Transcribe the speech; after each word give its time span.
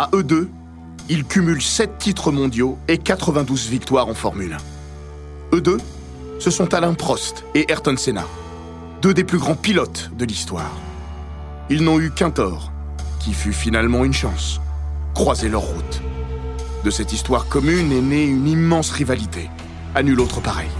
À 0.00 0.08
eux 0.14 0.22
deux, 0.22 0.48
ils 1.10 1.26
cumulent 1.26 1.60
7 1.60 1.98
titres 1.98 2.32
mondiaux 2.32 2.78
et 2.88 2.96
92 2.96 3.68
victoires 3.68 4.08
en 4.08 4.14
Formule 4.14 4.56
1. 5.52 5.56
Eux 5.56 5.60
deux, 5.60 5.76
ce 6.38 6.50
sont 6.50 6.72
Alain 6.72 6.94
Prost 6.94 7.44
et 7.54 7.70
Ayrton 7.70 7.98
Senna, 7.98 8.24
deux 9.02 9.12
des 9.12 9.24
plus 9.24 9.36
grands 9.36 9.56
pilotes 9.56 10.10
de 10.16 10.24
l'histoire. 10.24 10.74
Ils 11.68 11.84
n'ont 11.84 12.00
eu 12.00 12.10
qu'un 12.10 12.30
tort, 12.30 12.72
qui 13.18 13.34
fut 13.34 13.52
finalement 13.52 14.02
une 14.02 14.14
chance, 14.14 14.62
croiser 15.12 15.50
leur 15.50 15.64
route. 15.64 16.00
De 16.82 16.90
cette 16.90 17.12
histoire 17.12 17.46
commune 17.46 17.92
est 17.92 18.00
née 18.00 18.24
une 18.24 18.48
immense 18.48 18.92
rivalité, 18.92 19.50
à 19.94 20.02
nul 20.02 20.18
autre 20.18 20.40
pareil, 20.40 20.70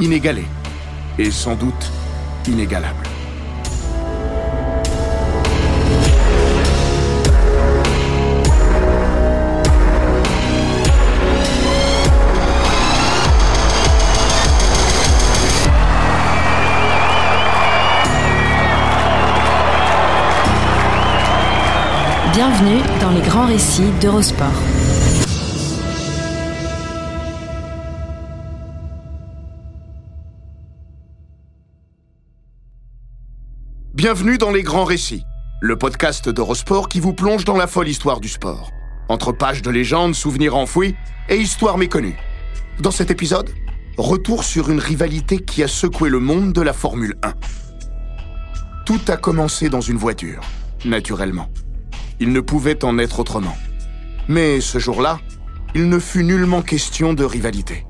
inégalée, 0.00 0.48
et 1.20 1.30
sans 1.30 1.54
doute 1.54 1.92
inégalable. 2.48 3.05
Grands 23.36 23.48
récits 23.48 23.92
d'Eurosport. 24.00 24.48
Bienvenue 33.92 34.38
dans 34.38 34.50
les 34.50 34.62
grands 34.62 34.84
récits, 34.84 35.22
le 35.60 35.76
podcast 35.76 36.30
d'Eurosport 36.30 36.88
qui 36.88 36.98
vous 36.98 37.12
plonge 37.12 37.44
dans 37.44 37.58
la 37.58 37.66
folle 37.66 37.88
histoire 37.88 38.20
du 38.20 38.28
sport. 38.30 38.70
Entre 39.10 39.32
pages 39.32 39.60
de 39.60 39.68
légendes, 39.68 40.14
souvenirs 40.14 40.56
enfouis 40.56 40.94
et 41.28 41.36
histoires 41.36 41.76
méconnues. 41.76 42.16
Dans 42.80 42.90
cet 42.90 43.10
épisode, 43.10 43.50
retour 43.98 44.44
sur 44.44 44.70
une 44.70 44.80
rivalité 44.80 45.40
qui 45.40 45.62
a 45.62 45.68
secoué 45.68 46.08
le 46.08 46.20
monde 46.20 46.54
de 46.54 46.62
la 46.62 46.72
Formule 46.72 47.16
1. 47.22 47.34
Tout 48.86 49.00
a 49.08 49.18
commencé 49.18 49.68
dans 49.68 49.82
une 49.82 49.98
voiture, 49.98 50.40
naturellement. 50.86 51.50
Il 52.20 52.32
ne 52.32 52.40
pouvait 52.40 52.84
en 52.84 52.98
être 52.98 53.20
autrement. 53.20 53.56
Mais 54.28 54.60
ce 54.60 54.78
jour-là, 54.78 55.20
il 55.74 55.88
ne 55.88 55.98
fut 55.98 56.24
nullement 56.24 56.62
question 56.62 57.14
de 57.14 57.24
rivalité. 57.24 57.84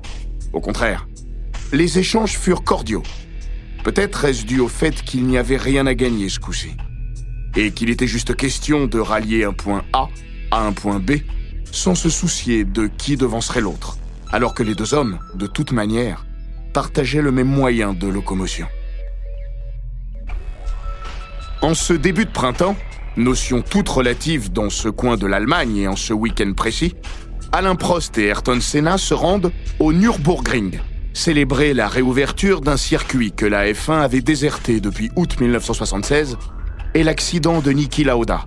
Au 0.53 0.59
contraire, 0.59 1.07
les 1.71 1.99
échanges 1.99 2.37
furent 2.37 2.63
cordiaux. 2.63 3.03
Peut-être 3.83 4.25
est-ce 4.25 4.45
dû 4.45 4.59
au 4.59 4.67
fait 4.67 5.01
qu'il 5.03 5.25
n'y 5.25 5.37
avait 5.37 5.57
rien 5.57 5.87
à 5.87 5.93
gagner 5.93 6.29
ce 6.29 6.39
coup-ci. 6.39 6.75
Et 7.55 7.71
qu'il 7.71 7.89
était 7.89 8.07
juste 8.07 8.35
question 8.35 8.85
de 8.85 8.99
rallier 8.99 9.43
un 9.45 9.53
point 9.53 9.83
A 9.93 10.09
à 10.51 10.65
un 10.65 10.73
point 10.73 10.99
B 10.99 11.13
sans 11.71 11.95
se 11.95 12.09
soucier 12.09 12.63
de 12.63 12.87
qui 12.87 13.17
devancerait 13.17 13.61
l'autre, 13.61 13.97
alors 14.31 14.53
que 14.53 14.63
les 14.63 14.75
deux 14.75 14.93
hommes, 14.93 15.19
de 15.35 15.47
toute 15.47 15.71
manière, 15.71 16.25
partageaient 16.73 17.21
le 17.21 17.31
même 17.31 17.47
moyen 17.47 17.93
de 17.93 18.07
locomotion. 18.07 18.67
En 21.61 21.73
ce 21.73 21.93
début 21.93 22.25
de 22.25 22.31
printemps, 22.31 22.75
notion 23.17 23.61
toute 23.61 23.89
relative 23.89 24.51
dans 24.51 24.69
ce 24.69 24.89
coin 24.89 25.17
de 25.17 25.25
l'Allemagne 25.25 25.77
et 25.77 25.87
en 25.87 25.95
ce 25.95 26.13
week-end 26.13 26.53
précis, 26.53 26.95
Alain 27.51 27.75
Prost 27.75 28.17
et 28.17 28.27
Ayrton 28.27 28.59
Senna 28.61 28.97
se 28.97 29.13
rendent 29.13 29.51
au 29.79 29.93
Nürburgring, 29.93 30.79
célébrer 31.13 31.73
la 31.73 31.87
réouverture 31.87 32.61
d'un 32.61 32.77
circuit 32.77 33.31
que 33.31 33.45
la 33.45 33.65
F1 33.71 34.01
avait 34.01 34.21
déserté 34.21 34.79
depuis 34.79 35.09
août 35.15 35.39
1976 35.39 36.37
et 36.93 37.03
l'accident 37.03 37.61
de 37.61 37.71
Niki 37.71 38.03
Lauda, 38.03 38.45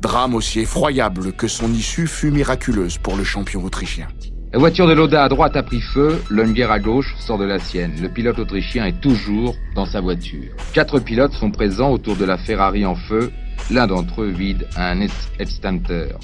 drame 0.00 0.34
aussi 0.34 0.60
effroyable 0.60 1.32
que 1.32 1.48
son 1.48 1.72
issue 1.72 2.06
fut 2.06 2.30
miraculeuse 2.30 2.98
pour 2.98 3.16
le 3.16 3.24
champion 3.24 3.64
autrichien. 3.64 4.08
La 4.52 4.58
voiture 4.58 4.86
de 4.86 4.92
Lauda 4.92 5.24
à 5.24 5.30
droite 5.30 5.56
a 5.56 5.62
pris 5.62 5.80
feu, 5.80 6.22
Lunger 6.28 6.64
à 6.64 6.78
gauche 6.78 7.14
sort 7.18 7.38
de 7.38 7.44
la 7.44 7.58
sienne. 7.58 7.94
Le 8.02 8.10
pilote 8.10 8.38
autrichien 8.38 8.84
est 8.84 9.00
toujours 9.00 9.56
dans 9.74 9.86
sa 9.86 10.02
voiture. 10.02 10.52
Quatre 10.74 10.98
pilotes 10.98 11.32
sont 11.32 11.50
présents 11.50 11.90
autour 11.90 12.16
de 12.16 12.26
la 12.26 12.36
Ferrari 12.36 12.84
en 12.84 12.94
feu 12.94 13.32
L'un 13.70 13.86
d'entre 13.86 14.22
eux 14.22 14.30
vide 14.30 14.66
un 14.76 15.00
extincteur. 15.38 16.18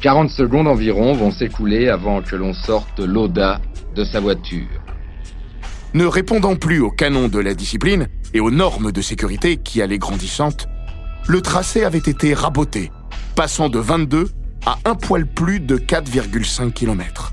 40 0.00 0.30
secondes 0.30 0.68
environ 0.68 1.14
vont 1.14 1.30
s'écouler 1.30 1.88
avant 1.88 2.22
que 2.22 2.36
l'on 2.36 2.52
sorte 2.52 3.00
l'Oda 3.00 3.60
de 3.94 4.04
sa 4.04 4.20
voiture. 4.20 4.82
Ne 5.94 6.04
répondant 6.04 6.56
plus 6.56 6.80
aux 6.80 6.90
canons 6.90 7.28
de 7.28 7.38
la 7.38 7.54
discipline 7.54 8.08
et 8.34 8.40
aux 8.40 8.50
normes 8.50 8.92
de 8.92 9.00
sécurité 9.00 9.56
qui 9.56 9.80
allaient 9.80 9.98
grandissantes, 9.98 10.68
le 11.26 11.40
tracé 11.40 11.84
avait 11.84 11.98
été 11.98 12.34
raboté, 12.34 12.90
passant 13.34 13.68
de 13.68 13.78
22 13.78 14.28
à 14.66 14.78
un 14.84 14.94
poil 14.94 15.26
plus 15.26 15.60
de 15.60 15.78
4,5 15.78 16.72
km. 16.72 17.32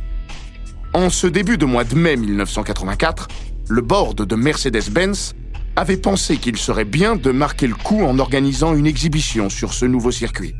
En 0.93 1.09
ce 1.09 1.27
début 1.27 1.57
de 1.57 1.65
mois 1.65 1.83
de 1.83 1.95
mai 1.95 2.15
1984, 2.15 3.27
le 3.69 3.81
board 3.81 4.25
de 4.25 4.35
Mercedes-Benz 4.35 5.33
avait 5.75 5.97
pensé 5.97 6.37
qu'il 6.37 6.57
serait 6.57 6.85
bien 6.85 7.15
de 7.15 7.31
marquer 7.31 7.67
le 7.67 7.75
coup 7.75 8.03
en 8.03 8.19
organisant 8.19 8.75
une 8.75 8.85
exhibition 8.85 9.49
sur 9.49 9.73
ce 9.73 9.85
nouveau 9.85 10.11
circuit. 10.11 10.55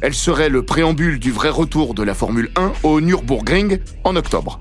Elle 0.00 0.14
serait 0.14 0.48
le 0.48 0.62
préambule 0.62 1.18
du 1.18 1.32
vrai 1.32 1.48
retour 1.48 1.94
de 1.94 2.02
la 2.02 2.14
Formule 2.14 2.50
1 2.56 2.72
au 2.82 3.00
Nürburgring 3.00 3.78
en 4.04 4.16
octobre. 4.16 4.60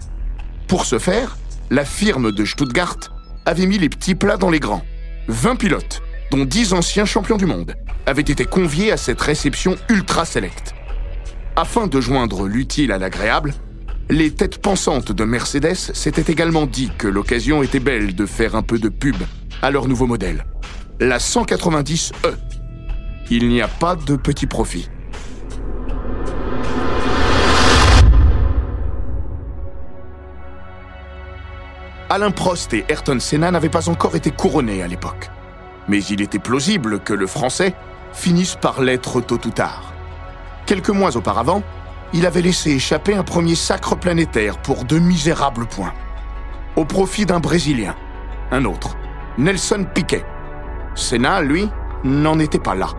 Pour 0.68 0.86
ce 0.86 0.98
faire, 0.98 1.38
la 1.70 1.86
firme 1.86 2.32
de 2.32 2.46
Stuttgart 2.46 2.98
avait 3.46 3.68
mis 3.68 3.78
les 3.78 3.90
petits 3.90 4.16
plats 4.16 4.38
dans 4.38 4.50
les 4.50 4.60
grands. 4.60 4.84
20 5.28 5.58
pilotes, 5.58 6.02
dont 6.32 6.46
10 6.46 6.74
anciens 6.74 7.06
champions 7.06 7.38
du 7.38 7.46
monde, 7.46 7.76
avaient 8.06 8.22
été 8.22 8.46
conviés 8.46 8.92
à 8.92 8.98
cette 8.98 9.22
réception 9.22 9.76
ultra 9.90 10.26
sélecte. 10.26 10.74
Afin 11.56 11.88
de 11.88 12.00
joindre 12.00 12.48
l'utile 12.48 12.92
à 12.92 12.98
l'agréable, 12.98 13.54
les 14.10 14.32
têtes 14.32 14.60
pensantes 14.60 15.12
de 15.12 15.24
Mercedes 15.26 15.76
s'étaient 15.76 16.32
également 16.32 16.66
dit 16.66 16.92
que 16.98 17.08
l'occasion 17.08 17.62
était 17.62 17.80
belle 17.80 18.16
de 18.16 18.26
faire 18.26 18.56
un 18.56 18.62
peu 18.64 18.80
de 18.80 18.90
pub 18.90 19.18
à 19.62 19.72
leur 19.72 19.88
nouveau 19.88 20.06
modèle, 20.06 20.46
la 21.00 21.18
190E. 21.18 22.14
Il 23.30 23.50
n'y 23.50 23.62
a 23.62 23.68
pas 23.68 23.96
de 23.96 24.16
petit 24.16 24.48
profit. 24.48 24.90
Alain 32.10 32.32
Prost 32.32 32.74
et 32.74 32.86
Ayrton 32.88 33.20
Senna 33.20 33.52
n'avaient 33.52 33.70
pas 33.70 33.90
encore 33.90 34.16
été 34.16 34.32
couronnés 34.32 34.82
à 34.82 34.88
l'époque. 34.88 35.30
Mais 35.90 36.02
il 36.06 36.22
était 36.22 36.40
plausible 36.40 37.00
que 37.00 37.14
le 37.14 37.28
Français 37.28 37.74
finisse 38.14 38.56
par 38.56 38.82
l'être 38.82 39.20
tôt 39.22 39.40
ou 39.46 39.50
tard. 39.50 39.94
Quelques 40.66 40.90
mois 40.90 41.18
auparavant, 41.18 41.64
il 42.14 42.26
avait 42.26 42.42
laissé 42.42 42.72
échapper 42.72 43.14
un 43.14 43.24
premier 43.24 43.56
sacre 43.56 43.96
planétaire 43.96 44.58
pour 44.58 44.86
de 44.86 45.00
misérables 45.00 45.66
points. 45.66 45.94
Au 46.78 46.86
profit 46.86 47.26
d'un 47.26 47.40
Brésilien, 47.40 47.96
un 48.52 48.64
autre, 48.64 48.96
Nelson 49.38 49.86
Piquet. 49.94 50.26
Senna, 50.96 51.42
lui, 51.42 51.70
n'en 52.04 52.40
était 52.40 52.58
pas 52.58 52.74
là. 52.74 52.90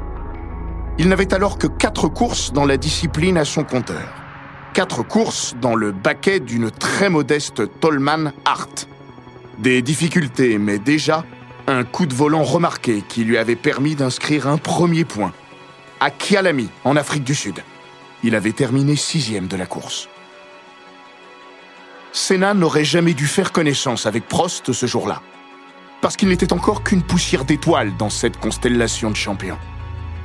Il 0.96 1.08
n'avait 1.08 1.34
alors 1.34 1.58
que 1.58 1.66
quatre 1.66 2.06
courses 2.06 2.52
dans 2.52 2.64
la 2.64 2.76
discipline 2.76 3.36
à 3.36 3.44
son 3.44 3.64
compteur. 3.64 4.08
Quatre 4.72 5.02
courses 5.02 5.56
dans 5.60 5.74
le 5.74 5.90
baquet 5.90 6.38
d'une 6.38 6.70
très 6.70 7.10
modeste 7.10 7.80
Tolman 7.80 8.32
Hart. 8.44 8.88
Des 9.58 9.82
difficultés, 9.82 10.58
mais 10.58 10.78
déjà 10.78 11.24
un 11.66 11.82
coup 11.82 12.06
de 12.06 12.14
volant 12.14 12.44
remarqué 12.44 13.02
qui 13.08 13.24
lui 13.24 13.36
avait 13.36 13.56
permis 13.56 13.96
d'inscrire 13.96 14.46
un 14.46 14.58
premier 14.58 15.04
point. 15.04 15.32
À 15.98 16.12
Kialami, 16.12 16.68
en 16.84 16.94
Afrique 16.94 17.24
du 17.24 17.34
Sud. 17.34 17.64
Il 18.22 18.36
avait 18.36 18.52
terminé 18.52 18.94
sixième 18.94 19.48
de 19.48 19.56
la 19.56 19.66
course. 19.66 20.08
Senna 22.12 22.54
n'aurait 22.54 22.84
jamais 22.84 23.14
dû 23.14 23.26
faire 23.26 23.50
connaissance 23.50 24.06
avec 24.06 24.28
Prost 24.28 24.72
ce 24.72 24.86
jour-là 24.86 25.20
parce 26.00 26.16
qu'il 26.16 26.28
n'était 26.28 26.52
encore 26.52 26.82
qu'une 26.82 27.02
poussière 27.02 27.44
d'étoiles 27.44 27.96
dans 27.96 28.10
cette 28.10 28.38
constellation 28.38 29.10
de 29.10 29.16
champions. 29.16 29.58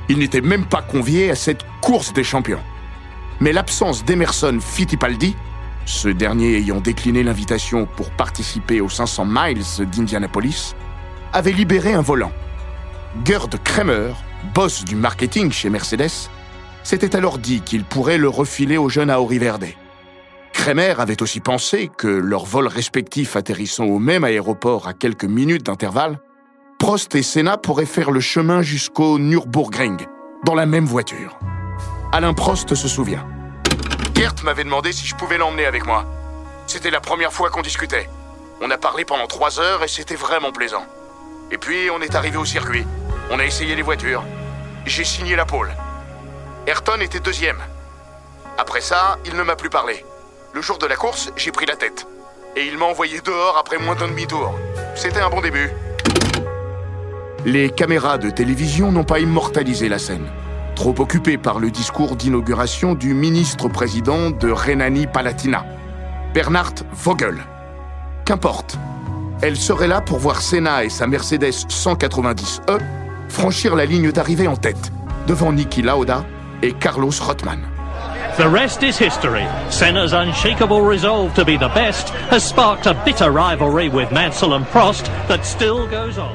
Il 0.08 0.18
n'était 0.18 0.40
même 0.40 0.66
pas 0.66 0.82
convié 0.82 1.30
à 1.30 1.34
cette 1.34 1.64
course 1.80 2.12
des 2.12 2.24
champions. 2.24 2.60
Mais 3.40 3.52
l'absence 3.52 4.04
d'Emerson 4.04 4.58
Fittipaldi, 4.60 5.34
ce 5.86 6.08
dernier 6.08 6.56
ayant 6.56 6.80
décliné 6.80 7.22
l'invitation 7.22 7.86
pour 7.86 8.10
participer 8.10 8.80
aux 8.80 8.88
500 8.88 9.26
miles 9.26 9.62
d'Indianapolis, 9.90 10.74
avait 11.32 11.52
libéré 11.52 11.94
un 11.94 12.02
volant. 12.02 12.32
Gerd 13.24 13.58
Kremer, 13.64 14.12
boss 14.54 14.84
du 14.84 14.94
marketing 14.94 15.50
chez 15.50 15.70
Mercedes, 15.70 16.30
s'était 16.82 17.16
alors 17.16 17.38
dit 17.38 17.62
qu'il 17.62 17.84
pourrait 17.84 18.18
le 18.18 18.28
refiler 18.28 18.76
au 18.76 18.88
jeune 18.88 19.10
Auri 19.10 19.38
Verde. 19.38 19.66
Kremer 20.54 20.94
avait 20.98 21.20
aussi 21.20 21.40
pensé 21.40 21.90
que, 21.94 22.06
leurs 22.06 22.46
vols 22.46 22.68
respectifs 22.68 23.36
atterrissant 23.36 23.84
au 23.84 23.98
même 23.98 24.24
aéroport 24.24 24.88
à 24.88 24.94
quelques 24.94 25.24
minutes 25.24 25.64
d'intervalle, 25.64 26.20
Prost 26.78 27.14
et 27.14 27.22
Senna 27.22 27.58
pourraient 27.58 27.84
faire 27.84 28.10
le 28.10 28.20
chemin 28.20 28.62
jusqu'au 28.62 29.18
Nürburgring, 29.18 30.06
dans 30.44 30.54
la 30.54 30.64
même 30.64 30.86
voiture. 30.86 31.38
Alain 32.12 32.32
Prost 32.32 32.74
se 32.74 32.88
souvient. 32.88 33.26
Gert 34.14 34.34
m'avait 34.42 34.64
demandé 34.64 34.92
si 34.92 35.06
je 35.06 35.14
pouvais 35.16 35.36
l'emmener 35.36 35.66
avec 35.66 35.84
moi. 35.84 36.06
C'était 36.66 36.90
la 36.90 37.00
première 37.00 37.32
fois 37.32 37.50
qu'on 37.50 37.60
discutait. 37.60 38.08
On 38.62 38.70
a 38.70 38.78
parlé 38.78 39.04
pendant 39.04 39.26
trois 39.26 39.60
heures 39.60 39.82
et 39.82 39.88
c'était 39.88 40.14
vraiment 40.14 40.52
plaisant. 40.52 40.86
Et 41.50 41.58
puis 41.58 41.90
on 41.90 42.00
est 42.00 42.14
arrivé 42.14 42.38
au 42.38 42.44
circuit. 42.46 42.86
On 43.30 43.38
a 43.38 43.44
essayé 43.44 43.74
les 43.74 43.82
voitures. 43.82 44.24
J'ai 44.86 45.04
signé 45.04 45.36
la 45.36 45.44
pole. 45.44 45.72
Ayrton 46.66 47.00
était 47.00 47.20
deuxième. 47.20 47.58
Après 48.56 48.80
ça, 48.80 49.18
il 49.26 49.36
ne 49.36 49.42
m'a 49.42 49.56
plus 49.56 49.68
parlé. 49.68 50.04
Le 50.54 50.62
jour 50.62 50.78
de 50.78 50.86
la 50.86 50.94
course, 50.94 51.32
j'ai 51.36 51.50
pris 51.50 51.66
la 51.66 51.74
tête. 51.74 52.06
Et 52.54 52.64
il 52.68 52.78
m'a 52.78 52.84
envoyé 52.84 53.20
dehors 53.20 53.56
après 53.58 53.76
moins 53.76 53.96
d'un 53.96 54.06
demi-tour. 54.06 54.54
C'était 54.94 55.18
un 55.18 55.28
bon 55.28 55.40
début. 55.40 55.68
Les 57.44 57.70
caméras 57.70 58.18
de 58.18 58.30
télévision 58.30 58.92
n'ont 58.92 59.02
pas 59.02 59.18
immortalisé 59.18 59.88
la 59.88 59.98
scène, 59.98 60.28
trop 60.76 60.94
occupées 61.00 61.38
par 61.38 61.58
le 61.58 61.72
discours 61.72 62.14
d'inauguration 62.14 62.94
du 62.94 63.14
ministre-président 63.14 64.30
de 64.30 64.48
Rhénanie-Palatinat, 64.48 65.66
Bernard 66.32 66.74
Vogel. 66.92 67.42
Qu'importe, 68.24 68.78
elle 69.42 69.56
serait 69.56 69.88
là 69.88 70.02
pour 70.02 70.20
voir 70.20 70.40
Senna 70.40 70.84
et 70.84 70.88
sa 70.88 71.08
Mercedes 71.08 71.66
190E 71.68 72.78
franchir 73.28 73.74
la 73.74 73.86
ligne 73.86 74.12
d'arrivée 74.12 74.46
en 74.46 74.56
tête, 74.56 74.92
devant 75.26 75.52
Niki 75.52 75.82
Lauda 75.82 76.24
et 76.62 76.72
Carlos 76.74 77.10
Rothmann. 77.20 77.73
The 78.36 78.48
rest 78.48 78.82
is 78.82 78.98
history. 78.98 79.46
Senna's 79.70 80.12
unshakable 80.12 80.82
resolve 80.82 81.32
to 81.34 81.44
be 81.44 81.56
the 81.56 81.68
best 81.68 82.08
has 82.30 82.42
sparked 82.42 82.86
a 82.86 82.94
bitter 83.04 83.30
rivalry 83.30 83.88
with 83.88 84.10
Mansell 84.10 84.54
and 84.54 84.64
Prost 84.72 85.04
that 85.28 85.44
still 85.44 85.86
goes 85.86 86.18
on. 86.18 86.34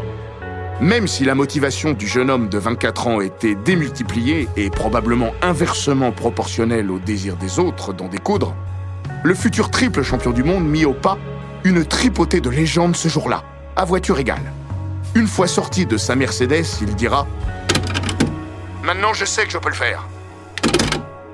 Même 0.79 1.07
si 1.07 1.25
la 1.25 1.35
motivation 1.35 1.91
du 1.91 2.07
jeune 2.07 2.29
homme 2.29 2.47
de 2.47 2.57
24 2.57 3.07
ans 3.07 3.19
était 3.19 3.53
démultipliée 3.53 4.47
et 4.55 4.69
probablement 4.69 5.33
inversement 5.41 6.13
proportionnelle 6.13 6.89
au 6.89 6.99
désir 6.99 7.35
des 7.35 7.59
autres 7.59 7.91
d'en 7.91 8.07
découdre, 8.07 8.55
le 9.25 9.35
futur 9.35 9.69
triple 9.69 10.01
champion 10.01 10.31
du 10.31 10.45
monde 10.45 10.63
mit 10.63 10.85
au 10.85 10.93
pas 10.93 11.17
une 11.65 11.83
tripotée 11.83 12.39
de 12.39 12.49
légendes 12.49 12.95
ce 12.95 13.09
jour-là, 13.09 13.43
à 13.75 13.83
voiture 13.83 14.19
égale. 14.19 14.53
Une 15.15 15.27
fois 15.27 15.47
sorti 15.47 15.85
de 15.85 15.97
sa 15.97 16.15
Mercedes, 16.15 16.63
il 16.79 16.95
dira⁇ 16.95 17.27
Maintenant 18.85 19.13
je 19.13 19.25
sais 19.25 19.43
que 19.43 19.51
je 19.51 19.57
peux 19.57 19.67
le 19.67 19.75
faire⁇ 19.75 20.07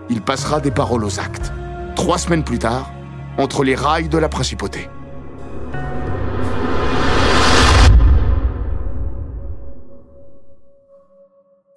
Il 0.09 0.21
passera 0.21 0.59
des 0.59 0.71
paroles 0.71 1.03
aux 1.03 1.19
actes. 1.19 1.51
Trois 1.95 2.17
semaines 2.17 2.43
plus 2.43 2.59
tard, 2.59 2.91
entre 3.37 3.63
les 3.63 3.75
rails 3.75 4.09
de 4.09 4.17
la 4.17 4.29
principauté. 4.29 4.87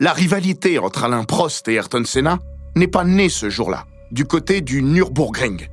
La 0.00 0.12
rivalité 0.12 0.78
entre 0.78 1.04
Alain 1.04 1.24
Prost 1.24 1.66
et 1.68 1.74
Ayrton 1.74 2.04
Senna 2.04 2.38
n'est 2.76 2.86
pas 2.86 3.04
née 3.04 3.28
ce 3.28 3.50
jour-là, 3.50 3.86
du 4.12 4.24
côté 4.24 4.60
du 4.60 4.82
Nürburgring. 4.82 5.68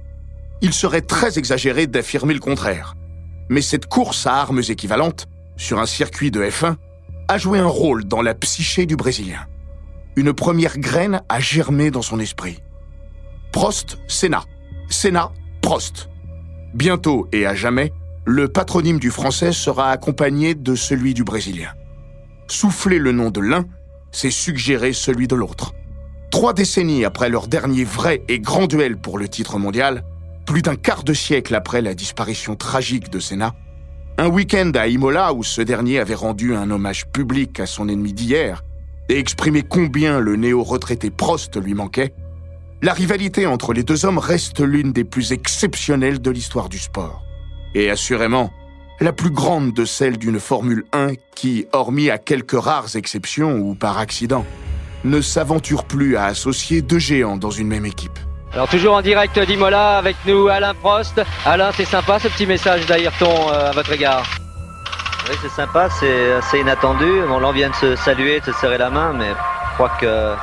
Il 0.61 0.73
serait 0.73 1.01
très 1.01 1.37
exagéré 1.37 1.85
d'affirmer 1.85 2.33
le 2.33 2.39
contraire. 2.39 2.95
Mais 3.49 3.61
cette 3.61 3.85
course 3.85 4.25
à 4.25 4.35
armes 4.35 4.61
équivalentes, 4.67 5.27
sur 5.57 5.79
un 5.79 5.85
circuit 5.85 6.31
de 6.31 6.41
F1, 6.41 6.75
a 7.27 7.37
joué 7.37 7.59
un 7.59 7.67
rôle 7.67 8.05
dans 8.05 8.21
la 8.21 8.33
psyché 8.33 8.85
du 8.85 8.95
Brésilien. 8.95 9.45
Une 10.17 10.31
première 10.31 10.77
graine 10.77 11.21
a 11.27 11.39
germé 11.41 11.91
dans 11.91 12.01
son 12.01 12.19
esprit. 12.19 12.59
Prost, 13.51 13.97
Senna. 14.07 14.43
Senna, 14.89 15.31
Prost. 15.61 16.09
Bientôt 16.73 17.27
et 17.33 17.45
à 17.45 17.53
jamais, 17.53 17.91
le 18.25 18.47
patronyme 18.47 18.99
du 18.99 19.11
Français 19.11 19.51
sera 19.51 19.91
accompagné 19.91 20.55
de 20.55 20.73
celui 20.73 21.13
du 21.13 21.25
Brésilien. 21.25 21.73
Souffler 22.47 22.97
le 22.97 23.11
nom 23.11 23.29
de 23.29 23.41
l'un, 23.41 23.65
c'est 24.11 24.31
suggérer 24.31 24.93
celui 24.93 25.27
de 25.27 25.35
l'autre. 25.35 25.73
Trois 26.31 26.53
décennies 26.53 27.03
après 27.03 27.29
leur 27.29 27.47
dernier 27.47 27.83
vrai 27.83 28.23
et 28.29 28.39
grand 28.39 28.67
duel 28.67 28.97
pour 28.97 29.17
le 29.17 29.27
titre 29.27 29.59
mondial, 29.59 30.03
plus 30.45 30.61
d'un 30.61 30.75
quart 30.75 31.03
de 31.03 31.13
siècle 31.13 31.55
après 31.55 31.81
la 31.81 31.93
disparition 31.93 32.55
tragique 32.55 33.09
de 33.09 33.19
Senna, 33.19 33.53
un 34.17 34.27
week-end 34.27 34.71
à 34.75 34.87
Imola 34.87 35.33
où 35.33 35.43
ce 35.43 35.61
dernier 35.61 35.99
avait 35.99 36.15
rendu 36.15 36.55
un 36.55 36.71
hommage 36.71 37.05
public 37.07 37.59
à 37.59 37.65
son 37.65 37.89
ennemi 37.89 38.13
d'hier 38.13 38.63
et 39.09 39.19
exprimé 39.19 39.61
combien 39.61 40.19
le 40.19 40.35
néo-retraité 40.35 41.09
Prost 41.09 41.61
lui 41.61 41.73
manquait, 41.73 42.13
la 42.81 42.93
rivalité 42.93 43.45
entre 43.45 43.73
les 43.73 43.83
deux 43.83 44.05
hommes 44.05 44.17
reste 44.17 44.59
l'une 44.59 44.91
des 44.91 45.03
plus 45.03 45.31
exceptionnelles 45.31 46.21
de 46.21 46.31
l'histoire 46.31 46.69
du 46.69 46.77
sport. 46.77 47.23
Et 47.73 47.89
assurément, 47.89 48.51
la 48.99 49.11
plus 49.11 49.31
grande 49.31 49.73
de 49.73 49.85
celles 49.85 50.17
d'une 50.17 50.39
Formule 50.39 50.85
1 50.93 51.13
qui, 51.35 51.67
hormis 51.73 52.09
à 52.09 52.17
quelques 52.17 52.59
rares 52.59 52.95
exceptions 52.95 53.57
ou 53.57 53.75
par 53.75 53.97
accident, 53.97 54.45
ne 55.03 55.21
s'aventure 55.21 55.85
plus 55.85 56.17
à 56.17 56.25
associer 56.25 56.81
deux 56.81 56.99
géants 56.99 57.37
dans 57.37 57.51
une 57.51 57.67
même 57.67 57.85
équipe. 57.85 58.19
Alors 58.53 58.69
toujours 58.69 58.93
en 58.93 59.01
direct 59.01 59.37
d'Imola 59.37 59.97
avec 59.97 60.15
nous 60.25 60.47
Alain 60.47 60.73
Prost. 60.73 61.21
Alain, 61.45 61.71
c'est 61.75 61.85
sympa 61.85 62.19
ce 62.19 62.29
petit 62.29 62.45
message 62.45 62.85
d'Ayrton 62.85 63.49
euh, 63.49 63.69
à 63.69 63.71
votre 63.71 63.91
égard. 63.91 64.25
Oui, 65.27 65.35
c'est 65.41 65.49
sympa, 65.49 65.89
c'est 65.89 66.33
assez 66.33 66.59
inattendu. 66.59 67.05
On 67.27 67.51
vient 67.51 67.71
de 67.71 67.75
se 67.75 67.95
saluer, 67.95 68.41
de 68.41 68.45
se 68.45 68.53
serrer 68.53 68.77
la 68.77 68.91
main, 68.91 69.11
mais 69.13 69.29
je 69.29 69.73
crois 69.73 69.89
que, 69.99 70.35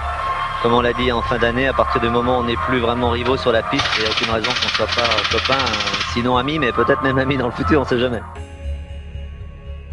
comme 0.61 0.73
on 0.73 0.81
l'a 0.81 0.93
dit 0.93 1.13
en 1.13 1.23
fin 1.23 1.39
d'année, 1.39 1.69
à 1.69 1.73
partir 1.73 2.01
du 2.01 2.09
moment 2.09 2.39
où 2.39 2.41
on 2.41 2.45
n'est 2.47 2.57
plus 2.57 2.81
vraiment 2.81 3.11
rivaux 3.11 3.37
sur 3.37 3.53
la 3.53 3.63
piste, 3.63 3.87
il 3.97 4.03
n'y 4.03 4.09
a 4.09 4.11
aucune 4.11 4.31
raison 4.31 4.51
qu'on 4.51 4.67
ne 4.67 4.73
soit 4.73 4.87
pas 4.87 5.09
copains, 5.31 5.55
euh, 5.55 6.01
sinon 6.13 6.37
amis, 6.37 6.59
mais 6.59 6.73
peut-être 6.73 7.01
même 7.03 7.19
amis 7.19 7.37
dans 7.37 7.47
le 7.47 7.53
futur, 7.53 7.79
on 7.79 7.85
ne 7.85 7.89
sait 7.89 7.99
jamais. 8.01 8.21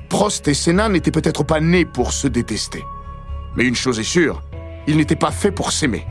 Prost 0.10 0.48
et 0.48 0.56
Senna 0.56 0.90
n'étaient 0.90 1.12
peut-être 1.12 1.44
pas 1.44 1.60
nés 1.60 1.86
pour 1.86 2.12
se 2.12 2.28
détester. 2.28 2.84
Mais 3.56 3.66
une 3.66 3.76
chose 3.76 4.00
est 4.00 4.04
sûre, 4.04 4.42
ils 4.88 4.98
n'étaient 4.98 5.16
pas 5.16 5.32
faits 5.32 5.54
pour 5.54 5.72
s'aimer. 5.72 6.08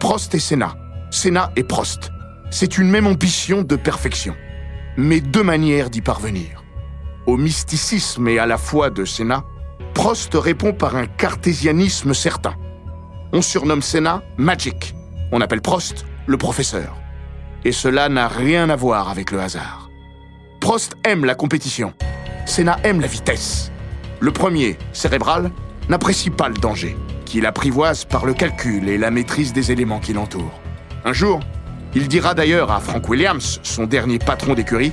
Prost 0.00 0.34
et 0.34 0.38
Senna, 0.38 0.74
Senna 1.10 1.50
et 1.56 1.64
Prost, 1.64 2.10
c'est 2.50 2.76
une 2.76 2.90
même 2.90 3.06
ambition 3.06 3.62
de 3.62 3.76
perfection, 3.76 4.34
mais 4.98 5.22
deux 5.22 5.42
manières 5.42 5.88
d'y 5.88 6.02
parvenir. 6.02 6.65
Au 7.26 7.36
mysticisme 7.36 8.28
et 8.28 8.38
à 8.38 8.46
la 8.46 8.56
foi 8.56 8.88
de 8.90 9.04
Senna, 9.04 9.44
Prost 9.94 10.32
répond 10.34 10.72
par 10.72 10.94
un 10.94 11.06
cartésianisme 11.06 12.14
certain. 12.14 12.54
On 13.32 13.42
surnomme 13.42 13.82
Senna 13.82 14.22
Magic, 14.36 14.94
on 15.32 15.40
appelle 15.40 15.60
Prost 15.60 16.06
le 16.26 16.36
professeur. 16.36 16.96
Et 17.64 17.72
cela 17.72 18.08
n'a 18.08 18.28
rien 18.28 18.70
à 18.70 18.76
voir 18.76 19.08
avec 19.08 19.32
le 19.32 19.40
hasard. 19.40 19.90
Prost 20.60 20.96
aime 21.04 21.24
la 21.24 21.34
compétition, 21.34 21.94
Senna 22.44 22.78
aime 22.84 23.00
la 23.00 23.08
vitesse. 23.08 23.72
Le 24.20 24.30
premier, 24.30 24.78
cérébral, 24.92 25.50
n'apprécie 25.88 26.30
pas 26.30 26.48
le 26.48 26.54
danger, 26.54 26.96
qu'il 27.24 27.44
apprivoise 27.44 28.04
par 28.04 28.24
le 28.24 28.34
calcul 28.34 28.88
et 28.88 28.98
la 28.98 29.10
maîtrise 29.10 29.52
des 29.52 29.72
éléments 29.72 30.00
qui 30.00 30.12
l'entourent. 30.12 30.60
Un 31.04 31.12
jour, 31.12 31.40
il 31.94 32.06
dira 32.06 32.34
d'ailleurs 32.34 32.70
à 32.70 32.78
Frank 32.78 33.08
Williams, 33.08 33.58
son 33.62 33.84
dernier 33.84 34.18
patron 34.18 34.54
d'écurie, 34.54 34.92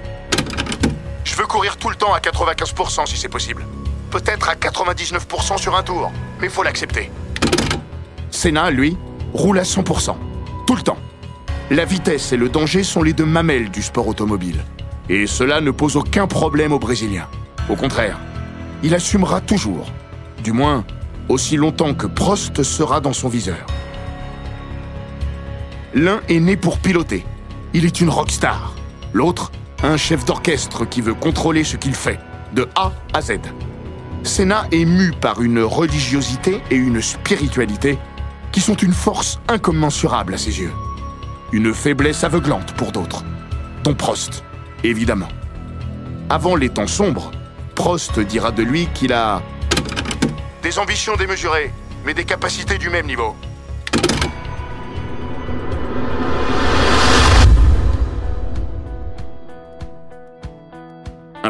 Je 1.34 1.38
veux 1.40 1.48
courir 1.48 1.78
tout 1.78 1.90
le 1.90 1.96
temps 1.96 2.14
à 2.14 2.20
95% 2.20 3.08
si 3.08 3.18
c'est 3.18 3.28
possible. 3.28 3.66
Peut-être 4.12 4.50
à 4.50 4.54
99% 4.54 5.58
sur 5.58 5.76
un 5.76 5.82
tour, 5.82 6.12
mais 6.40 6.48
faut 6.48 6.62
l'accepter. 6.62 7.10
Senna, 8.30 8.70
lui, 8.70 8.96
roule 9.34 9.58
à 9.58 9.64
100%, 9.64 10.16
tout 10.68 10.76
le 10.76 10.84
temps. 10.84 11.00
La 11.72 11.86
vitesse 11.86 12.34
et 12.34 12.38
le 12.38 12.50
danger 12.50 12.84
sont 12.84 13.02
les 13.02 13.14
deux 13.14 13.26
mamelles 13.26 13.72
du 13.72 13.82
sport 13.82 14.08
automobile. 14.08 14.64
Et 15.10 15.26
cela 15.26 15.60
ne 15.60 15.72
pose 15.72 15.96
aucun 15.96 16.28
problème 16.28 16.72
aux 16.72 16.78
Brésiliens. 16.78 17.28
Au 17.68 17.76
contraire, 17.76 18.20
il 18.84 18.94
assumera 18.94 19.42
toujours, 19.42 19.88
du 20.44 20.52
moins 20.52 20.86
aussi 21.30 21.58
longtemps 21.58 21.96
que 21.96 22.06
Prost 22.06 22.62
sera 22.62 23.00
dans 23.00 23.14
son 23.14 23.28
viseur. 23.28 23.66
L'un 25.96 26.22
est 26.30 26.40
né 26.40 26.58
pour 26.58 26.78
piloter. 26.78 27.26
Il 27.74 27.86
est 27.86 28.02
une 28.02 28.12
rockstar. 28.12 28.76
L'autre, 29.14 29.52
un 29.84 29.98
chef 29.98 30.24
d'orchestre 30.24 30.86
qui 30.86 31.02
veut 31.02 31.14
contrôler 31.14 31.64
ce 31.64 31.76
qu'il 31.76 31.94
fait, 31.94 32.20
de 32.54 32.68
A 32.76 32.94
à 33.14 33.22
Z. 33.22 33.34
Senna 34.24 34.66
est 34.72 34.86
mu 34.86 35.12
par 35.12 35.42
une 35.42 35.60
religiosité 35.60 36.62
et 36.72 36.76
une 36.76 37.02
spiritualité 37.02 38.00
qui 38.54 38.62
sont 38.62 38.76
une 38.76 38.94
force 38.94 39.40
incommensurable 39.50 40.34
à 40.34 40.38
ses 40.38 40.62
yeux. 40.62 40.72
Une 41.52 41.74
faiblesse 41.74 42.24
aveuglante 42.24 42.74
pour 42.74 42.94
d'autres, 42.94 43.26
dont 43.84 43.94
Prost, 43.94 44.44
évidemment. 44.84 45.28
Avant 46.30 46.56
les 46.56 46.70
temps 46.70 46.88
sombres, 46.88 47.32
Prost 47.76 48.20
dira 48.22 48.52
de 48.52 48.64
lui 48.64 48.88
qu'il 48.94 49.12
a 49.12 49.42
des 50.62 50.80
ambitions 50.80 51.18
démesurées, 51.18 51.74
mais 52.06 52.14
des 52.14 52.24
capacités 52.24 52.78
du 52.78 52.90
même 52.90 53.06
niveau. 53.06 53.36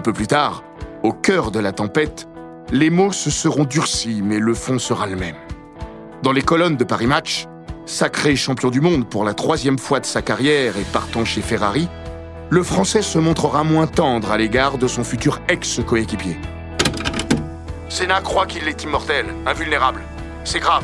Peu 0.03 0.13
plus 0.13 0.27
tard, 0.27 0.63
au 1.01 1.13
cœur 1.13 1.49
de 1.49 1.59
la 1.59 1.71
tempête, 1.71 2.27
les 2.71 2.89
mots 2.89 3.13
se 3.13 3.31
seront 3.31 3.63
durcis, 3.63 4.21
mais 4.21 4.37
le 4.37 4.53
fond 4.53 4.77
sera 4.77 5.07
le 5.07 5.15
même. 5.15 5.37
Dans 6.21 6.33
les 6.33 6.41
colonnes 6.41 6.75
de 6.75 6.83
Paris 6.83 7.07
Match, 7.07 7.47
sacré 7.85 8.35
champion 8.35 8.69
du 8.69 8.81
monde 8.81 9.07
pour 9.07 9.23
la 9.23 9.33
troisième 9.33 9.79
fois 9.79 9.99
de 9.99 10.05
sa 10.05 10.21
carrière 10.21 10.77
et 10.77 10.83
partant 10.83 11.25
chez 11.25 11.41
Ferrari, 11.41 11.87
le 12.49 12.63
Français 12.63 13.01
se 13.01 13.17
montrera 13.17 13.63
moins 13.63 13.87
tendre 13.87 14.31
à 14.31 14.37
l'égard 14.37 14.77
de 14.77 14.87
son 14.87 15.03
futur 15.03 15.39
ex-coéquipier. 15.47 16.37
Senna 17.87 18.21
croit 18.21 18.45
qu'il 18.45 18.67
est 18.67 18.83
immortel, 18.83 19.25
invulnérable. 19.45 20.01
C'est 20.43 20.59
grave. 20.59 20.83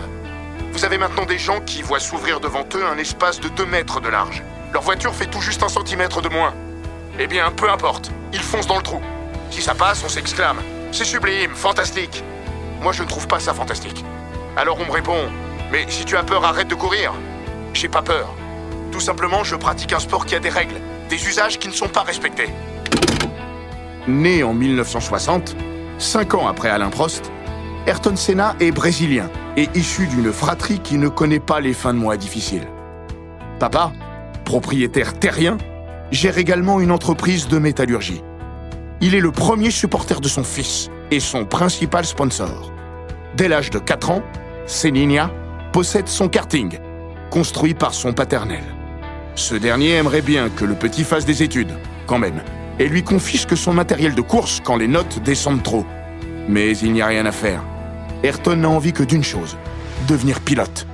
Vous 0.72 0.86
avez 0.86 0.98
maintenant 0.98 1.26
des 1.26 1.38
gens 1.38 1.60
qui 1.66 1.82
voient 1.82 2.00
s'ouvrir 2.00 2.40
devant 2.40 2.66
eux 2.76 2.86
un 2.86 2.98
espace 2.98 3.42
de 3.42 3.50
2 3.50 3.66
mètres 3.66 4.00
de 4.00 4.08
large. 4.08 4.44
Leur 4.72 4.84
voiture 4.84 5.14
fait 5.14 5.26
tout 5.26 5.42
juste 5.42 5.64
un 5.64 5.70
centimètre 5.70 6.22
de 6.22 6.30
moins. 6.30 6.54
Eh 7.20 7.28
bien, 7.28 7.52
peu 7.52 7.70
importe, 7.70 8.12
ils 8.34 8.42
foncent 8.42 8.68
dans 8.68 8.78
le 8.78 8.84
trou. 8.84 9.02
Si 9.52 9.62
ça 9.62 9.74
passe, 9.74 10.04
on 10.04 10.10
s'exclame. 10.10 10.58
C'est 10.92 11.06
sublime, 11.06 11.52
fantastique. 11.54 12.24
Moi, 12.82 12.94
je 12.94 13.04
ne 13.04 13.08
trouve 13.08 13.28
pas 13.28 13.40
ça 13.40 13.54
fantastique. 13.54 14.04
Alors 14.56 14.78
on 14.80 14.86
me 14.86 14.92
répond, 14.92 15.30
mais 15.72 15.86
si 15.90 16.06
tu 16.06 16.18
as 16.18 16.24
peur, 16.24 16.44
arrête 16.44 16.68
de 16.68 16.76
courir. 16.76 17.14
J'ai 17.74 17.90
pas 17.90 18.02
peur. 18.02 18.34
Tout 18.92 19.00
simplement, 19.00 19.44
je 19.44 19.56
pratique 19.56 19.94
un 19.94 20.00
sport 20.00 20.26
qui 20.26 20.36
a 20.36 20.40
des 20.40 20.50
règles, 20.50 20.76
des 21.10 21.28
usages 21.28 21.60
qui 21.60 21.68
ne 21.68 21.74
sont 21.74 21.88
pas 21.88 22.02
respectés. 22.02 22.50
Né 24.08 24.44
en 24.44 24.54
1960, 24.54 25.56
cinq 26.00 26.34
ans 26.34 26.48
après 26.48 26.70
Alain 26.70 26.90
Prost, 26.90 27.32
Ayrton 27.86 28.16
Senna 28.16 28.56
est 28.60 28.72
brésilien 28.72 29.30
et 29.56 29.70
issu 29.76 30.08
d'une 30.08 30.34
fratrie 30.34 30.80
qui 30.80 30.98
ne 30.98 31.08
connaît 31.08 31.40
pas 31.40 31.60
les 31.60 31.74
fins 31.74 31.94
de 31.94 32.00
mois 32.00 32.18
difficiles. 32.18 32.68
Papa, 33.60 33.92
propriétaire 34.46 35.18
terrien, 35.20 35.58
gère 36.12 36.38
également 36.38 36.80
une 36.80 36.92
entreprise 36.92 37.48
de 37.48 37.60
métallurgie. 37.60 38.22
Il 39.02 39.16
est 39.16 39.20
le 39.20 39.32
premier 39.32 39.72
supporter 39.72 40.20
de 40.20 40.28
son 40.28 40.44
fils 40.44 40.90
et 41.12 41.20
son 41.20 41.46
principal 41.46 42.06
sponsor. 42.06 42.72
Dès 43.36 43.48
l'âge 43.48 43.70
de 43.70 43.80
4 43.80 44.10
ans, 44.10 44.24
Seninia 44.66 45.32
possède 45.72 46.08
son 46.08 46.28
karting, 46.28 46.80
construit 47.30 47.74
par 47.74 47.94
son 47.94 48.14
paternel. 48.14 48.64
Ce 49.36 49.56
dernier 49.56 49.92
aimerait 49.92 50.22
bien 50.22 50.50
que 50.50 50.66
le 50.66 50.76
petit 50.76 51.04
fasse 51.04 51.26
des 51.26 51.44
études, 51.44 51.72
quand 52.08 52.20
même, 52.20 52.42
et 52.80 52.90
lui 52.90 53.04
confisque 53.04 53.56
son 53.56 53.74
matériel 53.74 54.16
de 54.16 54.22
course 54.22 54.62
quand 54.64 54.76
les 54.76 54.88
notes 54.88 55.22
descendent 55.24 55.64
trop. 55.64 55.86
Mais 56.48 56.78
il 56.78 56.92
n'y 56.92 57.02
a 57.02 57.08
rien 57.08 57.26
à 57.26 57.32
faire. 57.32 57.64
Ayrton 58.24 58.58
n'a 58.58 58.70
envie 58.70 58.92
que 58.94 59.04
d'une 59.04 59.24
chose, 59.24 59.58
devenir 60.08 60.42
pilote. 60.42 60.88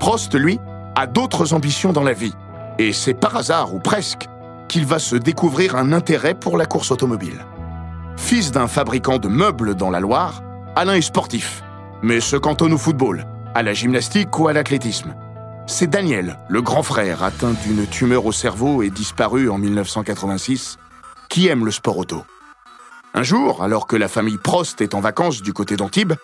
Prost, 0.00 0.34
lui, 0.34 0.58
a 0.96 1.06
d'autres 1.06 1.52
ambitions 1.52 1.92
dans 1.92 2.02
la 2.02 2.14
vie, 2.14 2.32
et 2.78 2.92
c'est 2.92 3.14
par 3.14 3.36
hasard, 3.36 3.74
ou 3.74 3.78
presque, 3.78 4.26
qu'il 4.68 4.86
va 4.86 4.98
se 4.98 5.16
découvrir 5.16 5.76
un 5.76 5.92
intérêt 5.92 6.34
pour 6.34 6.56
la 6.56 6.66
course 6.66 6.90
automobile. 6.90 7.44
Fils 8.16 8.50
d'un 8.50 8.68
fabricant 8.68 9.18
de 9.18 9.28
meubles 9.28 9.74
dans 9.74 9.90
la 9.90 10.00
Loire, 10.00 10.42
Alain 10.76 10.94
est 10.94 11.02
sportif, 11.02 11.62
mais 12.02 12.20
se 12.20 12.36
cantonne 12.36 12.72
au 12.72 12.78
football, 12.78 13.26
à 13.54 13.62
la 13.62 13.72
gymnastique 13.72 14.38
ou 14.38 14.48
à 14.48 14.52
l'athlétisme. 14.52 15.14
C'est 15.66 15.88
Daniel, 15.88 16.38
le 16.48 16.62
grand 16.62 16.82
frère 16.82 17.22
atteint 17.22 17.54
d'une 17.64 17.86
tumeur 17.86 18.26
au 18.26 18.32
cerveau 18.32 18.82
et 18.82 18.90
disparu 18.90 19.50
en 19.50 19.58
1986, 19.58 20.78
qui 21.28 21.48
aime 21.48 21.64
le 21.64 21.70
sport 21.70 21.98
auto. 21.98 22.24
Un 23.14 23.22
jour, 23.22 23.62
alors 23.62 23.86
que 23.86 23.96
la 23.96 24.08
famille 24.08 24.38
Prost 24.38 24.80
est 24.80 24.94
en 24.94 25.00
vacances 25.00 25.42
du 25.42 25.52
côté 25.52 25.76
d'Antibes, 25.76 26.14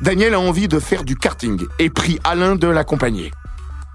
Daniel 0.00 0.34
a 0.34 0.40
envie 0.40 0.68
de 0.68 0.78
faire 0.78 1.04
du 1.04 1.16
karting 1.16 1.66
et 1.78 1.90
prie 1.90 2.20
Alain 2.24 2.54
de 2.56 2.68
l'accompagner. 2.68 3.32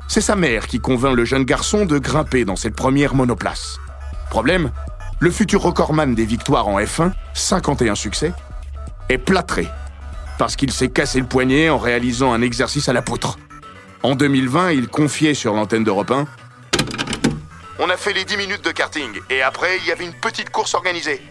C'est 0.07 0.22
sa 0.22 0.36
mère 0.36 0.67
qui 0.67 0.79
convainc 0.79 1.15
le 1.15 1.25
jeune 1.25 1.43
garçon 1.43 1.86
de 1.86 1.98
grimper 1.98 2.45
dans 2.45 2.55
cette 2.55 2.75
première 2.75 3.15
monoplace. 3.15 3.79
Problème, 4.29 4.72
le 5.19 5.31
futur 5.31 5.62
recordman 5.62 6.15
des 6.15 6.25
victoires 6.25 6.67
en 6.67 6.79
F1, 6.79 7.12
51 7.33 7.95
succès, 7.95 8.33
est 9.10 9.17
plâtré 9.17 9.67
parce 10.38 10.55
qu'il 10.55 10.72
s'est 10.72 10.89
cassé 10.89 11.19
le 11.19 11.25
poignet 11.25 11.69
en 11.69 11.77
réalisant 11.77 12.33
un 12.33 12.41
exercice 12.41 12.89
à 12.89 12.93
la 12.93 13.01
poutre. 13.01 13.38
En 14.01 14.15
2020, 14.15 14.72
il 14.72 14.88
confiait 14.88 15.33
sur 15.33 15.53
l'antenne 15.53 15.83
d'Europe 15.83 16.12
1 16.12 16.27
On 17.79 17.89
a 17.89 17.98
fait 17.98 18.13
les 18.13 18.25
10 18.25 18.38
minutes 18.38 18.63
de 18.63 18.72
karting 18.72 19.12
et 19.29 19.41
après, 19.41 19.77
il 19.77 19.88
y 19.88 19.91
avait 19.91 20.05
une 20.05 20.13
petite 20.13 20.50
course 20.50 20.74
organisée. 20.74 21.22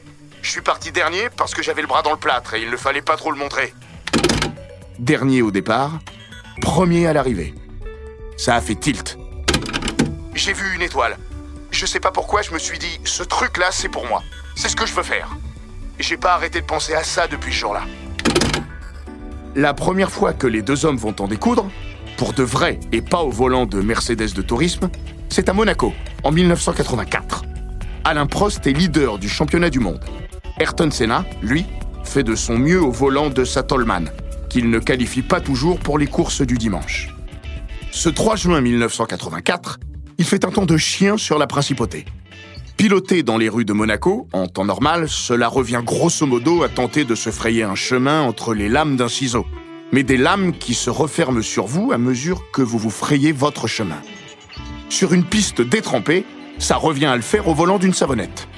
Je 0.41 0.51
suis 0.51 0.63
parti 0.63 0.91
dernier 0.91 1.29
parce 1.37 1.55
que 1.55 1.63
j'avais 1.63 1.83
le 1.83 1.89
bras 1.89 2.03
dans 2.03 2.13
le 2.13 2.17
plâtre 2.17 2.55
et 2.55 2.63
il 2.63 2.71
ne 2.71 2.77
fallait 2.77 3.03
pas 3.03 3.17
trop 3.17 3.31
le 3.31 3.39
montrer. 3.39 3.75
Dernier 4.99 5.43
au 5.43 5.51
départ, 5.51 5.99
premier 6.61 7.07
à 7.07 7.13
l'arrivée. 7.13 7.55
Ça 8.45 8.57
a 8.57 8.61
fait 8.61 8.75
tilt. 8.75 9.17
J'ai 10.35 10.53
vu 10.53 10.75
une 10.75 10.83
étoile. 10.83 11.17
Je 11.71 11.87
sais 11.87 12.01
pas 12.01 12.11
pourquoi, 12.11 12.43
je 12.43 12.51
me 12.51 12.59
suis 12.59 12.77
dit, 12.77 12.99
ce 13.05 13.23
truc-là, 13.23 13.67
c'est 13.71 13.89
pour 13.89 14.05
moi. 14.09 14.21
C'est 14.57 14.69
ce 14.69 14.75
que 14.75 14.85
je 14.85 14.93
veux 14.95 15.05
faire. 15.05 15.29
J'ai 16.01 16.17
pas 16.17 16.35
arrêté 16.35 16.61
de 16.61 16.67
penser 16.67 16.93
à 16.93 17.05
ça 17.05 17.29
depuis 17.29 17.53
ce 17.53 17.59
jour-là. 17.59 17.83
La 19.55 19.75
première 19.75 20.11
fois 20.11 20.33
que 20.33 20.49
les 20.49 20.61
deux 20.61 20.85
hommes 20.85 20.97
vont 20.97 21.15
en 21.21 21.29
découdre, 21.29 21.71
pour 22.17 22.33
de 22.33 22.43
vrai 22.43 22.81
et 22.91 23.01
pas 23.01 23.23
au 23.23 23.31
volant 23.31 23.65
de 23.65 23.81
Mercedes 23.81 24.35
de 24.35 24.43
tourisme, 24.43 24.91
c'est 25.29 25.49
à 25.49 25.53
Monaco, 25.53 25.93
en 26.25 26.33
1984. 26.33 27.45
Alain 28.03 28.27
Prost 28.27 28.67
est 28.67 28.73
leader 28.73 29.19
du 29.19 29.29
championnat 29.29 29.71
du 29.71 29.79
monde. 29.79 30.05
Ayrton 30.59 30.91
Senna, 30.91 31.25
lui, 31.43 31.65
fait 32.03 32.25
de 32.25 32.35
son 32.35 32.59
mieux 32.59 32.83
au 32.83 32.91
volant 32.91 33.31
de 33.31 33.45
sa 33.45 33.63
Tollman, 33.63 34.07
qu'il 34.49 34.69
ne 34.69 34.81
qualifie 34.81 35.23
pas 35.23 35.41
toujours 35.41 35.79
pour 35.79 35.97
les 35.97 36.09
courses 36.09 36.43
du 36.43 36.59
dimanche. 36.59 37.12
Ce 37.95 38.09
3 38.09 38.37
juin 38.37 38.63
1984, 38.63 39.79
il 40.17 40.25
fait 40.25 40.47
un 40.47 40.51
temps 40.51 40.65
de 40.65 40.79
chien 40.79 41.19
sur 41.19 41.39
la 41.39 41.47
principauté. 41.47 42.07
Piloté 42.79 43.23
dans 43.23 43.37
les 43.37 43.51
rues 43.51 43.67
de 43.67 43.75
Monaco, 43.75 44.29
en 44.33 44.47
temps 44.47 44.65
normal, 44.65 45.11
cela 45.11 45.47
revient 45.47 45.83
grosso 45.85 46.25
modo 46.25 46.63
à 46.63 46.71
tenter 46.71 47.05
de 47.05 47.15
se 47.15 47.29
frayer 47.29 47.65
un 47.65 47.75
chemin 47.75 48.23
entre 48.23 48.55
les 48.55 48.71
lames 48.71 48.97
d'un 48.97 49.11
ciseau, 49.11 49.45
mais 49.93 50.05
des 50.05 50.17
lames 50.17 50.55
qui 50.55 50.73
se 50.73 50.89
referment 50.89 51.43
sur 51.43 51.67
vous 51.67 51.93
à 51.93 51.99
mesure 51.99 52.51
que 52.51 52.63
vous 52.63 52.79
vous 52.79 52.91
frayez 52.91 53.31
votre 53.31 53.67
chemin. 53.67 54.01
Sur 54.89 55.13
une 55.13 55.25
piste 55.25 55.61
détrempée, 55.61 56.25
ça 56.59 56.77
revient 56.77 57.07
à 57.07 57.17
le 57.17 57.23
faire 57.23 57.47
au 57.47 57.55
volant 57.55 57.79
d'une 57.79 57.95
savonnette. 57.95 58.49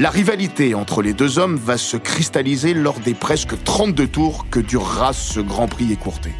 La 0.00 0.10
rivalité 0.10 0.74
entre 0.74 1.02
les 1.02 1.14
deux 1.14 1.38
hommes 1.38 1.56
va 1.56 1.78
se 1.78 1.96
cristalliser 1.96 2.74
lors 2.74 2.98
des 2.98 3.14
presque 3.14 3.54
32 3.62 4.08
tours 4.08 4.46
que 4.50 4.58
durera 4.58 5.12
ce 5.12 5.38
Grand 5.38 5.68
Prix 5.68 5.92
écourté. 5.92 6.32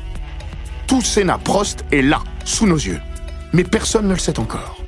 Tout 0.87 1.03
Senna 1.03 1.37
Prost 1.37 1.85
est 1.91 2.03
là, 2.03 2.21
sous 2.45 2.65
nos 2.65 2.77
yeux. 2.77 3.01
Mais 3.53 3.65
personne 3.65 4.07
ne 4.07 4.13
le 4.13 4.21
sait 4.21 4.39
encore. 4.39 4.79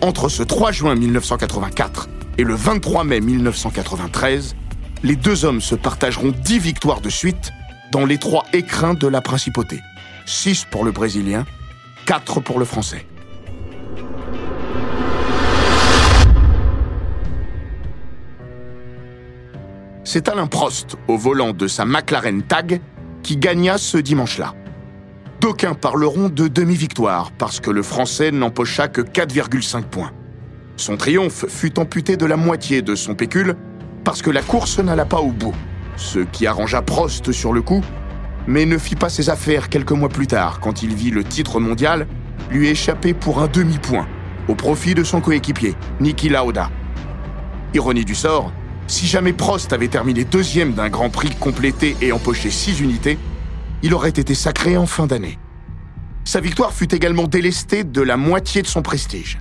Entre 0.00 0.28
ce 0.28 0.44
3 0.44 0.70
juin 0.70 0.94
1984 0.94 2.08
et 2.38 2.44
le 2.44 2.54
23 2.54 3.02
mai 3.02 3.20
1993, 3.20 4.54
les 5.02 5.16
deux 5.16 5.44
hommes 5.44 5.60
se 5.60 5.74
partageront 5.74 6.32
10 6.44 6.58
victoires 6.60 7.00
de 7.00 7.10
suite 7.10 7.52
dans 7.90 8.06
les 8.06 8.18
trois 8.18 8.44
écrins 8.52 8.94
de 8.94 9.08
la 9.08 9.20
principauté. 9.20 9.80
6 10.26 10.66
pour 10.70 10.84
le 10.84 10.92
Brésilien, 10.92 11.44
4 12.06 12.40
pour 12.40 12.60
le 12.60 12.64
Français. 12.64 13.04
C'est 20.04 20.28
Alain 20.28 20.46
Prost, 20.46 20.96
au 21.08 21.16
volant 21.16 21.52
de 21.52 21.66
sa 21.66 21.84
McLaren 21.84 22.42
Tag, 22.42 22.80
qui 23.24 23.36
gagna 23.36 23.76
ce 23.76 23.98
dimanche-là. 23.98 24.54
D'aucuns 25.42 25.74
parleront 25.74 26.28
de 26.28 26.46
demi-victoire 26.46 27.32
parce 27.32 27.58
que 27.58 27.72
le 27.72 27.82
Français 27.82 28.30
n'empocha 28.30 28.86
que 28.86 29.00
4,5 29.00 29.82
points. 29.82 30.12
Son 30.76 30.96
triomphe 30.96 31.46
fut 31.48 31.80
amputé 31.80 32.16
de 32.16 32.26
la 32.26 32.36
moitié 32.36 32.80
de 32.80 32.94
son 32.94 33.16
pécule 33.16 33.56
parce 34.04 34.22
que 34.22 34.30
la 34.30 34.40
course 34.40 34.78
n'alla 34.78 35.04
pas 35.04 35.18
au 35.18 35.32
bout, 35.32 35.54
ce 35.96 36.20
qui 36.20 36.46
arrangea 36.46 36.80
Prost 36.80 37.32
sur 37.32 37.52
le 37.52 37.60
coup, 37.60 37.82
mais 38.46 38.66
ne 38.66 38.78
fit 38.78 38.94
pas 38.94 39.08
ses 39.08 39.30
affaires 39.30 39.68
quelques 39.68 39.90
mois 39.90 40.08
plus 40.08 40.28
tard 40.28 40.60
quand 40.60 40.84
il 40.84 40.94
vit 40.94 41.10
le 41.10 41.24
titre 41.24 41.58
mondial 41.58 42.06
lui 42.52 42.68
échapper 42.68 43.12
pour 43.12 43.42
un 43.42 43.48
demi-point 43.48 44.06
au 44.46 44.54
profit 44.54 44.94
de 44.94 45.02
son 45.02 45.20
coéquipier, 45.20 45.74
Niki 45.98 46.28
Lauda. 46.28 46.70
Ironie 47.74 48.04
du 48.04 48.14
sort, 48.14 48.52
si 48.86 49.08
jamais 49.08 49.32
Prost 49.32 49.72
avait 49.72 49.88
terminé 49.88 50.22
deuxième 50.22 50.72
d'un 50.72 50.88
Grand 50.88 51.10
Prix 51.10 51.30
complété 51.40 51.96
et 52.00 52.12
empoché 52.12 52.48
six 52.48 52.78
unités, 52.78 53.18
il 53.82 53.94
aurait 53.94 54.10
été 54.10 54.34
sacré 54.34 54.76
en 54.76 54.86
fin 54.86 55.06
d'année. 55.06 55.38
Sa 56.24 56.40
victoire 56.40 56.72
fut 56.72 56.94
également 56.94 57.26
délestée 57.26 57.84
de 57.84 58.00
la 58.00 58.16
moitié 58.16 58.62
de 58.62 58.66
son 58.66 58.82
prestige, 58.82 59.40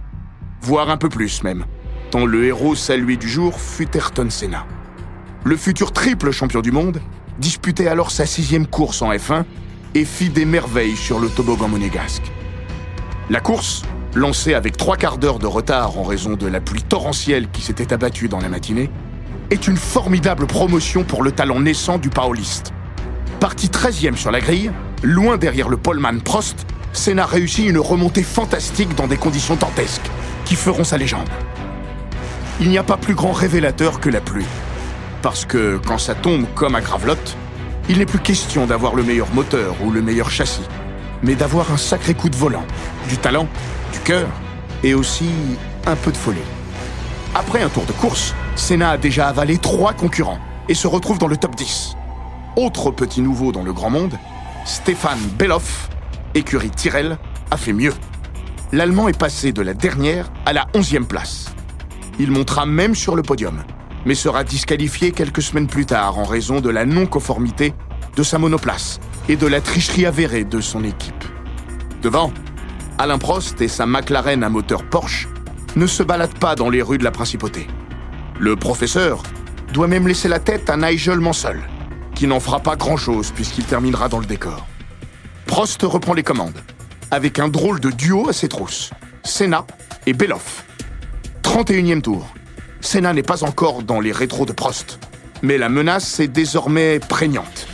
voire 0.61 0.89
un 0.89 0.97
peu 0.97 1.09
plus 1.09 1.43
même, 1.43 1.65
tant 2.09 2.25
le 2.25 2.45
héros 2.45 2.75
salué 2.75 3.17
du 3.17 3.29
jour 3.29 3.59
fut 3.59 3.95
Ayrton 3.95 4.29
Senna. 4.29 4.65
Le 5.43 5.55
futur 5.55 5.91
triple 5.91 6.31
champion 6.31 6.61
du 6.61 6.71
monde 6.71 7.01
disputait 7.39 7.87
alors 7.87 8.11
sa 8.11 8.25
sixième 8.25 8.67
course 8.67 9.01
en 9.01 9.11
F1 9.11 9.43
et 9.93 10.05
fit 10.05 10.29
des 10.29 10.45
merveilles 10.45 10.95
sur 10.95 11.19
le 11.19 11.29
toboggan 11.29 11.67
monégasque. 11.67 12.31
La 13.29 13.39
course, 13.39 13.83
lancée 14.15 14.53
avec 14.53 14.75
trois 14.77 14.97
quarts 14.97 15.17
d'heure 15.17 15.39
de 15.39 15.47
retard 15.47 15.97
en 15.97 16.03
raison 16.03 16.33
de 16.33 16.47
la 16.47 16.61
pluie 16.61 16.83
torrentielle 16.83 17.49
qui 17.51 17.61
s'était 17.61 17.93
abattue 17.93 18.27
dans 18.27 18.39
la 18.39 18.49
matinée, 18.49 18.89
est 19.49 19.67
une 19.67 19.77
formidable 19.77 20.47
promotion 20.47 21.03
pour 21.03 21.23
le 21.23 21.31
talent 21.31 21.59
naissant 21.59 21.97
du 21.97 22.09
paoliste. 22.09 22.73
Parti 23.41 23.69
13e 23.69 24.15
sur 24.17 24.29
la 24.29 24.39
grille, 24.39 24.71
loin 25.01 25.35
derrière 25.35 25.67
le 25.67 25.75
poleman 25.75 26.21
Prost, 26.21 26.67
Senna 26.93 27.25
réussit 27.25 27.67
une 27.67 27.79
remontée 27.79 28.21
fantastique 28.21 28.93
dans 28.93 29.07
des 29.07 29.17
conditions 29.17 29.55
dantesques 29.55 30.11
qui 30.45 30.53
feront 30.53 30.83
sa 30.83 30.95
légende. 30.99 31.27
Il 32.59 32.69
n'y 32.69 32.77
a 32.77 32.83
pas 32.83 32.97
plus 32.97 33.15
grand 33.15 33.31
révélateur 33.31 33.99
que 33.99 34.11
la 34.11 34.21
pluie. 34.21 34.45
Parce 35.23 35.45
que 35.45 35.81
quand 35.87 35.97
ça 35.97 36.13
tombe 36.13 36.45
comme 36.53 36.75
à 36.75 36.81
Gravelotte, 36.81 37.35
il 37.89 37.97
n'est 37.97 38.05
plus 38.05 38.19
question 38.19 38.67
d'avoir 38.67 38.93
le 38.93 39.01
meilleur 39.01 39.33
moteur 39.33 39.75
ou 39.83 39.89
le 39.89 40.03
meilleur 40.03 40.29
châssis, 40.29 40.61
mais 41.23 41.33
d'avoir 41.33 41.71
un 41.71 41.77
sacré 41.77 42.13
coup 42.13 42.29
de 42.29 42.35
volant, 42.35 42.65
du 43.09 43.17
talent, 43.17 43.47
du 43.91 43.99
cœur 44.01 44.27
et 44.83 44.93
aussi 44.93 45.31
un 45.87 45.95
peu 45.95 46.11
de 46.11 46.17
folie. 46.17 46.37
Après 47.33 47.63
un 47.63 47.69
tour 47.69 47.85
de 47.85 47.93
course, 47.93 48.35
Senna 48.55 48.91
a 48.91 48.97
déjà 48.97 49.29
avalé 49.29 49.57
trois 49.57 49.93
concurrents 49.93 50.39
et 50.69 50.75
se 50.75 50.85
retrouve 50.85 51.17
dans 51.17 51.27
le 51.27 51.37
top 51.37 51.55
10. 51.55 51.95
Autre 52.57 52.91
petit 52.91 53.21
nouveau 53.21 53.53
dans 53.53 53.63
le 53.63 53.71
grand 53.71 53.89
monde, 53.89 54.19
Stéphane 54.65 55.21
Beloff, 55.39 55.89
écurie 56.33 56.69
Tyrell, 56.69 57.17
a 57.49 57.55
fait 57.55 57.71
mieux. 57.71 57.93
L'Allemand 58.73 59.07
est 59.07 59.17
passé 59.17 59.53
de 59.53 59.61
la 59.61 59.73
dernière 59.73 60.29
à 60.45 60.51
la 60.51 60.67
onzième 60.75 61.05
place. 61.05 61.45
Il 62.19 62.29
montera 62.29 62.65
même 62.65 62.93
sur 62.93 63.15
le 63.15 63.23
podium, 63.23 63.63
mais 64.05 64.15
sera 64.15 64.43
disqualifié 64.43 65.13
quelques 65.13 65.41
semaines 65.41 65.67
plus 65.67 65.85
tard 65.85 66.19
en 66.19 66.25
raison 66.25 66.59
de 66.59 66.69
la 66.69 66.85
non-conformité 66.85 67.73
de 68.17 68.23
sa 68.23 68.37
monoplace 68.37 68.99
et 69.29 69.37
de 69.37 69.47
la 69.47 69.61
tricherie 69.61 70.05
avérée 70.05 70.43
de 70.43 70.59
son 70.59 70.83
équipe. 70.83 71.23
Devant, 72.01 72.33
Alain 72.97 73.17
Prost 73.17 73.61
et 73.61 73.69
sa 73.69 73.85
McLaren 73.85 74.43
à 74.43 74.49
moteur 74.49 74.83
Porsche 74.83 75.29
ne 75.77 75.87
se 75.87 76.03
baladent 76.03 76.37
pas 76.37 76.55
dans 76.55 76.69
les 76.69 76.81
rues 76.81 76.97
de 76.97 77.05
la 77.05 77.11
principauté. 77.11 77.67
Le 78.39 78.57
professeur 78.57 79.23
doit 79.71 79.87
même 79.87 80.05
laisser 80.05 80.27
la 80.27 80.39
tête 80.39 80.69
à 80.69 80.75
Nigel 80.75 81.19
Mansell, 81.19 81.61
qui 82.21 82.27
n'en 82.27 82.39
fera 82.39 82.59
pas 82.59 82.75
grand-chose 82.75 83.31
puisqu'il 83.31 83.65
terminera 83.65 84.07
dans 84.07 84.19
le 84.19 84.27
décor. 84.27 84.67
Prost 85.47 85.81
reprend 85.81 86.13
les 86.13 86.21
commandes, 86.21 86.61
avec 87.09 87.39
un 87.39 87.47
drôle 87.47 87.79
de 87.79 87.89
duo 87.89 88.29
à 88.29 88.33
ses 88.33 88.47
trousses, 88.47 88.91
Senna 89.23 89.65
et 90.05 90.13
Beloff. 90.13 90.63
31e 91.41 92.01
tour. 92.01 92.31
Senna 92.79 93.11
n'est 93.13 93.23
pas 93.23 93.43
encore 93.43 93.81
dans 93.81 93.99
les 93.99 94.11
rétros 94.11 94.45
de 94.45 94.51
Prost, 94.51 94.99
mais 95.41 95.57
la 95.57 95.67
menace 95.67 96.19
est 96.19 96.27
désormais 96.27 96.99
prégnante. 96.99 97.65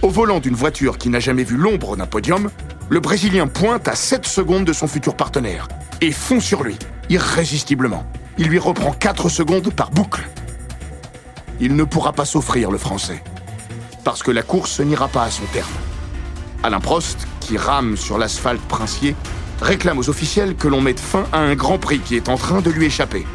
Au 0.00 0.08
volant 0.08 0.40
d'une 0.40 0.54
voiture 0.54 0.96
qui 0.96 1.10
n'a 1.10 1.20
jamais 1.20 1.44
vu 1.44 1.58
l'ombre 1.58 1.94
d'un 1.94 2.06
podium, 2.06 2.48
le 2.88 3.00
Brésilien 3.00 3.48
pointe 3.48 3.86
à 3.86 3.94
7 3.94 4.26
secondes 4.26 4.64
de 4.64 4.72
son 4.72 4.86
futur 4.86 5.14
partenaire 5.14 5.68
et 6.00 6.10
fond 6.10 6.40
sur 6.40 6.62
lui, 6.62 6.78
irrésistiblement. 7.10 8.06
Il 8.38 8.48
lui 8.48 8.58
reprend 8.58 8.92
4 8.92 9.28
secondes 9.28 9.74
par 9.74 9.90
boucle. 9.90 10.26
Il 11.60 11.76
ne 11.76 11.84
pourra 11.84 12.14
pas 12.14 12.24
s'offrir 12.24 12.70
le 12.70 12.78
Français, 12.78 13.22
parce 14.04 14.22
que 14.22 14.30
la 14.30 14.42
course 14.42 14.80
n'ira 14.80 15.08
pas 15.08 15.24
à 15.24 15.30
son 15.30 15.44
terme. 15.52 15.68
Alain 16.62 16.80
Prost, 16.80 17.26
qui 17.40 17.56
rame 17.56 17.96
sur 17.96 18.18
l'asphalte 18.18 18.60
princier, 18.62 19.14
réclame 19.60 19.98
aux 19.98 20.08
officiels 20.10 20.56
que 20.56 20.68
l'on 20.68 20.80
mette 20.80 21.00
fin 21.00 21.24
à 21.32 21.38
un 21.38 21.54
Grand 21.54 21.78
Prix 21.78 22.00
qui 22.00 22.16
est 22.16 22.28
en 22.28 22.36
train 22.36 22.60
de 22.60 22.70
lui 22.70 22.86
échapper. 22.86 23.26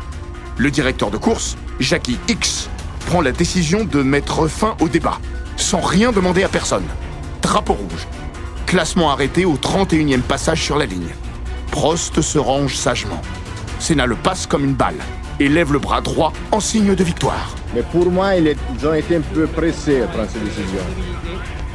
Le 0.58 0.72
directeur 0.72 1.12
de 1.12 1.18
course, 1.18 1.58
Jackie 1.80 2.18
X, 2.28 2.70
prend 3.08 3.22
la 3.22 3.32
décision 3.32 3.84
de 3.84 4.02
mettre 4.02 4.48
fin 4.48 4.76
au 4.80 4.88
débat, 4.88 5.20
sans 5.58 5.82
rien 5.82 6.12
demander 6.12 6.44
à 6.44 6.50
personne. 6.50 6.86
Drapeau 7.42 7.74
rouge. 7.74 8.08
Classement 8.66 9.12
arrêté 9.12 9.46
au 9.46 9.56
31e 9.56 10.22
passage 10.22 10.64
sur 10.64 10.78
la 10.78 10.86
ligne. 10.86 11.14
Prost 11.72 12.22
se 12.22 12.38
range 12.38 12.76
sagement. 12.76 13.22
Senna 13.80 14.06
le 14.06 14.16
passe 14.16 14.48
comme 14.48 14.64
une 14.64 14.74
balle 14.74 14.96
et 15.40 15.50
lève 15.50 15.74
le 15.74 15.80
bras 15.80 16.02
droit 16.02 16.34
en 16.52 16.60
signe 16.60 16.96
de 16.96 17.04
victoire. 17.04 17.56
Mais 17.74 17.84
pour 17.84 18.10
moi, 18.10 18.36
ils 18.36 18.56
ont 18.88 18.94
été 18.94 19.18
un 19.18 19.22
peu 19.22 19.48
pressés 19.48 20.02
à 20.02 20.08
prendre 20.08 20.30
cette 20.30 20.44
décision. 20.44 20.80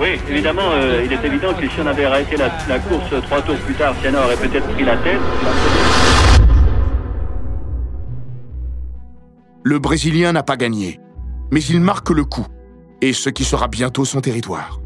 Oui, 0.00 0.18
évidemment, 0.30 0.70
euh, 0.72 1.02
il 1.04 1.12
est 1.12 1.22
évident 1.24 1.52
que 1.52 1.68
si 1.68 1.80
on 1.82 1.86
avait 1.86 2.06
arrêté 2.06 2.36
la, 2.36 2.50
la 2.68 2.78
course 2.78 3.10
trois 3.24 3.42
tours 3.42 3.58
plus 3.58 3.74
tard, 3.74 3.94
Senna 4.02 4.24
aurait 4.24 4.36
peut-être 4.36 4.66
pris 4.68 4.84
la 4.84 4.96
tête. 4.96 5.20
Le 9.62 9.78
Brésilien 9.78 10.32
n'a 10.32 10.42
pas 10.42 10.56
gagné, 10.56 10.98
mais 11.50 11.62
il 11.62 11.80
marque 11.80 12.08
le 12.10 12.24
coup, 12.24 12.46
et 13.02 13.12
ce 13.12 13.28
qui 13.28 13.44
sera 13.44 13.68
bientôt 13.68 14.06
son 14.06 14.22
territoire. 14.22 14.80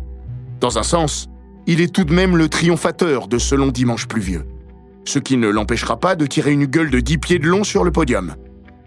Dans 0.59 0.79
un 0.79 0.83
sens, 0.83 1.29
il 1.69 1.81
est 1.81 1.95
tout 1.95 2.05
de 2.05 2.13
même 2.13 2.37
le 2.37 2.49
triomphateur 2.49 3.29
de 3.29 3.39
ce 3.39 3.55
long 3.55 3.69
dimanche 3.69 4.09
pluvieux, 4.09 4.45
ce 5.05 5.21
qui 5.21 5.37
ne 5.37 5.49
l'empêchera 5.49 6.01
pas 6.01 6.17
de 6.17 6.27
tirer 6.27 6.53
une 6.53 6.67
gueule 6.67 6.91
de 6.91 6.99
10 6.99 7.19
pieds 7.19 7.39
de 7.39 7.47
long 7.47 7.63
sur 7.63 7.85
le 7.85 7.93
podium, 7.93 8.35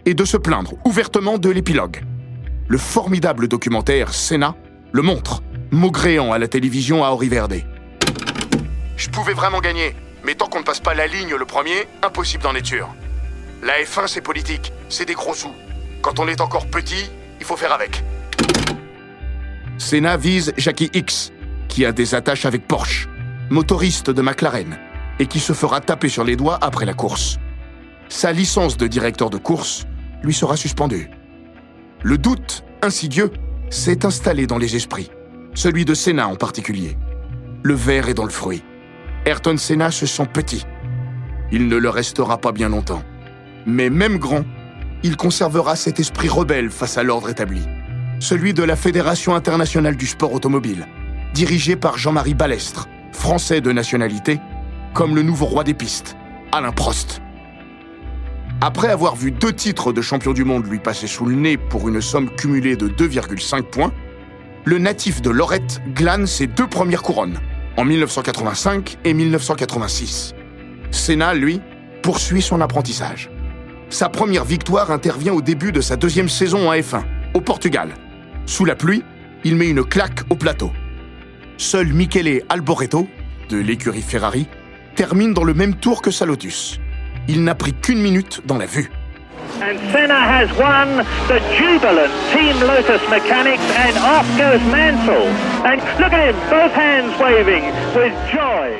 et 0.08 0.14
de 0.14 0.24
se 0.24 0.38
plaindre 0.38 0.72
ouvertement 0.86 1.36
de 1.36 1.50
l'épilogue. 1.50 2.02
Le 2.66 2.78
formidable 2.78 3.46
documentaire 3.46 4.14
Senna 4.14 4.56
le 4.90 5.02
montre, 5.02 5.42
maugréant 5.70 6.32
à 6.32 6.38
la 6.38 6.48
télévision 6.48 7.04
à 7.04 7.14
Verde. 7.14 7.60
Je 8.96 9.10
pouvais 9.10 9.34
vraiment 9.34 9.60
gagner, 9.60 9.94
mais 10.24 10.34
tant 10.34 10.46
qu'on 10.46 10.60
ne 10.60 10.64
passe 10.64 10.80
pas 10.80 10.94
la 10.94 11.06
ligne 11.06 11.34
le 11.34 11.44
premier, 11.44 11.86
impossible 12.02 12.42
d'en 12.42 12.54
être 12.54 12.64
sûr. 12.64 12.88
La 13.62 13.74
F1, 13.82 14.06
c'est 14.06 14.22
politique, 14.22 14.72
c'est 14.88 15.04
des 15.04 15.12
gros 15.12 15.34
sous. 15.34 15.52
Quand 16.00 16.18
on 16.20 16.26
est 16.26 16.40
encore 16.40 16.68
petit, 16.68 17.10
il 17.38 17.44
faut 17.44 17.56
faire 17.56 17.74
avec. 17.74 18.02
Senna 19.76 20.16
vise 20.16 20.54
Jackie 20.56 20.88
X, 20.94 21.32
qui 21.68 21.84
a 21.84 21.92
des 21.92 22.14
attaches 22.14 22.46
avec 22.46 22.66
Porsche, 22.66 23.10
motoriste 23.50 24.08
de 24.08 24.22
McLaren, 24.22 24.78
et 25.18 25.26
qui 25.26 25.38
se 25.38 25.52
fera 25.52 25.82
taper 25.82 26.08
sur 26.08 26.24
les 26.24 26.36
doigts 26.36 26.56
après 26.62 26.86
la 26.86 26.94
course. 26.94 27.38
Sa 28.08 28.32
licence 28.32 28.78
de 28.78 28.86
directeur 28.86 29.28
de 29.28 29.36
course 29.36 29.86
lui 30.22 30.34
sera 30.34 30.56
suspendue. 30.56 31.10
Le 32.02 32.18
doute, 32.18 32.64
insidieux, 32.82 33.30
s'est 33.70 34.06
installé 34.06 34.46
dans 34.46 34.58
les 34.58 34.76
esprits, 34.76 35.10
celui 35.54 35.84
de 35.84 35.94
Senna 35.94 36.28
en 36.28 36.36
particulier. 36.36 36.96
Le 37.62 37.74
verre 37.74 38.08
est 38.08 38.14
dans 38.14 38.24
le 38.24 38.30
fruit. 38.30 38.62
Ayrton 39.26 39.56
Senna 39.56 39.90
se 39.90 40.06
sent 40.06 40.26
petit. 40.32 40.64
Il 41.50 41.68
ne 41.68 41.76
le 41.76 41.88
restera 41.88 42.38
pas 42.38 42.52
bien 42.52 42.68
longtemps. 42.68 43.02
Mais 43.66 43.90
même 43.90 44.18
grand, 44.18 44.44
il 45.02 45.16
conservera 45.16 45.76
cet 45.76 46.00
esprit 46.00 46.28
rebelle 46.28 46.70
face 46.70 46.98
à 46.98 47.02
l'ordre 47.02 47.28
établi, 47.28 47.62
celui 48.20 48.54
de 48.54 48.62
la 48.62 48.76
Fédération 48.76 49.34
internationale 49.34 49.96
du 49.96 50.06
sport 50.06 50.32
automobile, 50.32 50.86
dirigée 51.34 51.76
par 51.76 51.98
Jean-Marie 51.98 52.34
Balestre, 52.34 52.88
français 53.12 53.60
de 53.60 53.72
nationalité, 53.72 54.40
comme 54.94 55.14
le 55.14 55.22
nouveau 55.22 55.46
roi 55.46 55.64
des 55.64 55.74
pistes, 55.74 56.16
Alain 56.52 56.72
Prost. 56.72 57.20
Après 58.60 58.88
avoir 58.88 59.14
vu 59.14 59.30
deux 59.30 59.52
titres 59.52 59.92
de 59.92 60.02
champion 60.02 60.32
du 60.32 60.42
monde 60.42 60.66
lui 60.66 60.80
passer 60.80 61.06
sous 61.06 61.24
le 61.24 61.36
nez 61.36 61.56
pour 61.56 61.88
une 61.88 62.00
somme 62.00 62.28
cumulée 62.28 62.74
de 62.74 62.88
2,5 62.88 63.62
points, 63.62 63.92
le 64.64 64.78
natif 64.78 65.22
de 65.22 65.30
Lorette 65.30 65.80
glane 65.94 66.26
ses 66.26 66.48
deux 66.48 66.66
premières 66.66 67.02
couronnes, 67.02 67.38
en 67.76 67.84
1985 67.84 68.98
et 69.04 69.14
1986. 69.14 70.34
Senna, 70.90 71.34
lui, 71.34 71.60
poursuit 72.02 72.42
son 72.42 72.60
apprentissage. 72.60 73.30
Sa 73.90 74.08
première 74.08 74.44
victoire 74.44 74.90
intervient 74.90 75.34
au 75.34 75.40
début 75.40 75.70
de 75.70 75.80
sa 75.80 75.94
deuxième 75.94 76.28
saison 76.28 76.68
en 76.68 76.74
F1, 76.74 77.04
au 77.34 77.40
Portugal. 77.40 77.94
Sous 78.46 78.64
la 78.64 78.74
pluie, 78.74 79.04
il 79.44 79.54
met 79.54 79.68
une 79.68 79.84
claque 79.84 80.22
au 80.30 80.34
plateau. 80.34 80.72
Seul 81.58 81.92
Michele 81.92 82.42
Alboreto, 82.48 83.06
de 83.50 83.56
l'écurie 83.56 84.02
Ferrari, 84.02 84.48
termine 84.96 85.32
dans 85.32 85.44
le 85.44 85.54
même 85.54 85.76
tour 85.76 86.02
que 86.02 86.10
sa 86.10 86.26
Lotus. 86.26 86.80
Il 87.28 87.44
n'a 87.44 87.54
pris 87.54 87.74
qu'une 87.74 88.00
minute 88.00 88.40
dans 88.46 88.56
la 88.56 88.66
vue. 88.66 88.90
And 89.60 89.76
Senna 89.92 90.14
has 90.14 90.48
won 90.56 91.04
the 91.28 91.40
jubilant 91.56 92.10
Team 92.32 92.56
Lotus 92.60 93.02
Mechanics 93.10 93.62
and 93.76 93.96
off 93.98 94.26
goes 94.36 94.60
Mansell. 94.70 95.28
And 95.64 95.80
look 95.98 96.12
at 96.12 96.30
him, 96.30 96.36
both 96.48 96.72
hands 96.72 97.12
waving 97.20 97.64
with 97.94 98.12
joy. 98.32 98.72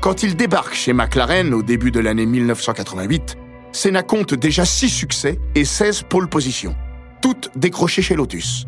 Quand 0.00 0.22
il 0.22 0.36
débarque 0.36 0.74
chez 0.74 0.92
McLaren 0.92 1.54
au 1.54 1.62
début 1.62 1.90
de 1.90 2.00
l'année 2.00 2.26
1988, 2.26 3.36
Senna 3.72 4.02
compte 4.02 4.34
déjà 4.34 4.64
6 4.64 4.88
succès 4.88 5.38
et 5.54 5.64
16 5.64 6.02
pole 6.08 6.28
positions, 6.28 6.74
toutes 7.22 7.50
décrochées 7.56 8.02
chez 8.02 8.16
Lotus. 8.16 8.66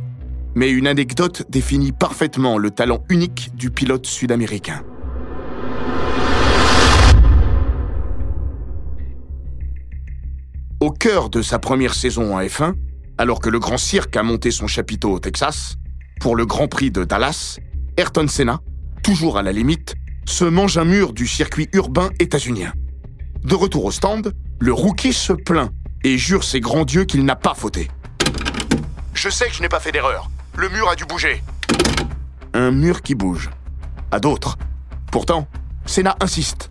Mais 0.55 0.71
une 0.71 0.87
anecdote 0.87 1.45
définit 1.49 1.93
parfaitement 1.93 2.59
le 2.59 2.71
talent 2.71 3.03
unique 3.09 3.51
du 3.55 3.71
pilote 3.71 4.07
sud-américain. 4.07 4.83
Cœur 11.03 11.31
de 11.31 11.43
sa 11.43 11.59
première 11.59 11.95
saison 11.95 12.37
en 12.37 12.41
F1, 12.41 12.75
alors 13.19 13.41
que 13.41 13.51
le 13.51 13.59
Grand 13.59 13.77
Cirque 13.77 14.17
a 14.17 14.23
monté 14.23 14.53
son 14.53 14.69
chapiteau 14.69 15.11
au 15.11 15.19
Texas, 15.19 15.75
pour 16.21 16.37
le 16.37 16.47
Grand 16.47 16.69
Prix 16.69 16.93
de 16.93 17.03
Dallas, 17.03 17.59
Ayrton 17.97 18.29
Senna, 18.29 18.61
toujours 19.03 19.37
à 19.37 19.43
la 19.43 19.51
limite, 19.51 19.97
se 20.27 20.45
mange 20.45 20.79
un 20.79 20.85
mur 20.85 21.13
du 21.13 21.27
circuit 21.27 21.69
urbain 21.73 22.11
états-unien. 22.21 22.73
De 23.43 23.57
retour 23.57 23.85
au 23.85 23.91
stand, 23.91 24.33
le 24.61 24.73
rookie 24.73 25.13
se 25.13 25.33
plaint 25.33 25.73
et 26.05 26.19
jure 26.19 26.45
ses 26.45 26.61
grands 26.61 26.85
dieux 26.85 27.03
qu'il 27.05 27.25
n'a 27.25 27.35
pas 27.35 27.55
fauté. 27.55 27.91
Je 29.15 29.29
sais 29.29 29.49
que 29.49 29.55
je 29.55 29.63
n'ai 29.63 29.69
pas 29.69 29.81
fait 29.81 29.91
d'erreur. 29.91 30.31
Le 30.57 30.69
mur 30.69 30.89
a 30.89 30.95
dû 30.95 31.05
bouger. 31.05 31.43
Un 32.55 32.71
mur 32.71 33.03
qui 33.03 33.17
bouge. 33.17 33.51
À 34.13 34.21
d'autres. 34.21 34.57
Pourtant, 35.11 35.49
Senna 35.85 36.15
insiste. 36.21 36.71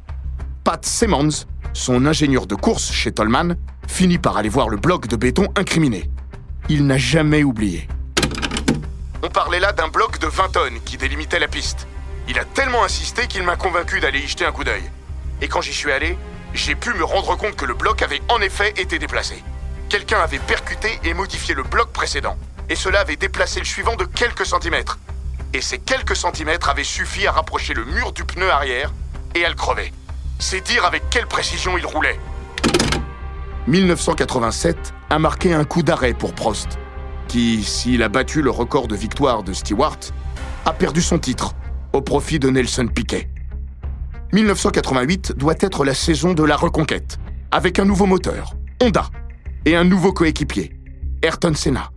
Pat 0.63 0.85
Simmons, 0.85 1.47
son 1.73 2.05
ingénieur 2.05 2.47
de 2.47 2.55
course 2.55 2.93
chez 2.93 3.11
Tolman, 3.11 3.57
finit 3.87 4.17
par 4.17 4.37
aller 4.37 4.49
voir 4.49 4.69
le 4.69 4.77
bloc 4.77 5.07
de 5.07 5.15
béton 5.15 5.47
incriminé. 5.55 6.09
Il 6.69 6.85
n'a 6.85 6.97
jamais 6.97 7.43
oublié. 7.43 7.87
On 9.23 9.29
parlait 9.29 9.59
là 9.59 9.71
d'un 9.71 9.87
bloc 9.87 10.19
de 10.19 10.27
20 10.27 10.51
tonnes 10.51 10.79
qui 10.85 10.97
délimitait 10.97 11.39
la 11.39 11.47
piste. 11.47 11.87
Il 12.27 12.39
a 12.39 12.45
tellement 12.45 12.83
insisté 12.83 13.27
qu'il 13.27 13.43
m'a 13.43 13.55
convaincu 13.55 13.99
d'aller 13.99 14.19
y 14.19 14.27
jeter 14.27 14.45
un 14.45 14.51
coup 14.51 14.63
d'œil. 14.63 14.83
Et 15.41 15.47
quand 15.47 15.61
j'y 15.61 15.73
suis 15.73 15.91
allé, 15.91 16.17
j'ai 16.53 16.75
pu 16.75 16.93
me 16.93 17.03
rendre 17.03 17.35
compte 17.35 17.55
que 17.55 17.65
le 17.65 17.73
bloc 17.73 18.01
avait 18.01 18.21
en 18.29 18.41
effet 18.41 18.73
été 18.77 18.99
déplacé. 18.99 19.43
Quelqu'un 19.89 20.19
avait 20.19 20.39
percuté 20.39 20.99
et 21.03 21.13
modifié 21.13 21.53
le 21.53 21.63
bloc 21.63 21.91
précédent. 21.91 22.37
Et 22.69 22.75
cela 22.75 23.01
avait 23.01 23.15
déplacé 23.15 23.59
le 23.59 23.65
suivant 23.65 23.95
de 23.95 24.05
quelques 24.05 24.45
centimètres. 24.45 24.99
Et 25.53 25.61
ces 25.61 25.79
quelques 25.79 26.15
centimètres 26.15 26.69
avaient 26.69 26.83
suffi 26.83 27.27
à 27.27 27.31
rapprocher 27.31 27.73
le 27.73 27.83
mur 27.83 28.13
du 28.13 28.23
pneu 28.23 28.49
arrière 28.49 28.93
et 29.35 29.43
à 29.43 29.49
le 29.49 29.55
crever. 29.55 29.91
C'est 30.39 30.61
dire 30.61 30.85
avec 30.85 31.03
quelle 31.09 31.27
précision 31.27 31.77
il 31.77 31.85
roulait. 31.85 32.19
1987 33.67 34.93
a 35.11 35.19
marqué 35.19 35.53
un 35.53 35.65
coup 35.65 35.83
d'arrêt 35.83 36.13
pour 36.13 36.33
Prost, 36.33 36.79
qui, 37.27 37.63
s'il 37.63 38.01
a 38.01 38.09
battu 38.09 38.41
le 38.41 38.49
record 38.49 38.87
de 38.87 38.95
victoire 38.95 39.43
de 39.43 39.53
Stewart, 39.53 39.99
a 40.65 40.73
perdu 40.73 41.01
son 41.01 41.19
titre 41.19 41.53
au 41.93 42.01
profit 42.01 42.39
de 42.39 42.49
Nelson 42.49 42.87
Piquet. 42.87 43.29
1988 44.33 45.33
doit 45.37 45.55
être 45.59 45.85
la 45.85 45.93
saison 45.93 46.33
de 46.33 46.43
la 46.43 46.55
reconquête, 46.55 47.19
avec 47.51 47.77
un 47.77 47.85
nouveau 47.85 48.07
moteur, 48.07 48.55
Honda, 48.81 49.09
et 49.65 49.75
un 49.75 49.83
nouveau 49.83 50.11
coéquipier, 50.11 50.71
Ayrton 51.21 51.53
Senna. 51.53 51.91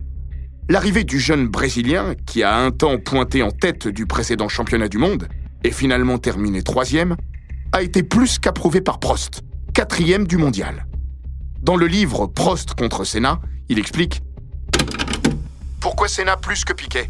L'arrivée 0.69 1.03
du 1.03 1.19
jeune 1.19 1.47
Brésilien, 1.47 2.13
qui 2.27 2.43
a 2.43 2.57
un 2.57 2.69
temps 2.69 2.99
pointé 2.99 3.41
en 3.41 3.51
tête 3.51 3.87
du 3.87 4.05
précédent 4.05 4.49
championnat 4.49 4.87
du 4.87 4.99
monde, 4.99 5.27
et 5.63 5.71
finalement 5.71 6.19
terminé 6.19 6.61
troisième, 6.61 7.15
a 7.71 7.81
été 7.81 8.03
plus 8.03 8.37
qu'approuvé 8.37 8.81
par 8.81 8.99
Prost, 8.99 9.41
quatrième 9.73 10.27
du 10.27 10.37
mondial. 10.37 10.85
Dans 11.65 11.77
le 11.77 11.87
livre 11.87 12.27
Prost 12.27 12.75
contre 12.75 13.05
Senna, 13.05 13.41
il 13.69 13.79
explique 13.79 14.21
Pourquoi 15.79 16.07
Senna 16.07 16.37
plus 16.37 16.63
que 16.63 16.73
Piquet? 16.73 17.09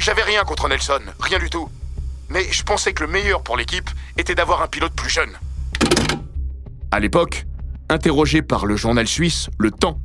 J'avais 0.00 0.24
rien 0.24 0.42
contre 0.42 0.68
Nelson, 0.68 0.98
rien 1.20 1.38
du 1.38 1.48
tout. 1.48 1.68
Mais 2.28 2.44
je 2.50 2.64
pensais 2.64 2.92
que 2.92 3.04
le 3.04 3.08
meilleur 3.08 3.44
pour 3.44 3.56
l'équipe 3.56 3.88
était 4.18 4.34
d'avoir 4.34 4.62
un 4.62 4.66
pilote 4.66 4.94
plus 4.94 5.10
jeune. 5.10 5.30
À 6.90 6.98
l'époque, 6.98 7.46
interrogé 7.88 8.42
par 8.42 8.66
le 8.66 8.74
journal 8.74 9.06
suisse 9.06 9.48
Le 9.58 9.70
Temps, 9.70 10.00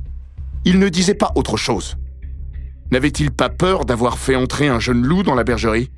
il 0.64 0.78
ne 0.78 0.88
disait 0.88 1.14
pas 1.14 1.32
autre 1.34 1.56
chose. 1.56 1.96
N'avait-il 2.92 3.32
pas 3.32 3.48
peur 3.48 3.84
d'avoir 3.84 4.18
fait 4.18 4.36
entrer 4.36 4.68
un 4.68 4.78
jeune 4.78 5.02
loup 5.02 5.24
dans 5.24 5.34
la 5.34 5.42
bergerie? 5.42 5.90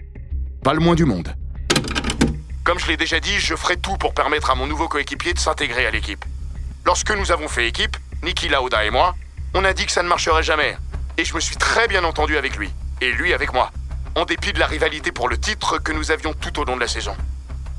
Pas 0.64 0.72
le 0.72 0.80
moins 0.80 0.94
du 0.94 1.04
monde. 1.04 1.36
Comme 2.64 2.78
je 2.78 2.86
l'ai 2.86 2.96
déjà 2.96 3.20
dit, 3.20 3.38
je 3.38 3.54
ferai 3.54 3.76
tout 3.76 3.98
pour 3.98 4.14
permettre 4.14 4.50
à 4.50 4.54
mon 4.54 4.66
nouveau 4.66 4.88
coéquipier 4.88 5.34
de 5.34 5.38
s'intégrer 5.38 5.84
à 5.84 5.90
l'équipe. 5.90 6.24
Lorsque 6.84 7.10
nous 7.10 7.30
avons 7.30 7.48
fait 7.48 7.68
équipe, 7.68 7.96
Niki 8.22 8.48
Lauda 8.48 8.84
et 8.84 8.90
moi, 8.90 9.14
on 9.54 9.64
a 9.64 9.72
dit 9.72 9.86
que 9.86 9.92
ça 9.92 10.02
ne 10.02 10.08
marcherait 10.08 10.42
jamais. 10.42 10.76
Et 11.16 11.24
je 11.24 11.34
me 11.34 11.40
suis 11.40 11.56
très 11.56 11.88
bien 11.88 12.04
entendu 12.04 12.36
avec 12.36 12.56
lui, 12.56 12.70
et 13.00 13.12
lui 13.12 13.32
avec 13.32 13.52
moi, 13.52 13.70
en 14.14 14.24
dépit 14.24 14.52
de 14.52 14.58
la 14.58 14.66
rivalité 14.66 15.12
pour 15.12 15.28
le 15.28 15.38
titre 15.38 15.78
que 15.78 15.92
nous 15.92 16.10
avions 16.10 16.32
tout 16.32 16.58
au 16.58 16.64
long 16.64 16.76
de 16.76 16.80
la 16.80 16.88
saison. 16.88 17.14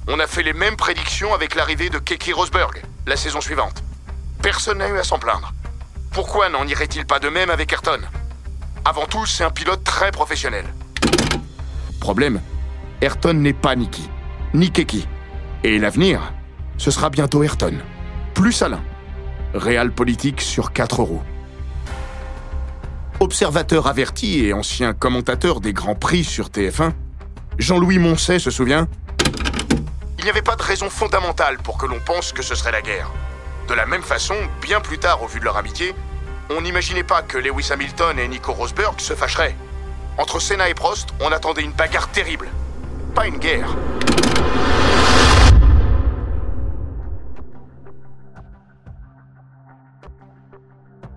On 0.08 0.20
a 0.20 0.28
fait 0.28 0.44
les 0.44 0.54
mêmes 0.54 0.76
prédictions 0.76 1.34
avec 1.34 1.56
l'arrivée 1.56 1.90
de 1.90 2.00
Keke 2.00 2.32
Rosberg, 2.34 2.82
la 3.06 3.16
saison 3.16 3.42
suivante. 3.42 3.84
Personne 4.42 4.80
n'a 4.80 4.90
eu 4.90 4.98
à 4.98 5.04
s'en 5.04 5.20
plaindre. 5.20 5.54
Pourquoi 6.12 6.50
n'en 6.50 6.68
irait-il 6.68 7.06
pas 7.06 7.20
de 7.20 7.30
même 7.30 7.50
avec 7.50 7.72
Ayrton? 7.72 8.02
Avant 8.86 9.06
tout, 9.06 9.26
c'est 9.26 9.44
un 9.44 9.50
pilote 9.50 9.84
très 9.84 10.12
professionnel. 10.12 10.66
Problème, 12.00 12.42
Ayrton 13.02 13.34
n'est 13.34 13.54
pas 13.54 13.76
Niki 13.76 14.10
ni 14.54 14.72
Keki. 14.72 15.08
Et 15.64 15.80
l'avenir, 15.80 16.34
ce 16.78 16.92
sera 16.92 17.10
bientôt 17.10 17.44
Ayrton, 17.44 17.80
plus 18.34 18.62
Alain. 18.62 18.82
Réal 19.54 19.92
politique 19.92 20.42
sur 20.42 20.74
quatre 20.74 21.04
roues. 21.04 21.22
Observateur 23.20 23.88
averti 23.88 24.46
et 24.46 24.54
ancien 24.54 24.94
commentateur 24.94 25.62
des 25.62 25.74
Grands 25.74 25.96
Prix 25.96 26.24
sur 26.24 26.48
TF1, 26.48 26.92
Jean-Louis 27.60 28.00
Moncey 28.00 28.40
se 28.40 28.50
souvient 28.50 28.88
Il 30.18 30.24
n'y 30.24 30.30
avait 30.30 30.42
pas 30.42 30.56
de 30.56 30.64
raison 30.64 30.90
fondamentale 30.90 31.58
pour 31.60 31.78
que 31.78 31.86
l'on 31.86 32.00
pense 32.00 32.34
que 32.34 32.42
ce 32.42 32.56
serait 32.56 32.72
la 32.72 32.82
guerre. 32.82 33.12
De 33.68 33.76
la 33.76 33.86
même 33.86 34.02
façon, 34.02 34.36
bien 34.62 34.82
plus 34.82 34.98
tard, 34.98 35.22
au 35.22 35.28
vu 35.28 35.40
de 35.40 35.46
leur 35.46 35.58
amitié, 35.58 35.94
on 36.50 36.62
n'imaginait 36.62 37.04
pas 37.04 37.22
que 37.22 37.38
Lewis 37.38 37.70
Hamilton 37.72 38.18
et 38.20 38.28
Nico 38.28 38.54
Rosberg 38.54 39.00
se 39.00 39.14
fâcheraient. 39.14 39.56
Entre 40.18 40.40
Senna 40.40 40.68
et 40.70 40.74
Prost, 40.74 41.10
on 41.22 41.32
attendait 41.32 41.64
une 41.64 41.72
bagarre 41.72 42.10
terrible. 42.10 42.50
Pas 43.16 43.28
une 43.28 43.38
guerre. 43.38 43.76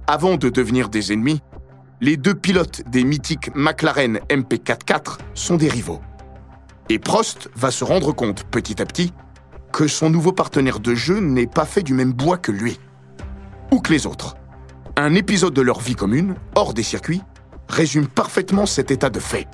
Avant 0.08 0.36
de 0.36 0.50
devenir 0.50 0.88
des 0.88 1.12
ennemis, 1.12 1.40
les 2.00 2.16
deux 2.16 2.34
pilotes 2.34 2.82
des 2.88 3.02
mythiques 3.02 3.50
McLaren 3.56 4.20
MP44 4.30 5.18
sont 5.34 5.56
des 5.56 5.68
rivaux. 5.68 6.00
Et 6.88 7.00
Prost 7.00 7.50
va 7.56 7.72
se 7.72 7.82
rendre 7.82 8.12
compte 8.12 8.44
petit 8.44 8.80
à 8.80 8.86
petit 8.86 9.12
que 9.72 9.88
son 9.88 10.08
nouveau 10.08 10.30
partenaire 10.30 10.78
de 10.78 10.94
jeu 10.94 11.18
n'est 11.18 11.48
pas 11.48 11.64
fait 11.64 11.82
du 11.82 11.92
même 11.92 12.12
bois 12.12 12.38
que 12.38 12.52
lui, 12.52 12.78
ou 13.72 13.80
que 13.80 13.92
les 13.92 14.06
autres. 14.06 14.36
Un 14.96 15.16
épisode 15.16 15.54
de 15.54 15.60
leur 15.60 15.80
vie 15.80 15.96
commune, 15.96 16.36
hors 16.54 16.72
des 16.72 16.84
circuits, 16.84 17.22
résume 17.68 18.06
parfaitement 18.06 18.64
cet 18.64 18.92
état 18.92 19.10
de 19.10 19.18
fait. 19.18 19.48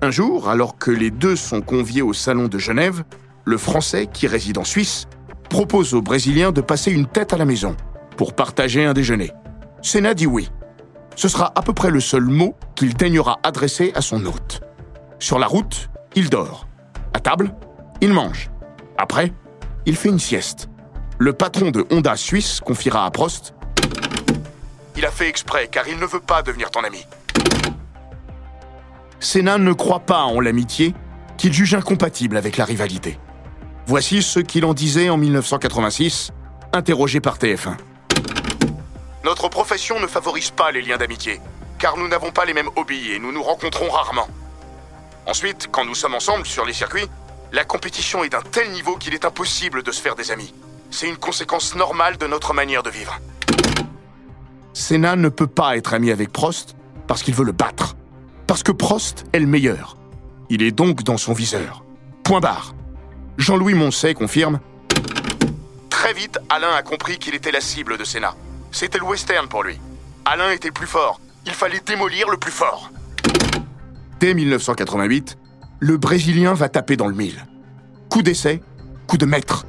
Un 0.00 0.12
jour, 0.12 0.48
alors 0.48 0.78
que 0.78 0.92
les 0.92 1.10
deux 1.10 1.34
sont 1.34 1.60
conviés 1.60 2.02
au 2.02 2.12
salon 2.12 2.46
de 2.46 2.58
Genève, 2.58 3.02
le 3.44 3.58
Français, 3.58 4.06
qui 4.06 4.28
réside 4.28 4.58
en 4.58 4.64
Suisse, 4.64 5.08
propose 5.50 5.92
au 5.92 6.02
Brésilien 6.02 6.52
de 6.52 6.60
passer 6.60 6.92
une 6.92 7.06
tête 7.06 7.32
à 7.32 7.36
la 7.36 7.44
maison 7.44 7.76
pour 8.16 8.34
partager 8.34 8.84
un 8.84 8.92
déjeuner. 8.92 9.32
Senna 9.82 10.14
dit 10.14 10.26
oui. 10.26 10.48
Ce 11.16 11.28
sera 11.28 11.52
à 11.54 11.62
peu 11.62 11.72
près 11.72 11.90
le 11.90 12.00
seul 12.00 12.22
mot 12.22 12.54
qu'il 12.74 12.94
daignera 12.94 13.40
adresser 13.42 13.92
à 13.94 14.00
son 14.00 14.24
hôte. 14.24 14.62
Sur 15.18 15.38
la 15.38 15.46
route, 15.46 15.90
il 16.14 16.30
dort. 16.30 16.66
À 17.12 17.20
table, 17.20 17.54
il 18.00 18.12
mange. 18.12 18.50
Après, 18.96 19.32
il 19.84 19.96
fait 19.96 20.08
une 20.08 20.18
sieste. 20.18 20.68
Le 21.18 21.32
patron 21.32 21.70
de 21.70 21.84
Honda 21.90 22.16
Suisse 22.16 22.60
confiera 22.60 23.04
à 23.04 23.10
Prost 23.10 23.54
Il 24.96 25.04
a 25.04 25.10
fait 25.10 25.28
exprès 25.28 25.68
car 25.70 25.86
il 25.88 25.98
ne 25.98 26.06
veut 26.06 26.20
pas 26.20 26.42
devenir 26.42 26.70
ton 26.70 26.84
ami. 26.84 27.04
Senna 29.20 29.58
ne 29.58 29.72
croit 29.72 30.00
pas 30.00 30.22
en 30.22 30.40
l'amitié 30.40 30.94
qu'il 31.36 31.52
juge 31.52 31.74
incompatible 31.74 32.36
avec 32.36 32.56
la 32.56 32.64
rivalité. 32.64 33.18
Voici 33.86 34.22
ce 34.22 34.40
qu'il 34.40 34.64
en 34.64 34.74
disait 34.74 35.10
en 35.10 35.16
1986, 35.16 36.30
interrogé 36.72 37.20
par 37.20 37.38
TF1. 37.38 37.76
Notre 39.24 39.48
profession 39.48 40.00
ne 40.00 40.06
favorise 40.08 40.50
pas 40.50 40.72
les 40.72 40.82
liens 40.82 40.96
d'amitié, 40.96 41.40
car 41.78 41.96
nous 41.96 42.08
n'avons 42.08 42.32
pas 42.32 42.44
les 42.44 42.54
mêmes 42.54 42.70
hobbies 42.74 43.12
et 43.12 43.20
nous 43.20 43.30
nous 43.30 43.42
rencontrons 43.42 43.88
rarement. 43.88 44.26
Ensuite, 45.26 45.68
quand 45.70 45.84
nous 45.84 45.94
sommes 45.94 46.14
ensemble 46.14 46.44
sur 46.44 46.64
les 46.64 46.72
circuits, 46.72 47.08
la 47.52 47.64
compétition 47.64 48.24
est 48.24 48.30
d'un 48.30 48.42
tel 48.42 48.70
niveau 48.72 48.96
qu'il 48.96 49.14
est 49.14 49.24
impossible 49.24 49.84
de 49.84 49.92
se 49.92 50.00
faire 50.00 50.16
des 50.16 50.32
amis. 50.32 50.52
C'est 50.90 51.08
une 51.08 51.16
conséquence 51.16 51.76
normale 51.76 52.16
de 52.18 52.26
notre 52.26 52.52
manière 52.52 52.82
de 52.82 52.90
vivre. 52.90 53.18
Senna 54.72 55.14
ne 55.14 55.28
peut 55.28 55.46
pas 55.46 55.76
être 55.76 55.94
ami 55.94 56.10
avec 56.10 56.32
Prost 56.32 56.74
parce 57.06 57.22
qu'il 57.22 57.34
veut 57.34 57.44
le 57.44 57.52
battre. 57.52 57.94
Parce 58.48 58.62
que 58.62 58.72
Prost 58.72 59.24
est 59.32 59.38
le 59.38 59.46
meilleur. 59.46 59.96
Il 60.50 60.62
est 60.62 60.72
donc 60.72 61.04
dans 61.04 61.16
son 61.18 61.32
viseur. 61.32 61.84
Point 62.24 62.40
barre. 62.40 62.74
Jean-Louis 63.38 63.74
Moncey 63.74 64.14
confirme 64.14 64.58
Très 65.90 66.12
vite, 66.12 66.38
Alain 66.48 66.74
a 66.74 66.82
compris 66.82 67.18
qu'il 67.18 67.34
était 67.34 67.52
la 67.52 67.60
cible 67.60 67.96
de 67.96 68.04
Senna. 68.04 68.34
C'était 68.72 68.98
le 68.98 69.04
western 69.04 69.48
pour 69.48 69.62
lui. 69.62 69.78
Alain 70.24 70.50
était 70.50 70.68
le 70.68 70.74
plus 70.74 70.86
fort. 70.86 71.20
Il 71.44 71.52
fallait 71.52 71.82
démolir 71.84 72.28
le 72.30 72.38
plus 72.38 72.50
fort. 72.50 72.90
Dès 74.18 74.34
1988, 74.34 75.36
le 75.78 75.96
Brésilien 75.98 76.54
va 76.54 76.68
taper 76.68 76.96
dans 76.96 77.06
le 77.06 77.14
mille. 77.14 77.44
Coup 78.08 78.22
d'essai, 78.22 78.62
coup 79.06 79.18
de 79.18 79.26
maître. 79.26 79.66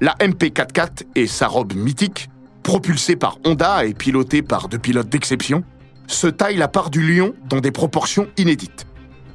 La 0.00 0.14
MP44 0.20 1.02
et 1.14 1.26
sa 1.26 1.48
robe 1.48 1.74
mythique, 1.74 2.30
propulsée 2.62 3.16
par 3.16 3.38
Honda 3.44 3.84
et 3.84 3.94
pilotée 3.94 4.42
par 4.42 4.68
deux 4.68 4.78
pilotes 4.78 5.08
d'exception, 5.08 5.62
se 6.06 6.26
taille 6.26 6.56
la 6.56 6.68
part 6.68 6.90
du 6.90 7.02
lion 7.02 7.34
dans 7.48 7.60
des 7.60 7.72
proportions 7.72 8.28
inédites. 8.36 8.86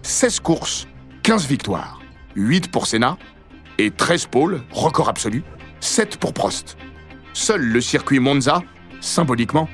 16 0.03 0.39
courses, 0.39 0.87
15 1.23 1.45
victoires, 1.47 1.99
8 2.35 2.71
pour 2.71 2.87
Senna 2.87 3.17
et 3.77 3.91
13 3.91 4.27
pôles, 4.27 4.61
record 4.71 5.09
absolu, 5.09 5.43
7 5.79 6.17
pour 6.17 6.33
Prost. 6.33 6.77
Seul 7.33 7.61
le 7.61 7.81
circuit 7.81 8.19
Monza 8.19 8.61
symboliquement, 9.01 9.67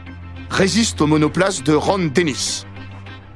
résiste 0.49 1.01
au 1.01 1.07
monoplace 1.07 1.63
de 1.63 1.73
Ron 1.73 2.09
Dennis. 2.13 2.65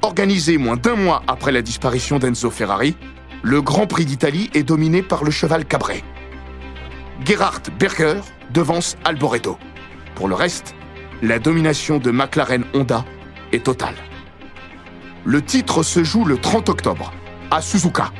Organisé 0.02 0.58
moins 0.58 0.76
d'un 0.76 0.96
mois 0.96 1.22
après 1.28 1.52
la 1.52 1.62
disparition 1.62 2.18
d'Enzo 2.18 2.50
Ferrari, 2.50 2.96
le 3.42 3.62
Grand 3.62 3.86
Prix 3.86 4.04
d'Italie 4.04 4.50
est 4.54 4.62
dominé 4.62 5.02
par 5.02 5.22
le 5.22 5.30
cheval 5.30 5.64
Cabré. 5.64 6.02
Gerhard 7.24 7.62
Berger 7.78 8.20
devance 8.50 8.96
Alboreto. 9.04 9.58
Pour 10.16 10.28
le 10.28 10.34
reste, 10.34 10.74
la 11.22 11.38
domination 11.38 11.98
de 11.98 12.10
McLaren 12.10 12.64
Honda 12.74 13.04
est 13.52 13.64
totale. 13.64 13.94
Le 15.24 15.40
titre 15.40 15.84
se 15.84 16.02
joue 16.02 16.24
le 16.24 16.36
30 16.36 16.68
octobre, 16.68 17.12
à 17.50 17.62
Suzuka, 17.62 18.10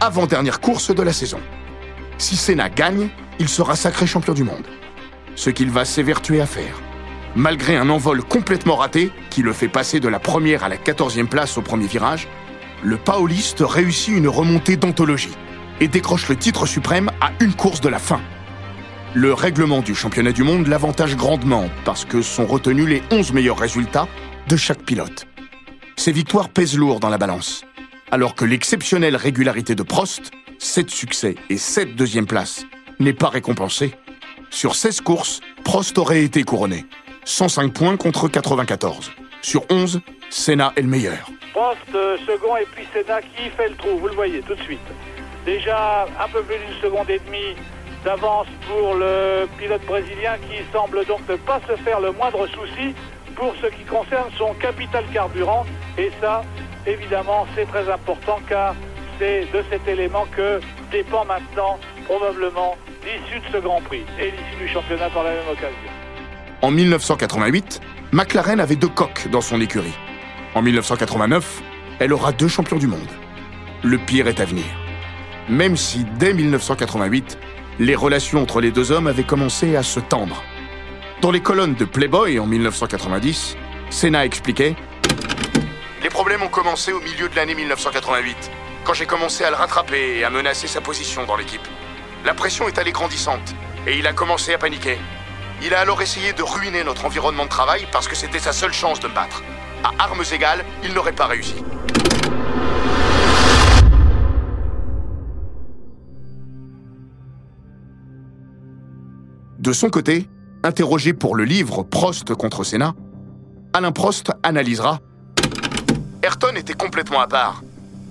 avant-dernière 0.00 0.60
course 0.60 0.94
de 0.94 1.02
la 1.02 1.12
saison. 1.12 1.40
Si 2.16 2.36
Senna 2.36 2.70
gagne, 2.70 3.08
il 3.38 3.48
sera 3.48 3.76
sacré 3.76 4.06
champion 4.06 4.32
du 4.32 4.44
monde. 4.44 4.66
Ce 5.34 5.50
qu'il 5.50 5.70
va 5.70 5.84
s'évertuer 5.84 6.40
à 6.40 6.46
faire. 6.46 6.80
Malgré 7.38 7.76
un 7.76 7.88
envol 7.88 8.24
complètement 8.24 8.74
raté, 8.74 9.12
qui 9.30 9.42
le 9.42 9.52
fait 9.52 9.68
passer 9.68 10.00
de 10.00 10.08
la 10.08 10.18
première 10.18 10.64
à 10.64 10.68
la 10.68 10.76
quatorzième 10.76 11.28
place 11.28 11.56
au 11.56 11.62
premier 11.62 11.86
virage, 11.86 12.26
le 12.82 12.96
paoliste 12.96 13.60
réussit 13.60 14.12
une 14.16 14.26
remontée 14.26 14.76
d'anthologie 14.76 15.36
et 15.78 15.86
décroche 15.86 16.28
le 16.28 16.34
titre 16.34 16.66
suprême 16.66 17.12
à 17.20 17.30
une 17.38 17.54
course 17.54 17.80
de 17.80 17.88
la 17.88 18.00
fin. 18.00 18.20
Le 19.14 19.32
règlement 19.32 19.82
du 19.82 19.94
championnat 19.94 20.32
du 20.32 20.42
monde 20.42 20.66
l'avantage 20.66 21.14
grandement 21.14 21.70
parce 21.84 22.04
que 22.04 22.22
sont 22.22 22.44
retenus 22.44 22.88
les 22.88 23.04
11 23.12 23.32
meilleurs 23.32 23.58
résultats 23.60 24.08
de 24.48 24.56
chaque 24.56 24.82
pilote. 24.82 25.28
Ces 25.94 26.10
victoires 26.10 26.48
pèsent 26.48 26.76
lourd 26.76 26.98
dans 26.98 27.08
la 27.08 27.18
balance, 27.18 27.62
alors 28.10 28.34
que 28.34 28.46
l'exceptionnelle 28.46 29.14
régularité 29.14 29.76
de 29.76 29.84
Prost, 29.84 30.32
7 30.58 30.90
succès 30.90 31.36
et 31.50 31.56
7 31.56 31.94
deuxième 31.94 32.26
places, 32.26 32.66
n'est 32.98 33.12
pas 33.12 33.28
récompensée. 33.28 33.94
Sur 34.50 34.74
16 34.74 35.02
courses, 35.02 35.40
Prost 35.62 35.98
aurait 35.98 36.24
été 36.24 36.42
couronné. 36.42 36.84
105 37.28 37.74
points 37.74 37.96
contre 37.98 38.26
94. 38.26 39.12
Sur 39.42 39.62
11, 39.68 40.00
Senna 40.30 40.72
est 40.76 40.80
le 40.80 40.88
meilleur. 40.88 41.30
Prost 41.52 41.76
euh, 41.94 42.16
second 42.26 42.56
et 42.56 42.64
puis 42.74 42.86
Senna 42.92 43.20
qui 43.20 43.50
fait 43.50 43.68
le 43.68 43.76
trou, 43.76 43.98
vous 43.98 44.08
le 44.08 44.14
voyez 44.14 44.40
tout 44.40 44.54
de 44.54 44.62
suite. 44.62 44.80
Déjà 45.44 46.06
un 46.18 46.28
peu 46.32 46.42
plus 46.42 46.56
d'une 46.56 46.80
seconde 46.80 47.10
et 47.10 47.18
demie 47.18 47.54
d'avance 48.02 48.46
pour 48.66 48.94
le 48.94 49.46
pilote 49.58 49.84
brésilien 49.86 50.36
qui 50.48 50.64
semble 50.72 51.04
donc 51.04 51.20
ne 51.28 51.36
pas 51.36 51.60
se 51.68 51.76
faire 51.82 52.00
le 52.00 52.12
moindre 52.12 52.46
souci 52.46 52.94
pour 53.36 53.54
ce 53.60 53.66
qui 53.66 53.84
concerne 53.84 54.30
son 54.38 54.54
capital 54.54 55.04
carburant. 55.12 55.66
Et 55.98 56.10
ça, 56.22 56.42
évidemment, 56.86 57.46
c'est 57.54 57.66
très 57.66 57.90
important 57.90 58.38
car 58.48 58.74
c'est 59.18 59.46
de 59.52 59.62
cet 59.70 59.86
élément 59.86 60.24
que 60.34 60.60
dépend 60.90 61.26
maintenant 61.26 61.78
probablement 62.06 62.78
l'issue 63.04 63.40
de 63.40 63.52
ce 63.52 63.58
Grand 63.58 63.82
Prix 63.82 64.04
et 64.18 64.30
l'issue 64.30 64.56
du 64.60 64.68
championnat 64.68 65.10
par 65.10 65.24
la 65.24 65.32
même 65.32 65.48
occasion. 65.52 65.97
En 66.60 66.72
1988, 66.72 67.80
McLaren 68.10 68.58
avait 68.58 68.74
deux 68.74 68.88
coques 68.88 69.28
dans 69.30 69.40
son 69.40 69.60
écurie. 69.60 69.94
En 70.56 70.62
1989, 70.62 71.62
elle 72.00 72.12
aura 72.12 72.32
deux 72.32 72.48
champions 72.48 72.78
du 72.78 72.88
monde. 72.88 73.08
Le 73.84 73.96
pire 73.96 74.26
est 74.26 74.40
à 74.40 74.44
venir. 74.44 74.64
Même 75.48 75.76
si 75.76 76.04
dès 76.18 76.34
1988, 76.34 77.38
les 77.78 77.94
relations 77.94 78.42
entre 78.42 78.60
les 78.60 78.72
deux 78.72 78.90
hommes 78.90 79.06
avaient 79.06 79.22
commencé 79.22 79.76
à 79.76 79.84
se 79.84 80.00
tendre. 80.00 80.42
Dans 81.20 81.30
les 81.30 81.40
colonnes 81.40 81.74
de 81.74 81.84
Playboy 81.84 82.40
en 82.40 82.46
1990, 82.46 83.56
Senna 83.90 84.26
expliquait 84.26 84.74
Les 86.02 86.10
problèmes 86.10 86.42
ont 86.42 86.48
commencé 86.48 86.90
au 86.90 87.00
milieu 87.00 87.28
de 87.28 87.36
l'année 87.36 87.54
1988, 87.54 88.50
quand 88.82 88.94
j'ai 88.94 89.06
commencé 89.06 89.44
à 89.44 89.50
le 89.50 89.56
rattraper 89.56 90.18
et 90.18 90.24
à 90.24 90.30
menacer 90.30 90.66
sa 90.66 90.80
position 90.80 91.24
dans 91.24 91.36
l'équipe. 91.36 91.66
La 92.24 92.34
pression 92.34 92.66
est 92.66 92.78
allée 92.78 92.90
grandissante, 92.90 93.54
et 93.86 93.96
il 93.96 94.08
a 94.08 94.12
commencé 94.12 94.54
à 94.54 94.58
paniquer. 94.58 94.98
Il 95.60 95.74
a 95.74 95.80
alors 95.80 96.00
essayé 96.00 96.32
de 96.32 96.42
ruiner 96.42 96.84
notre 96.84 97.04
environnement 97.04 97.44
de 97.44 97.48
travail 97.48 97.86
parce 97.90 98.06
que 98.06 98.14
c'était 98.14 98.38
sa 98.38 98.52
seule 98.52 98.72
chance 98.72 99.00
de 99.00 99.08
me 99.08 99.14
battre. 99.14 99.42
À 99.82 99.90
armes 100.04 100.22
égales, 100.32 100.64
il 100.84 100.94
n'aurait 100.94 101.12
pas 101.12 101.26
réussi. 101.26 101.56
De 109.58 109.72
son 109.72 109.90
côté, 109.90 110.28
interrogé 110.62 111.12
pour 111.12 111.34
le 111.34 111.42
livre 111.44 111.82
Prost 111.82 112.34
contre 112.34 112.62
Senna, 112.62 112.94
Alain 113.72 113.90
Prost 113.90 114.30
analysera 114.44 115.00
Ayrton 116.22 116.54
était 116.54 116.74
complètement 116.74 117.20
à 117.20 117.26
part. 117.26 117.62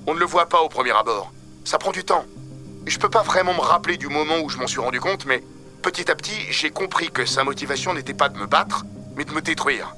On 0.06 0.14
ne 0.14 0.20
le 0.20 0.26
voit 0.26 0.48
pas 0.50 0.62
au 0.62 0.68
premier 0.68 0.92
abord. 0.92 1.32
Ça 1.64 1.78
prend 1.78 1.92
du 1.92 2.04
temps. 2.04 2.26
Je 2.86 2.98
peux 3.00 3.10
pas 3.10 3.24
vraiment 3.24 3.54
me 3.54 3.62
rappeler 3.62 3.98
du 3.98 4.08
moment 4.08 4.40
où 4.44 4.50
je 4.50 4.58
m'en 4.58 4.68
suis 4.68 4.80
rendu 4.80 5.00
compte, 5.00 5.26
mais 5.26 5.44
petit 5.82 6.10
à 6.12 6.16
petit, 6.16 6.40
j'ai 6.50 6.70
compris 6.70 7.10
que 7.10 7.26
sa 7.26 7.44
motivation 7.44 7.94
n'était 7.94 8.13
pas 8.13 8.30
de 8.30 8.38
me 8.38 8.46
battre, 8.46 8.86
mais 9.16 9.26
de 9.26 9.32
me 9.32 9.42
détruire. 9.42 9.96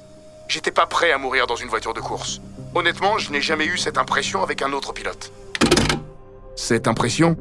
J'étais 0.48 0.72
pas 0.72 0.86
prêt 0.86 1.12
à 1.12 1.18
mourir 1.18 1.48
dans 1.48 1.56
une 1.56 1.70
voiture 1.70 1.94
de 1.94 2.00
course. 2.00 2.42
Honnêtement, 2.76 3.18
je 3.18 3.32
n'ai 3.32 3.42
jamais 3.42 3.66
eu 3.66 3.78
cette 3.78 3.98
impression 3.98 4.42
avec 4.44 4.62
un 4.62 4.72
autre 4.74 4.94
pilote. 4.94 5.32
Cette 6.56 6.88
impression, 6.88 7.38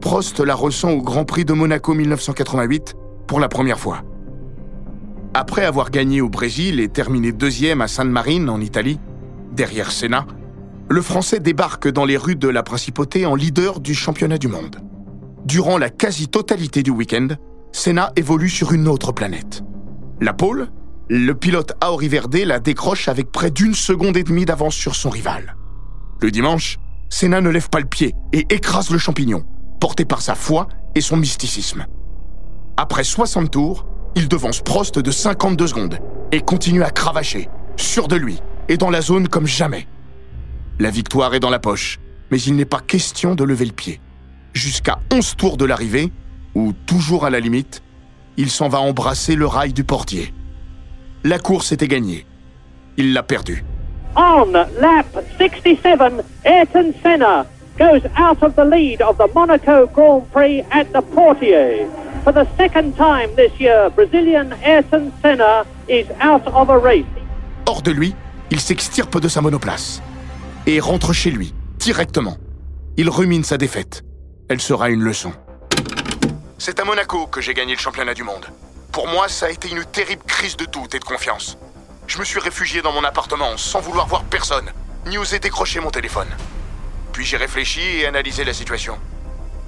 Prost 0.00 0.40
la 0.40 0.54
ressent 0.54 0.90
au 0.90 1.02
Grand 1.02 1.24
Prix 1.24 1.44
de 1.44 1.52
Monaco 1.52 1.94
1988 1.94 2.94
pour 3.26 3.40
la 3.40 3.48
première 3.48 3.78
fois. 3.78 4.02
Après 5.34 5.64
avoir 5.64 5.90
gagné 5.90 6.20
au 6.20 6.28
Brésil 6.28 6.80
et 6.80 6.88
terminé 6.88 7.32
deuxième 7.32 7.80
à 7.80 7.88
San 7.88 8.08
Marino 8.08 8.52
en 8.52 8.60
Italie, 8.60 8.98
derrière 9.52 9.90
Senna, 9.90 10.26
le 10.88 11.02
Français 11.02 11.40
débarque 11.40 11.88
dans 11.88 12.04
les 12.04 12.16
rues 12.16 12.36
de 12.36 12.48
la 12.48 12.62
Principauté 12.62 13.26
en 13.26 13.34
leader 13.34 13.80
du 13.80 13.94
championnat 13.94 14.38
du 14.38 14.48
monde. 14.48 14.76
Durant 15.44 15.78
la 15.78 15.90
quasi-totalité 15.90 16.82
du 16.82 16.90
week-end, 16.90 17.28
Senna 17.72 18.12
évolue 18.16 18.48
sur 18.48 18.72
une 18.72 18.88
autre 18.88 19.12
planète. 19.12 19.62
La 20.20 20.32
pole, 20.32 20.68
le 21.08 21.34
pilote 21.34 21.72
Auri 21.84 22.08
Verde 22.08 22.36
la 22.44 22.58
décroche 22.58 23.08
avec 23.08 23.30
près 23.30 23.50
d'une 23.50 23.74
seconde 23.74 24.16
et 24.16 24.22
demie 24.22 24.44
d'avance 24.44 24.74
sur 24.74 24.94
son 24.94 25.10
rival. 25.10 25.56
Le 26.20 26.30
dimanche, 26.30 26.78
Senna 27.08 27.40
ne 27.40 27.50
lève 27.50 27.68
pas 27.68 27.80
le 27.80 27.86
pied 27.86 28.14
et 28.32 28.46
écrase 28.50 28.90
le 28.90 28.98
champignon, 28.98 29.44
porté 29.80 30.04
par 30.04 30.20
sa 30.20 30.34
foi 30.34 30.68
et 30.94 31.00
son 31.00 31.16
mysticisme. 31.16 31.86
Après 32.76 33.04
60 33.04 33.50
tours, 33.50 33.86
il 34.14 34.28
devance 34.28 34.60
Prost 34.60 34.98
de 34.98 35.10
52 35.10 35.66
secondes 35.66 35.98
et 36.32 36.40
continue 36.40 36.82
à 36.82 36.90
cravacher, 36.90 37.48
sûr 37.76 38.08
de 38.08 38.16
lui 38.16 38.40
et 38.68 38.76
dans 38.76 38.90
la 38.90 39.00
zone 39.00 39.28
comme 39.28 39.46
jamais. 39.46 39.86
La 40.78 40.90
victoire 40.90 41.34
est 41.34 41.40
dans 41.40 41.50
la 41.50 41.58
poche, 41.58 41.98
mais 42.30 42.40
il 42.40 42.56
n'est 42.56 42.64
pas 42.64 42.80
question 42.80 43.34
de 43.34 43.44
lever 43.44 43.64
le 43.64 43.72
pied. 43.72 44.00
Jusqu'à 44.52 44.98
11 45.12 45.36
tours 45.36 45.56
de 45.56 45.64
l'arrivée, 45.64 46.12
où, 46.58 46.72
toujours 46.86 47.24
à 47.24 47.30
la 47.30 47.40
limite, 47.40 47.82
il 48.36 48.50
s'en 48.50 48.68
va 48.68 48.80
embrasser 48.80 49.36
le 49.36 49.46
rail 49.46 49.72
du 49.72 49.84
portier. 49.84 50.34
La 51.24 51.38
course 51.38 51.72
était 51.72 51.88
gagnée. 51.88 52.26
Il 52.96 53.12
l'a 53.12 53.22
perdue. 53.22 53.64
On 54.16 54.50
lap 54.52 55.06
67, 55.36 56.00
Ayrton 56.44 56.92
Senna 57.02 57.46
goes 57.78 58.02
out 58.18 58.42
of 58.42 58.54
the 58.56 58.64
lead 58.64 59.00
of 59.02 59.16
the 59.18 59.32
Monaco 59.32 59.86
Grand 59.86 60.22
Prix 60.32 60.64
at 60.72 60.86
the 60.86 61.02
Portier. 61.14 61.86
For 62.24 62.32
the 62.32 62.46
second 62.56 62.96
time 62.96 63.30
this 63.36 63.52
year, 63.60 63.90
Brazilian 63.90 64.52
Ayrton 64.64 65.12
Senna 65.22 65.64
is 65.88 66.06
out 66.20 66.46
of 66.48 66.70
a 66.70 66.78
race. 66.78 67.04
Hors 67.66 67.82
de 67.82 67.92
lui, 67.92 68.14
il 68.50 68.58
s'extirpe 68.58 69.20
de 69.20 69.28
sa 69.28 69.40
monoplace 69.40 70.02
et 70.66 70.80
rentre 70.80 71.12
chez 71.12 71.30
lui, 71.30 71.54
directement. 71.78 72.36
Il 72.96 73.08
rumine 73.10 73.44
sa 73.44 73.58
défaite. 73.58 74.04
Elle 74.48 74.60
sera 74.60 74.90
une 74.90 75.02
leçon. 75.02 75.32
C'est 76.60 76.80
à 76.80 76.84
Monaco 76.84 77.28
que 77.28 77.40
j'ai 77.40 77.54
gagné 77.54 77.76
le 77.76 77.80
championnat 77.80 78.14
du 78.14 78.24
monde. 78.24 78.46
Pour 78.90 79.06
moi, 79.06 79.28
ça 79.28 79.46
a 79.46 79.50
été 79.50 79.70
une 79.70 79.84
terrible 79.84 80.24
crise 80.26 80.56
de 80.56 80.64
doute 80.64 80.92
et 80.92 80.98
de 80.98 81.04
confiance. 81.04 81.56
Je 82.08 82.18
me 82.18 82.24
suis 82.24 82.40
réfugié 82.40 82.82
dans 82.82 82.90
mon 82.90 83.04
appartement 83.04 83.56
sans 83.56 83.80
vouloir 83.80 84.08
voir 84.08 84.24
personne, 84.24 84.68
ni 85.06 85.18
oser 85.18 85.38
décrocher 85.38 85.78
mon 85.78 85.90
téléphone. 85.90 86.26
Puis 87.12 87.24
j'ai 87.24 87.36
réfléchi 87.36 87.80
et 87.80 88.06
analysé 88.06 88.42
la 88.42 88.52
situation. 88.52 88.98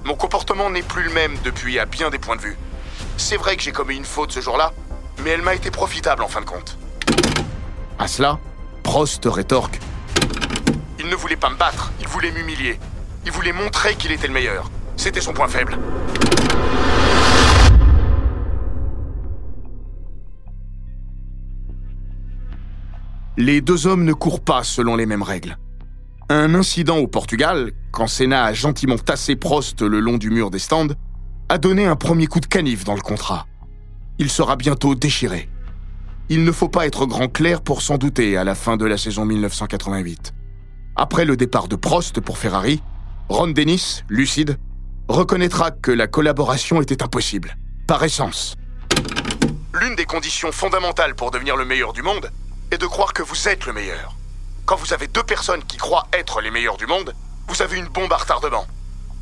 Mon 0.03 0.15
comportement 0.15 0.69
n'est 0.69 0.81
plus 0.81 1.03
le 1.03 1.11
même 1.11 1.37
depuis 1.45 1.79
à 1.79 1.85
bien 1.85 2.09
des 2.09 2.19
points 2.19 2.35
de 2.35 2.41
vue. 2.41 2.57
C'est 3.15 3.37
vrai 3.37 3.55
que 3.55 3.63
j'ai 3.63 3.71
commis 3.71 3.95
une 3.95 4.03
faute 4.03 4.33
ce 4.33 4.41
jour-là, 4.41 4.73
mais 5.19 5.29
elle 5.29 5.43
m'a 5.43 5.55
été 5.55 5.71
profitable 5.71 6.23
en 6.23 6.27
fin 6.27 6.41
de 6.41 6.45
compte. 6.45 6.77
À 7.99 8.09
cela, 8.09 8.37
Prost 8.83 9.23
rétorque. 9.25 9.79
Il 10.99 11.07
ne 11.07 11.15
voulait 11.15 11.37
pas 11.37 11.49
me 11.49 11.55
battre, 11.55 11.93
il 12.01 12.07
voulait 12.09 12.31
m'humilier. 12.31 12.79
Il 13.25 13.31
voulait 13.31 13.53
montrer 13.53 13.95
qu'il 13.95 14.11
était 14.11 14.27
le 14.27 14.33
meilleur. 14.33 14.69
C'était 15.03 15.19
son 15.19 15.33
point 15.33 15.47
faible. 15.47 15.79
Les 23.35 23.61
deux 23.61 23.87
hommes 23.87 24.05
ne 24.05 24.13
courent 24.13 24.41
pas 24.41 24.63
selon 24.63 24.95
les 24.95 25.07
mêmes 25.07 25.23
règles. 25.23 25.57
Un 26.29 26.53
incident 26.53 26.99
au 26.99 27.07
Portugal, 27.07 27.71
quand 27.89 28.05
Senna 28.05 28.43
a 28.43 28.53
gentiment 28.53 28.99
tassé 28.99 29.35
Prost 29.35 29.81
le 29.81 29.99
long 29.99 30.19
du 30.19 30.29
mur 30.29 30.51
des 30.51 30.59
stands, 30.59 30.93
a 31.49 31.57
donné 31.57 31.87
un 31.87 31.95
premier 31.95 32.27
coup 32.27 32.39
de 32.39 32.45
canif 32.45 32.83
dans 32.83 32.93
le 32.93 33.01
contrat. 33.01 33.47
Il 34.19 34.29
sera 34.29 34.55
bientôt 34.55 34.93
déchiré. 34.93 35.49
Il 36.29 36.43
ne 36.43 36.51
faut 36.51 36.69
pas 36.69 36.85
être 36.85 37.07
grand 37.07 37.27
clair 37.27 37.63
pour 37.63 37.81
s'en 37.81 37.97
douter 37.97 38.37
à 38.37 38.43
la 38.43 38.53
fin 38.53 38.77
de 38.77 38.85
la 38.85 38.99
saison 38.99 39.25
1988. 39.25 40.35
Après 40.95 41.25
le 41.25 41.35
départ 41.37 41.67
de 41.67 41.75
Prost 41.75 42.21
pour 42.21 42.37
Ferrari, 42.37 42.83
Ron 43.29 43.47
Dennis, 43.47 44.03
lucide, 44.07 44.59
reconnaîtra 45.07 45.71
que 45.71 45.91
la 45.91 46.07
collaboration 46.07 46.81
était 46.81 47.03
impossible, 47.03 47.57
par 47.87 48.03
essence. 48.03 48.55
L'une 49.79 49.95
des 49.95 50.05
conditions 50.05 50.51
fondamentales 50.51 51.15
pour 51.15 51.31
devenir 51.31 51.55
le 51.55 51.65
meilleur 51.65 51.93
du 51.93 52.01
monde 52.01 52.31
est 52.71 52.77
de 52.77 52.85
croire 52.85 53.13
que 53.13 53.23
vous 53.23 53.47
êtes 53.47 53.65
le 53.65 53.73
meilleur. 53.73 54.15
Quand 54.65 54.75
vous 54.75 54.93
avez 54.93 55.07
deux 55.07 55.23
personnes 55.23 55.63
qui 55.63 55.77
croient 55.77 56.07
être 56.13 56.41
les 56.41 56.51
meilleurs 56.51 56.77
du 56.77 56.85
monde, 56.85 57.13
vous 57.47 57.61
avez 57.61 57.77
une 57.77 57.87
bombe 57.87 58.13
à 58.13 58.17
retardement. 58.17 58.65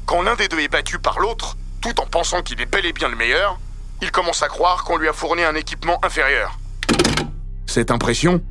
Quand 0.05 0.21
l'un 0.21 0.35
des 0.35 0.47
deux 0.47 0.59
est 0.59 0.67
battu 0.67 0.99
par 0.99 1.19
l'autre, 1.19 1.57
tout 1.81 1.99
en 1.99 2.05
pensant 2.05 2.41
qu'il 2.41 2.59
est 2.61 2.65
bel 2.65 2.85
et 2.85 2.93
bien 2.93 3.09
le 3.09 3.15
meilleur, 3.15 3.59
il 4.01 4.11
commence 4.11 4.43
à 4.43 4.47
croire 4.47 4.83
qu'on 4.83 4.97
lui 4.97 5.07
a 5.07 5.13
fourni 5.13 5.43
un 5.43 5.55
équipement 5.55 6.03
inférieur. 6.03 6.57
Cette 7.65 7.91
impression, 7.91 8.41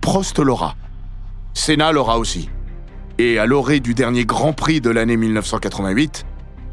Prost 0.00 0.38
l'aura. 0.38 0.74
Senna 1.54 1.92
l'aura 1.92 2.18
aussi. 2.18 2.50
Et 3.18 3.38
à 3.38 3.46
l'orée 3.46 3.80
du 3.80 3.94
dernier 3.94 4.24
Grand 4.24 4.52
Prix 4.52 4.80
de 4.80 4.90
l'année 4.90 5.16
1988, 5.16 6.24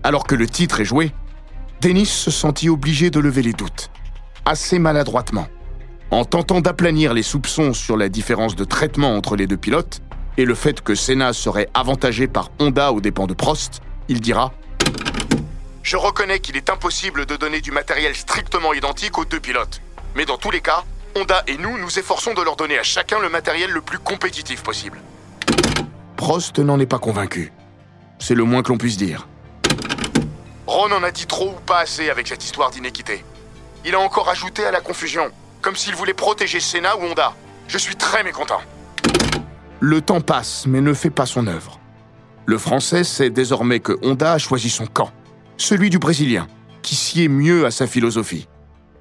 alors 0.05 0.27
que 0.27 0.35
le 0.35 0.47
titre 0.47 0.81
est 0.81 0.85
joué, 0.85 1.11
Dennis 1.81 2.05
se 2.05 2.29
sentit 2.29 2.69
obligé 2.69 3.09
de 3.09 3.19
lever 3.19 3.41
les 3.41 3.53
doutes, 3.53 3.89
assez 4.45 4.77
maladroitement. 4.77 5.47
En 6.11 6.25
tentant 6.25 6.61
d'aplanir 6.61 7.15
les 7.15 7.23
soupçons 7.23 7.73
sur 7.73 7.97
la 7.97 8.07
différence 8.07 8.55
de 8.55 8.65
traitement 8.65 9.15
entre 9.15 9.35
les 9.35 9.47
deux 9.47 9.57
pilotes 9.57 10.01
et 10.37 10.45
le 10.45 10.53
fait 10.53 10.81
que 10.81 10.93
Senna 10.93 11.33
serait 11.33 11.69
avantagé 11.73 12.27
par 12.27 12.51
Honda 12.59 12.93
aux 12.93 13.01
dépens 13.01 13.25
de 13.25 13.33
Prost, 13.33 13.81
il 14.07 14.21
dira 14.21 14.53
Je 15.81 15.97
reconnais 15.97 16.39
qu'il 16.39 16.55
est 16.55 16.69
impossible 16.69 17.25
de 17.25 17.35
donner 17.35 17.59
du 17.59 17.71
matériel 17.71 18.15
strictement 18.15 18.73
identique 18.73 19.17
aux 19.17 19.25
deux 19.25 19.39
pilotes. 19.39 19.81
Mais 20.15 20.25
dans 20.25 20.37
tous 20.37 20.51
les 20.51 20.61
cas, 20.61 20.83
Honda 21.15 21.41
et 21.47 21.57
nous 21.57 21.79
nous 21.79 21.97
efforçons 21.97 22.35
de 22.35 22.43
leur 22.43 22.57
donner 22.57 22.77
à 22.77 22.83
chacun 22.83 23.17
le 23.19 23.29
matériel 23.29 23.71
le 23.71 23.81
plus 23.81 23.97
compétitif 23.97 24.61
possible. 24.61 24.99
Prost 26.15 26.59
n'en 26.59 26.79
est 26.79 26.85
pas 26.85 26.99
convaincu. 26.99 27.51
C'est 28.19 28.35
le 28.35 28.43
moins 28.43 28.61
que 28.61 28.69
l'on 28.69 28.77
puisse 28.77 28.97
dire. 28.97 29.27
Ron 30.85 30.97
en 30.97 31.03
a 31.03 31.09
dit 31.09 31.25
trop 31.25 31.49
ou 31.49 31.59
pas 31.65 31.79
assez 31.79 32.11
avec 32.11 32.27
cette 32.27 32.43
histoire 32.43 32.69
d'inéquité. 32.69 33.25
Il 33.85 33.95
a 33.95 33.99
encore 33.99 34.29
ajouté 34.29 34.63
à 34.65 34.71
la 34.71 34.81
confusion, 34.81 35.31
comme 35.61 35.75
s'il 35.75 35.95
voulait 35.95 36.13
protéger 36.13 36.59
Senna 36.59 36.95
ou 36.97 37.05
Honda. 37.05 37.33
Je 37.67 37.79
suis 37.79 37.95
très 37.95 38.23
mécontent. 38.23 38.61
Le 39.79 40.01
temps 40.01 40.21
passe, 40.21 40.65
mais 40.67 40.81
ne 40.81 40.93
fait 40.93 41.09
pas 41.09 41.25
son 41.25 41.47
œuvre. 41.47 41.79
Le 42.45 42.59
Français 42.59 43.03
sait 43.03 43.31
désormais 43.31 43.79
que 43.79 43.97
Honda 44.03 44.33
a 44.33 44.37
choisi 44.37 44.69
son 44.69 44.85
camp, 44.85 45.11
celui 45.57 45.89
du 45.89 45.97
Brésilien, 45.97 46.47
qui 46.83 46.93
sied 46.93 47.29
mieux 47.29 47.65
à 47.65 47.71
sa 47.71 47.87
philosophie. 47.87 48.47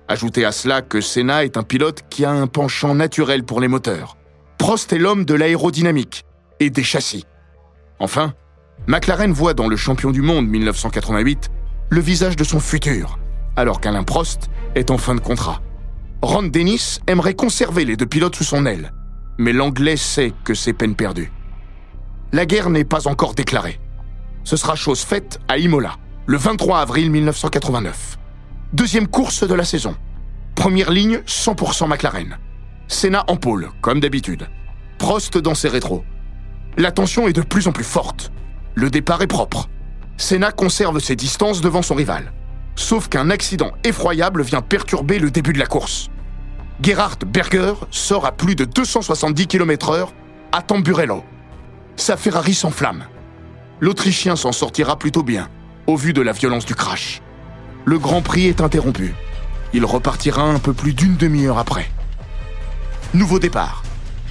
Ajoutez 0.09 0.47
à 0.47 0.53
cela 0.53 0.81
que 0.81 1.03
Senna 1.03 1.45
est 1.45 1.59
un 1.59 1.63
pilote 1.63 2.05
qui 2.09 2.25
a 2.25 2.31
un 2.31 2.47
penchant 2.47 2.95
naturel 2.95 3.45
pour 3.45 3.61
les 3.61 3.69
moteurs. 3.69 4.17
Prost 4.57 4.91
est 4.95 4.99
l'homme 4.99 5.27
de 5.27 5.35
l'aérodynamique 5.35 6.25
et 6.61 6.71
des 6.71 6.83
châssis. 6.83 7.27
Enfin, 7.99 8.33
McLaren 8.87 9.33
voit 9.33 9.53
dans 9.53 9.69
le 9.69 9.77
champion 9.77 10.13
du 10.13 10.23
monde 10.23 10.49
1988 10.49 11.51
le 11.91 12.01
visage 12.01 12.37
de 12.37 12.45
son 12.45 12.61
futur, 12.61 13.19
alors 13.57 13.81
qu'Alain 13.81 14.05
Prost 14.05 14.51
est 14.75 14.91
en 14.91 14.99
fin 14.99 15.15
de 15.15 15.21
contrat. 15.21 15.61
Ron 16.23 16.45
Dennis 16.45 17.01
aimerait 17.07 17.35
conserver 17.35 17.85
les 17.85 17.97
deux 17.97 18.07
pilotes 18.07 18.37
sous 18.37 18.45
son 18.45 18.67
aile, 18.67 18.93
mais 19.39 19.53
l'Anglais 19.53 19.97
sait 19.97 20.33
que 20.45 20.55
c'est 20.55 20.73
peine 20.73 20.95
perdue. 20.95 21.33
La 22.33 22.47
guerre 22.47 22.71
n'est 22.71 22.85
pas 22.85 23.07
encore 23.07 23.35
déclarée. 23.35 23.81
Ce 24.43 24.57
sera 24.57 24.75
chose 24.75 25.01
faite 25.01 25.39
à 25.49 25.59
Imola, 25.59 25.97
le 26.27 26.37
23 26.37 26.81
avril 26.81 27.11
1989. 27.11 28.19
Deuxième 28.73 29.07
course 29.07 29.47
de 29.47 29.55
la 29.55 29.65
saison. 29.65 29.97
Première 30.55 30.91
ligne, 30.91 31.19
100% 31.27 31.89
McLaren. 31.89 32.39
Senna 32.89 33.25
en 33.29 33.37
pôle, 33.37 33.69
comme 33.81 34.01
d'habitude. 34.01 34.49
Prost 34.99 35.39
dans 35.39 35.55
ses 35.55 35.69
rétros. 35.69 36.05
La 36.77 36.91
tension 36.91 37.29
est 37.29 37.33
de 37.33 37.43
plus 37.43 37.69
en 37.69 37.73
plus 37.73 37.85
forte. 37.85 38.33
Le 38.75 38.91
départ 38.91 39.23
est 39.23 39.29
propre. 39.29 39.69
Senna 40.17 40.53
conserve 40.53 41.01
ses 41.01 41.17
distances 41.17 41.61
devant 41.61 41.83
son 41.83 41.95
rival. 41.95 42.33
Sauf 42.77 43.09
qu'un 43.09 43.31
accident 43.31 43.73
effroyable 43.85 44.43
vient 44.43 44.63
perturber 44.63 45.19
le 45.19 45.31
début 45.31 45.53
de 45.53 45.59
la 45.59 45.67
course. 45.67 46.09
Gerhard 46.83 47.19
Berger 47.27 47.75
sort 47.91 48.27
à 48.27 48.33
plus 48.33 48.57
de 48.57 48.65
270 48.65 49.47
km/h 49.47 50.09
à 50.53 50.63
Tamburello. 50.63 51.25
Sa 51.97 52.17
Ferrari 52.17 52.55
s'enflamme. 52.55 53.05
L'Autrichien 53.81 54.35
s'en 54.35 54.53
sortira 54.53 54.99
plutôt 54.99 55.23
bien, 55.23 55.49
au 55.87 55.97
vu 55.97 56.13
de 56.13 56.23
la 56.23 56.33
violence 56.33 56.67
du 56.67 56.75
crash. 56.75 57.23
Le 57.85 57.99
Grand 57.99 58.23
Prix 58.23 58.47
est 58.47 58.61
interrompu. 58.61 59.15
Il 59.73 59.85
repartira 59.85 60.43
un 60.43 60.59
peu 60.59 60.73
plus 60.73 60.95
d'une 60.95 61.17
demi-heure 61.17 61.59
après. 61.59 61.91
Nouveau 63.13 63.39
départ. 63.39 63.83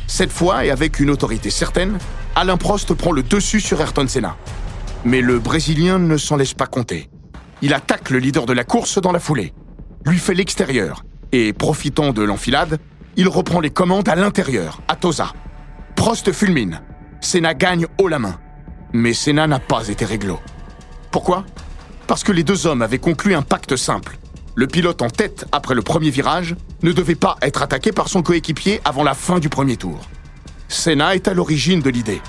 Cette 0.08 0.32
fois, 0.32 0.66
et 0.66 0.72
avec 0.72 1.00
une 1.00 1.10
autorité 1.10 1.50
certaine, 1.50 1.98
Alain 2.36 2.58
Prost 2.58 2.94
prend 2.94 3.12
le 3.12 3.24
dessus 3.24 3.62
sur 3.62 3.80
Ayrton 3.80 4.08
Senna. 4.08 4.36
Mais 5.06 5.22
le 5.22 5.40
Brésilien 5.40 6.00
ne 6.00 6.18
s'en 6.18 6.38
laisse 6.38 6.54
pas 6.54 6.68
compter. 6.68 7.10
Il 7.62 7.74
attaque 7.74 8.10
le 8.10 8.20
leader 8.20 8.46
de 8.46 8.54
la 8.54 8.64
course 8.64 9.00
dans 9.00 9.12
la 9.12 9.20
foulée, 9.20 9.54
lui 10.06 10.18
fait 10.18 10.34
l'extérieur, 10.34 11.04
et 11.32 11.54
profitant 11.54 12.12
de 12.14 12.24
l'enfilade, 12.24 12.80
il 13.16 13.28
reprend 13.28 13.60
les 13.60 13.70
commandes 13.70 14.10
à 14.10 14.16
l'intérieur, 14.16 14.82
à 14.88 14.96
Tosa. 14.96 15.34
Prost 15.96 16.32
fulmine. 16.32 16.82
Senna 17.22 17.54
gagne 17.54 17.88
haut 18.00 18.08
la 18.08 18.20
main. 18.20 18.40
Mais 18.92 19.14
Senna 19.14 19.48
n'a 19.48 19.60
pas 19.60 19.88
été 19.88 20.06
réglo. 20.06 20.40
Pourquoi? 21.12 21.46
Parce 22.08 22.24
que 22.24 22.32
les 22.32 22.44
deux 22.44 22.68
hommes 22.68 22.82
avaient 22.82 23.00
conclu 23.00 23.34
un 23.36 23.42
pacte 23.42 23.76
simple. 23.76 24.18
Le 24.56 24.68
pilote 24.68 25.02
en 25.02 25.10
tête 25.10 25.46
après 25.52 25.74
le 25.74 25.82
premier 25.82 26.10
virage 26.10 26.56
ne 26.82 26.92
devait 26.92 27.16
pas 27.16 27.38
être 27.42 27.62
attaqué 27.62 27.92
par 27.92 28.10
son 28.10 28.22
coéquipier 28.22 28.82
avant 28.86 29.04
la 29.04 29.14
fin 29.14 29.40
du 29.40 29.50
premier 29.50 29.78
tour. 29.78 30.02
Senna 30.68 31.16
est 31.16 31.28
à 31.28 31.34
l'origine 31.34 31.82
de 31.82 31.90
l'idée. 31.90 32.22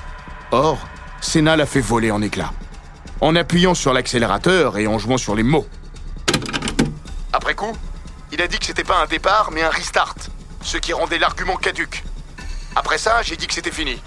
Or, 0.52 0.78
Senna 1.20 1.56
l'a 1.56 1.66
fait 1.66 1.80
voler 1.80 2.10
en 2.10 2.22
éclats. 2.22 2.52
En 3.24 3.36
appuyant 3.36 3.72
sur 3.72 3.94
l'accélérateur 3.94 4.76
et 4.76 4.86
en 4.86 4.98
jouant 4.98 5.16
sur 5.16 5.34
les 5.34 5.42
mots. 5.42 5.66
Après 7.32 7.54
coup, 7.54 7.72
il 8.30 8.42
a 8.42 8.46
dit 8.46 8.58
que 8.58 8.66
c'était 8.66 8.84
pas 8.84 9.02
un 9.02 9.06
départ 9.06 9.50
mais 9.50 9.62
un 9.62 9.70
restart, 9.70 10.28
ce 10.60 10.76
qui 10.76 10.92
rendait 10.92 11.18
l'argument 11.18 11.56
caduque. 11.56 12.04
Après 12.76 12.98
ça, 12.98 13.22
j'ai 13.22 13.36
dit 13.36 13.46
que 13.46 13.54
c'était 13.54 13.70
fini. 13.70 13.98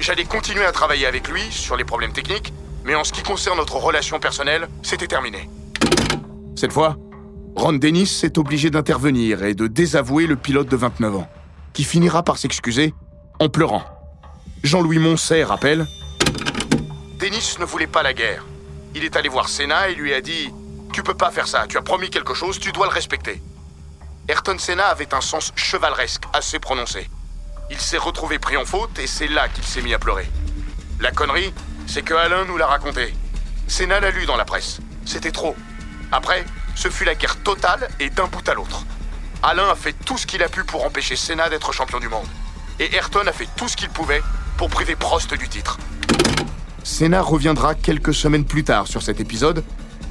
J'allais 0.00 0.24
continuer 0.24 0.64
à 0.64 0.72
travailler 0.72 1.04
avec 1.04 1.28
lui 1.28 1.42
sur 1.50 1.76
les 1.76 1.84
problèmes 1.84 2.14
techniques, 2.14 2.54
mais 2.86 2.94
en 2.94 3.04
ce 3.04 3.12
qui 3.12 3.22
concerne 3.22 3.58
notre 3.58 3.76
relation 3.76 4.18
personnelle, 4.18 4.66
c'était 4.82 5.08
terminé. 5.08 5.50
Cette 6.56 6.72
fois, 6.72 6.96
Ron 7.56 7.74
Dennis 7.74 8.20
est 8.22 8.38
obligé 8.38 8.70
d'intervenir 8.70 9.44
et 9.44 9.52
de 9.52 9.66
désavouer 9.66 10.26
le 10.26 10.36
pilote 10.36 10.70
de 10.70 10.76
29 10.76 11.16
ans, 11.16 11.28
qui 11.74 11.84
finira 11.84 12.22
par 12.22 12.38
s'excuser 12.38 12.94
en 13.40 13.50
pleurant. 13.50 13.84
Jean-Louis 14.62 15.00
Moncey 15.00 15.44
rappelle 15.44 15.86
Dennis 17.18 17.56
ne 17.60 17.66
voulait 17.66 17.86
pas 17.86 18.02
la 18.02 18.14
guerre. 18.14 18.42
Il 18.94 19.04
est 19.04 19.16
allé 19.16 19.28
voir 19.28 19.48
Senna 19.48 19.88
et 19.88 19.94
lui 19.94 20.14
a 20.14 20.20
dit 20.20 20.52
Tu 20.92 21.02
peux 21.02 21.14
pas 21.14 21.30
faire 21.30 21.48
ça, 21.48 21.66
tu 21.66 21.76
as 21.76 21.82
promis 21.82 22.10
quelque 22.10 22.34
chose, 22.34 22.60
tu 22.60 22.70
dois 22.70 22.86
le 22.86 22.92
respecter. 22.92 23.42
Ayrton 24.28 24.56
Senna 24.58 24.86
avait 24.86 25.12
un 25.12 25.20
sens 25.20 25.52
chevaleresque 25.56 26.22
assez 26.32 26.58
prononcé. 26.60 27.10
Il 27.70 27.80
s'est 27.80 27.98
retrouvé 27.98 28.38
pris 28.38 28.56
en 28.56 28.64
faute 28.64 28.98
et 28.98 29.06
c'est 29.06 29.26
là 29.26 29.48
qu'il 29.48 29.64
s'est 29.64 29.82
mis 29.82 29.94
à 29.94 29.98
pleurer. 29.98 30.28
La 31.00 31.10
connerie, 31.10 31.52
c'est 31.86 32.02
que 32.02 32.14
Alain 32.14 32.44
nous 32.44 32.56
l'a 32.56 32.66
raconté. 32.66 33.12
Senna 33.66 33.98
l'a 33.98 34.10
lu 34.10 34.26
dans 34.26 34.36
la 34.36 34.44
presse. 34.44 34.78
C'était 35.04 35.32
trop. 35.32 35.56
Après, 36.12 36.44
ce 36.76 36.88
fut 36.88 37.04
la 37.04 37.16
guerre 37.16 37.42
totale 37.42 37.88
et 37.98 38.10
d'un 38.10 38.26
bout 38.26 38.48
à 38.48 38.54
l'autre. 38.54 38.84
Alain 39.42 39.68
a 39.68 39.74
fait 39.74 39.92
tout 39.92 40.16
ce 40.16 40.26
qu'il 40.26 40.42
a 40.42 40.48
pu 40.48 40.64
pour 40.64 40.84
empêcher 40.84 41.16
Senna 41.16 41.48
d'être 41.48 41.72
champion 41.72 41.98
du 41.98 42.08
monde. 42.08 42.26
Et 42.78 42.94
Ayrton 42.94 43.26
a 43.26 43.32
fait 43.32 43.48
tout 43.56 43.68
ce 43.68 43.76
qu'il 43.76 43.90
pouvait 43.90 44.22
pour 44.56 44.70
priver 44.70 44.94
Prost 44.94 45.34
du 45.34 45.48
titre. 45.48 45.78
Senna 46.84 47.22
reviendra 47.22 47.74
quelques 47.74 48.14
semaines 48.14 48.44
plus 48.44 48.62
tard 48.62 48.86
sur 48.86 49.02
cet 49.02 49.18
épisode 49.18 49.64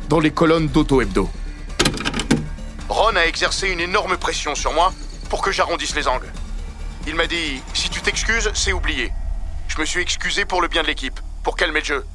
dans 0.09 0.19
les 0.19 0.31
colonnes 0.31 0.67
d'Auto 0.67 1.01
Hebdo. 1.01 1.29
Ron 2.89 3.15
a 3.15 3.25
exercé 3.25 3.69
une 3.69 3.79
énorme 3.79 4.17
pression 4.17 4.55
sur 4.55 4.73
moi 4.73 4.91
pour 5.29 5.43
que 5.43 5.51
j'arrondisse 5.51 5.95
les 5.95 6.07
angles. 6.07 6.31
Il 7.07 7.15
m'a 7.15 7.27
dit 7.27 7.61
Si 7.75 7.89
tu 7.89 8.01
t'excuses, 8.01 8.49
c'est 8.55 8.73
oublié. 8.73 9.11
Je 9.67 9.79
me 9.79 9.85
suis 9.85 10.01
excusé 10.01 10.45
pour 10.45 10.61
le 10.61 10.67
bien 10.67 10.81
de 10.81 10.87
l'équipe, 10.87 11.19
pour 11.43 11.55
calmer 11.55 11.79
le 11.79 11.85
jeu. 11.85 12.05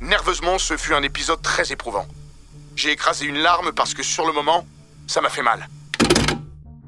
Nerveusement, 0.00 0.58
ce 0.58 0.76
fut 0.78 0.94
un 0.94 1.02
épisode 1.02 1.42
très 1.42 1.70
éprouvant. 1.70 2.06
J'ai 2.76 2.92
écrasé 2.92 3.26
une 3.26 3.38
larme 3.38 3.72
parce 3.72 3.92
que 3.92 4.02
sur 4.02 4.26
le 4.26 4.32
moment, 4.32 4.66
ça 5.06 5.20
m'a 5.20 5.28
fait 5.28 5.42
mal. 5.42 5.68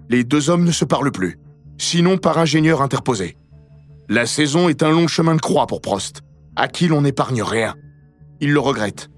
Les 0.08 0.24
deux 0.24 0.48
hommes 0.48 0.64
ne 0.64 0.72
se 0.72 0.86
parlent 0.86 1.12
plus, 1.12 1.38
sinon 1.76 2.16
par 2.16 2.38
ingénieur 2.38 2.80
interposé. 2.80 3.36
La 4.08 4.26
saison 4.26 4.70
est 4.70 4.82
un 4.82 4.90
long 4.90 5.06
chemin 5.06 5.34
de 5.34 5.40
croix 5.40 5.66
pour 5.66 5.80
Prost, 5.82 6.22
à 6.60 6.68
qui 6.68 6.88
l'on 6.88 7.00
n'épargne 7.00 7.42
rien. 7.42 7.74
Il 8.42 8.52
le 8.52 8.60
regrette. 8.60 9.08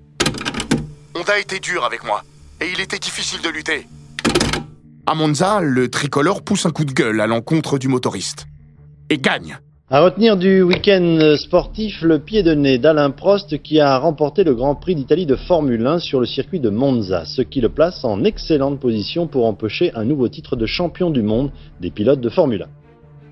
Honda 1.16 1.40
été 1.40 1.58
dur 1.58 1.84
avec 1.84 2.04
moi, 2.04 2.22
et 2.60 2.66
il 2.72 2.80
était 2.80 3.00
difficile 3.00 3.40
de 3.42 3.48
lutter. 3.48 3.88
À 5.06 5.16
Monza, 5.16 5.60
le 5.60 5.90
tricolore 5.90 6.42
pousse 6.42 6.66
un 6.66 6.70
coup 6.70 6.84
de 6.84 6.92
gueule 6.92 7.20
à 7.20 7.26
l'encontre 7.26 7.78
du 7.78 7.88
motoriste. 7.88 8.46
Et 9.10 9.18
gagne. 9.18 9.58
À 9.90 10.02
retenir 10.02 10.36
du 10.36 10.62
week-end 10.62 11.34
sportif, 11.36 12.02
le 12.02 12.20
pied 12.20 12.44
de 12.44 12.54
nez 12.54 12.78
d'Alain 12.78 13.10
Prost 13.10 13.60
qui 13.60 13.80
a 13.80 13.98
remporté 13.98 14.44
le 14.44 14.54
Grand 14.54 14.76
Prix 14.76 14.94
d'Italie 14.94 15.26
de 15.26 15.34
Formule 15.34 15.84
1 15.84 15.98
sur 15.98 16.20
le 16.20 16.26
circuit 16.26 16.60
de 16.60 16.70
Monza, 16.70 17.24
ce 17.24 17.42
qui 17.42 17.60
le 17.60 17.70
place 17.70 18.04
en 18.04 18.22
excellente 18.22 18.78
position 18.78 19.26
pour 19.26 19.46
empocher 19.46 19.90
un 19.96 20.04
nouveau 20.04 20.28
titre 20.28 20.54
de 20.54 20.66
champion 20.66 21.10
du 21.10 21.22
monde 21.22 21.50
des 21.80 21.90
pilotes 21.90 22.20
de 22.20 22.30
Formule 22.30 22.62
1. 22.62 22.66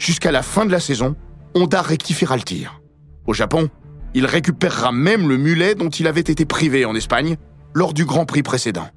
Jusqu'à 0.00 0.32
la 0.32 0.42
fin 0.42 0.66
de 0.66 0.72
la 0.72 0.80
saison, 0.80 1.14
Honda 1.54 1.80
rectifiera 1.80 2.36
le 2.36 2.42
tir. 2.42 2.80
Au 3.26 3.32
Japon, 3.32 3.70
il 4.14 4.26
récupérera 4.26 4.92
même 4.92 5.28
le 5.28 5.36
mulet 5.36 5.74
dont 5.74 5.88
il 5.88 6.06
avait 6.06 6.20
été 6.20 6.44
privé 6.44 6.84
en 6.84 6.94
Espagne 6.94 7.36
lors 7.74 7.92
du 7.92 8.04
Grand 8.04 8.26
Prix 8.26 8.42
précédent. 8.42 8.88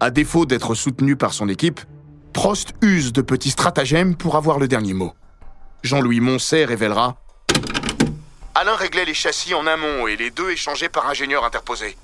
À 0.00 0.10
défaut 0.10 0.46
d'être 0.46 0.74
soutenu 0.74 1.16
par 1.16 1.32
son 1.32 1.48
équipe, 1.48 1.80
Prost 2.32 2.74
use 2.82 3.12
de 3.12 3.22
petits 3.22 3.50
stratagèmes 3.50 4.14
pour 4.14 4.36
avoir 4.36 4.58
le 4.58 4.68
dernier 4.68 4.92
mot. 4.92 5.14
Jean-Louis 5.82 6.20
Moncey 6.20 6.64
révélera 6.64 7.16
Alain 8.54 8.74
réglait 8.74 9.04
les 9.04 9.14
châssis 9.14 9.54
en 9.54 9.66
amont 9.66 10.06
et 10.06 10.16
les 10.16 10.30
deux 10.30 10.50
échangeaient 10.50 10.88
par 10.88 11.08
ingénieur 11.08 11.44
interposé. 11.44 11.96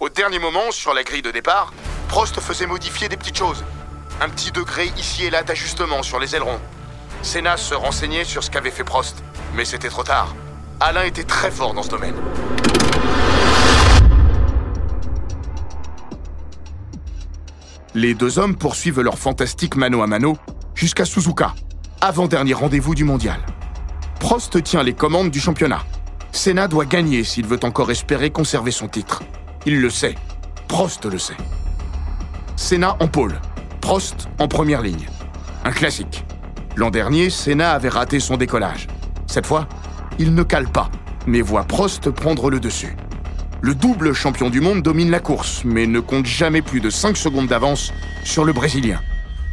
Au 0.00 0.08
dernier 0.08 0.38
moment, 0.38 0.70
sur 0.70 0.94
la 0.94 1.02
grille 1.02 1.22
de 1.22 1.30
départ, 1.30 1.72
Prost 2.08 2.40
faisait 2.40 2.66
modifier 2.66 3.08
des 3.08 3.16
petites 3.16 3.36
choses. 3.36 3.64
Un 4.20 4.28
petit 4.28 4.50
degré 4.50 4.90
ici 4.98 5.24
et 5.24 5.30
là 5.30 5.42
d'ajustement 5.42 6.02
sur 6.02 6.18
les 6.18 6.34
ailerons. 6.34 6.58
Senna 7.22 7.56
se 7.56 7.74
renseignait 7.74 8.24
sur 8.24 8.42
ce 8.42 8.50
qu'avait 8.50 8.70
fait 8.70 8.84
Prost, 8.84 9.22
mais 9.54 9.64
c'était 9.64 9.88
trop 9.88 10.02
tard. 10.02 10.34
Alain 10.82 11.02
était 11.02 11.24
très 11.24 11.50
fort 11.50 11.74
dans 11.74 11.82
ce 11.82 11.90
domaine. 11.90 12.14
Les 17.94 18.14
deux 18.14 18.38
hommes 18.38 18.56
poursuivent 18.56 19.02
leur 19.02 19.18
fantastique 19.18 19.76
mano 19.76 20.00
à 20.00 20.06
mano 20.06 20.38
jusqu'à 20.74 21.04
Suzuka, 21.04 21.52
avant-dernier 22.00 22.54
rendez-vous 22.54 22.94
du 22.94 23.04
mondial. 23.04 23.40
Prost 24.20 24.62
tient 24.62 24.82
les 24.82 24.94
commandes 24.94 25.30
du 25.30 25.38
championnat. 25.38 25.82
Senna 26.32 26.66
doit 26.66 26.86
gagner 26.86 27.24
s'il 27.24 27.46
veut 27.46 27.60
encore 27.62 27.90
espérer 27.90 28.30
conserver 28.30 28.70
son 28.70 28.88
titre. 28.88 29.22
Il 29.66 29.82
le 29.82 29.90
sait. 29.90 30.14
Prost 30.66 31.04
le 31.04 31.18
sait. 31.18 31.36
Senna 32.56 32.96
en 33.00 33.08
pôle. 33.08 33.38
Prost 33.82 34.28
en 34.38 34.48
première 34.48 34.80
ligne. 34.80 35.10
Un 35.62 35.72
classique. 35.72 36.24
L'an 36.76 36.90
dernier, 36.90 37.28
Senna 37.28 37.72
avait 37.72 37.90
raté 37.90 38.18
son 38.18 38.38
décollage. 38.38 38.86
Cette 39.26 39.46
fois, 39.46 39.68
il 40.20 40.34
ne 40.34 40.42
cale 40.42 40.68
pas, 40.68 40.90
mais 41.26 41.40
voit 41.40 41.64
Prost 41.64 42.10
prendre 42.10 42.50
le 42.50 42.60
dessus. 42.60 42.94
Le 43.62 43.74
double 43.74 44.12
champion 44.12 44.50
du 44.50 44.60
monde 44.60 44.82
domine 44.82 45.10
la 45.10 45.18
course, 45.18 45.62
mais 45.64 45.86
ne 45.86 45.98
compte 45.98 46.26
jamais 46.26 46.60
plus 46.60 46.80
de 46.80 46.90
5 46.90 47.16
secondes 47.16 47.46
d'avance 47.46 47.90
sur 48.22 48.44
le 48.44 48.52
Brésilien, 48.52 49.00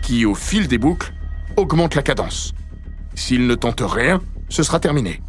qui, 0.04 0.26
au 0.26 0.36
fil 0.36 0.68
des 0.68 0.78
boucles, 0.78 1.14
augmente 1.56 1.96
la 1.96 2.02
cadence. 2.02 2.54
S'il 3.16 3.48
ne 3.48 3.56
tente 3.56 3.82
rien, 3.82 4.20
ce 4.50 4.62
sera 4.62 4.82
terminé. 4.82 5.22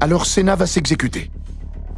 Alors 0.00 0.26
Senna 0.26 0.56
va 0.56 0.66
s'exécuter. 0.66 1.30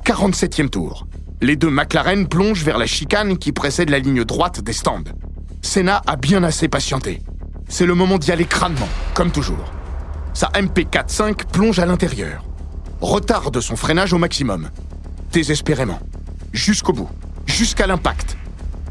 47e 0.05 0.69
tour. 0.69 1.07
Les 1.41 1.57
deux 1.57 1.71
McLaren 1.71 2.29
plongent 2.29 2.65
vers 2.65 2.77
la 2.77 2.87
chicane 2.87 3.39
qui 3.39 3.53
précède 3.53 3.89
la 3.89 3.99
ligne 3.99 4.25
droite 4.25 4.61
des 4.61 4.75
stands. 4.75 5.05
Senna 5.63 6.03
a 6.07 6.17
bien 6.17 6.43
assez 6.43 6.69
patienté. 6.69 7.23
C'est 7.67 7.87
le 7.87 7.95
moment 7.95 8.19
d'y 8.19 8.31
aller 8.31 8.45
crânement, 8.45 8.89
comme 9.15 9.31
toujours. 9.31 9.73
Sa 10.35 10.49
MP45 10.49 11.47
plonge 11.51 11.79
à 11.79 11.87
l'intérieur. 11.87 12.45
Retarde 13.01 13.61
son 13.61 13.77
freinage 13.77 14.13
au 14.13 14.19
maximum. 14.19 14.71
Désespérément. 15.33 16.01
Jusqu'au 16.53 16.93
bout. 16.93 17.09
Jusqu'à 17.47 17.87
l'impact. 17.87 18.37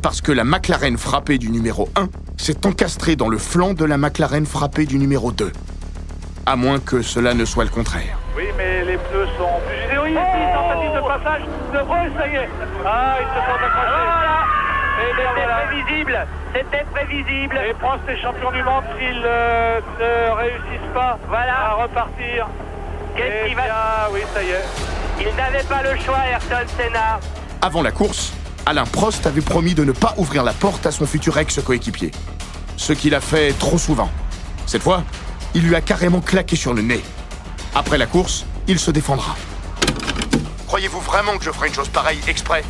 parce 0.02 0.22
que 0.22 0.32
la 0.32 0.44
McLaren 0.46 0.98
frappée 0.98 1.38
du 1.38 1.50
numéro 1.50 1.90
1 1.96 2.08
s'est 2.38 2.66
encastrée 2.66 3.16
dans 3.18 3.28
le 3.30 3.38
flanc 3.38 3.74
de 3.74 3.84
la 3.84 3.98
McLaren 3.98 4.46
frappée 4.46 4.86
du 4.86 4.98
numéro 5.00 5.32
2. 5.32 5.52
À 6.46 6.56
moins 6.56 6.80
que 6.80 7.02
cela 7.02 7.34
ne 7.34 7.44
soit 7.44 7.66
le 7.66 7.70
contraire. 7.72 8.18
Oui, 8.38 8.46
mais 8.58 8.86
les 8.86 8.98
pneus 8.98 9.28
sont 9.38 9.60
plus 9.68 9.76
usés. 9.76 10.00
Oui, 10.02 10.14
tentative 10.14 10.96
de 10.96 11.08
passage. 11.08 11.42
De... 11.74 11.80
Oh, 11.84 12.18
ça 12.18 12.28
y 12.30 12.36
est. 12.36 12.50
Ah, 12.86 13.16
ils 13.20 13.28
se 13.28 13.34
sont 13.34 13.58
accrochés. 13.66 14.08
Voilà. 14.08 14.40
Et 15.02 15.14
bien, 15.16 15.26
C'était 15.28 15.46
voilà. 15.46 15.66
prévisible. 15.68 16.28
C'était 16.56 16.86
prévisible. 16.94 17.60
Et 17.70 17.74
Prost 17.74 18.02
est 18.08 18.22
champion 18.22 18.52
du 18.52 18.64
monde 18.64 18.84
s'ils 18.98 19.24
euh, 19.26 19.82
ne 20.00 20.36
réussissent 20.38 20.94
pas 20.94 21.20
Voilà. 21.28 21.72
à 21.72 21.74
repartir. 21.84 22.48
Qu'est-ce 23.18 23.34
Eh 23.44 23.48
qu'il 23.48 23.56
va- 23.56 23.64
bien, 23.64 23.74
oui, 24.14 24.20
ça 24.34 24.44
y 24.44 24.50
est. 24.50 24.64
Il 25.30 25.36
n'avait 25.36 25.64
pas 25.64 25.82
le 25.84 25.98
choix, 26.00 26.20
Ayrton 26.30 26.68
Senna. 26.78 27.20
Avant 27.62 27.82
la 27.82 27.92
course, 27.92 28.32
Alain 28.66 28.86
Prost 28.86 29.26
avait 29.26 29.42
promis 29.42 29.74
de 29.74 29.84
ne 29.84 29.92
pas 29.92 30.14
ouvrir 30.18 30.44
la 30.44 30.54
porte 30.54 30.86
à 30.86 30.92
son 30.92 31.06
futur 31.06 31.38
ex-coéquipier. 31.38 32.12
Ce 32.78 32.94
qu'il 32.94 33.16
a 33.16 33.20
fait 33.22 33.54
trop 33.58 33.78
souvent. 33.78 34.10
Cette 34.68 34.84
fois, 34.84 35.04
il 35.56 35.64
lui 35.68 35.76
a 35.76 35.82
carrément 35.82 36.22
claqué 36.22 36.56
sur 36.56 36.74
le 36.74 36.82
nez. 36.84 37.02
Après 37.74 37.98
la 37.98 38.06
course, 38.06 38.46
il 38.68 38.78
se 38.78 38.92
défendra. 38.92 39.36
Croyez-vous 40.68 41.00
vraiment 41.00 41.38
que 41.38 41.44
je 41.44 41.52
ferais 41.52 41.70
une 41.70 41.74
chose 41.74 41.90
pareille 41.90 42.20
exprès? 42.28 42.64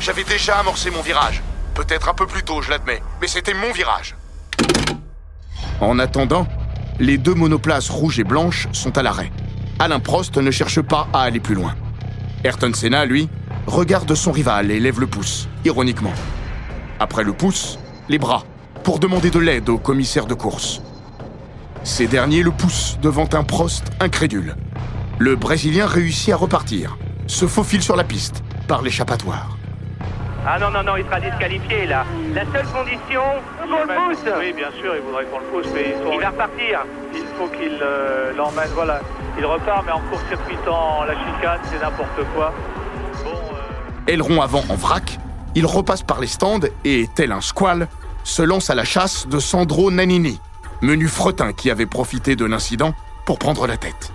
J'avais 0.00 0.22
déjà 0.24 0.58
amorcé 0.58 0.90
mon 0.90 1.00
virage. 1.02 1.42
Peut-être 1.74 2.08
un 2.08 2.14
peu 2.14 2.26
plus 2.26 2.42
tôt, 2.44 2.62
je 2.62 2.70
l'admets, 2.70 3.02
mais 3.20 3.26
c'était 3.26 3.54
mon 3.54 3.72
virage. 3.72 4.14
En 5.80 5.98
attendant, 5.98 6.46
les 7.00 7.18
deux 7.18 7.34
monoplaces 7.34 7.88
rouges 7.88 8.18
et 8.20 8.24
blanches 8.24 8.68
sont 8.72 8.96
à 8.98 9.02
l'arrêt. 9.02 9.30
Alain 9.78 10.00
Prost 10.00 10.36
ne 10.36 10.50
cherche 10.50 10.80
pas 10.80 11.06
à 11.12 11.22
aller 11.22 11.40
plus 11.40 11.54
loin. 11.54 11.74
Ayrton 12.44 12.72
Senna, 12.74 13.04
lui, 13.04 13.28
regarde 13.66 14.12
son 14.14 14.32
rival 14.32 14.70
et 14.70 14.80
lève 14.80 15.00
le 15.00 15.06
pouce, 15.06 15.48
ironiquement. 15.64 16.12
Après 17.00 17.24
le 17.24 17.32
pouce, 17.32 17.78
les 18.08 18.18
bras, 18.18 18.42
pour 18.82 18.98
demander 18.98 19.30
de 19.30 19.38
l'aide 19.38 19.68
au 19.68 19.78
commissaire 19.78 20.26
de 20.26 20.34
course. 20.34 20.82
Ces 21.84 22.06
derniers 22.06 22.42
le 22.42 22.50
poussent 22.50 22.98
devant 23.02 23.28
un 23.32 23.44
Prost 23.44 23.84
incrédule. 24.00 24.56
Le 25.18 25.36
Brésilien 25.36 25.86
réussit 25.86 26.32
à 26.32 26.36
repartir, 26.36 26.96
se 27.26 27.46
faufile 27.46 27.82
sur 27.82 27.96
la 27.96 28.04
piste, 28.04 28.42
par 28.66 28.82
l'échappatoire. 28.82 29.56
Ah 30.46 30.58
non, 30.58 30.70
non, 30.70 30.82
non, 30.82 30.96
il 30.96 31.04
sera 31.04 31.20
disqualifié 31.20 31.86
là. 31.86 32.04
La 32.34 32.42
seule 32.46 32.66
condition, 32.68 33.20
qu'on 33.60 33.82
le 33.84 33.94
pousse. 34.10 34.32
Oui, 34.38 34.52
bien 34.56 34.70
sûr, 34.80 34.94
il 34.96 35.02
voudrait 35.02 35.24
qu'on 35.26 35.40
le 35.40 35.44
pousse, 35.46 35.72
mais 35.74 35.94
ils 35.94 36.02
sont- 36.04 36.12
Il 36.14 36.20
va 36.20 36.30
repartir. 36.30 36.80
il 37.14 37.24
faut 37.36 37.48
qu'il 37.48 37.78
euh, 37.82 38.32
l'emmène. 38.36 38.68
Voilà, 38.74 39.00
il 39.38 39.46
repart, 39.46 39.84
mais 39.86 39.92
en 39.92 40.00
court-circuitant 40.00 41.04
la 41.04 41.14
chicane, 41.14 41.60
c'est 41.70 41.80
n'importe 41.80 42.24
quoi. 42.34 42.52
Euh, 43.24 44.06
Aileron 44.06 44.42
avant 44.42 44.64
en 44.68 44.74
vrac, 44.74 45.18
il 45.54 45.64
repasse 45.64 46.02
par 46.02 46.20
les 46.20 46.26
stands 46.26 46.60
et, 46.84 47.08
tel 47.14 47.32
un 47.32 47.40
squale, 47.40 47.88
se 48.24 48.42
lance 48.42 48.70
à 48.70 48.74
la 48.74 48.84
chasse 48.84 49.26
de 49.28 49.38
Sandro 49.38 49.90
Nannini, 49.90 50.40
menu 50.82 51.08
fretin 51.08 51.52
qui 51.52 51.70
avait 51.70 51.86
profité 51.86 52.36
de 52.36 52.44
l'incident 52.44 52.94
pour 53.24 53.38
prendre 53.38 53.66
la 53.66 53.76
tête. 53.76 54.12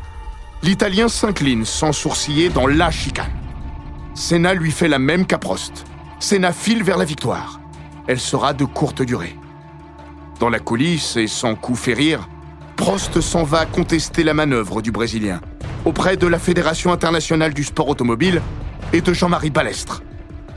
L'Italien 0.62 1.08
s'incline 1.08 1.66
sans 1.66 1.92
sourciller 1.92 2.50
dans 2.50 2.68
la 2.68 2.92
chicane. 2.92 3.32
Senna 4.14 4.54
lui 4.54 4.72
fait 4.72 4.88
la 4.88 5.00
même 5.00 5.26
qu'à 5.26 5.38
Prost. 5.38 5.86
Senna 6.20 6.54
file 6.54 6.84
vers 6.84 6.98
la 6.98 7.06
victoire. 7.06 7.60
Elle 8.08 8.20
sera 8.20 8.54
de 8.54 8.66
courte 8.66 9.02
durée. 9.02 9.38
Dans 10.40 10.50
la 10.50 10.60
coulisse 10.60 11.16
et 11.18 11.28
sans 11.28 11.56
coup 11.56 11.76
férir, 11.76 12.28
Prost 12.76 13.22
s'en 13.22 13.44
va 13.44 13.66
contester 13.66 14.24
la 14.24 14.34
manœuvre 14.34 14.82
du 14.82 14.92
Brésilien 14.92 15.40
auprès 15.86 16.18
de 16.18 16.28
la 16.28 16.40
Fédération 16.40 16.92
internationale 16.92 17.54
du 17.54 17.64
sport 17.64 17.90
automobile 17.90 18.42
et 18.94 19.02
de 19.02 19.14
Jean-Marie 19.14 19.50
Balestre. 19.50 20.02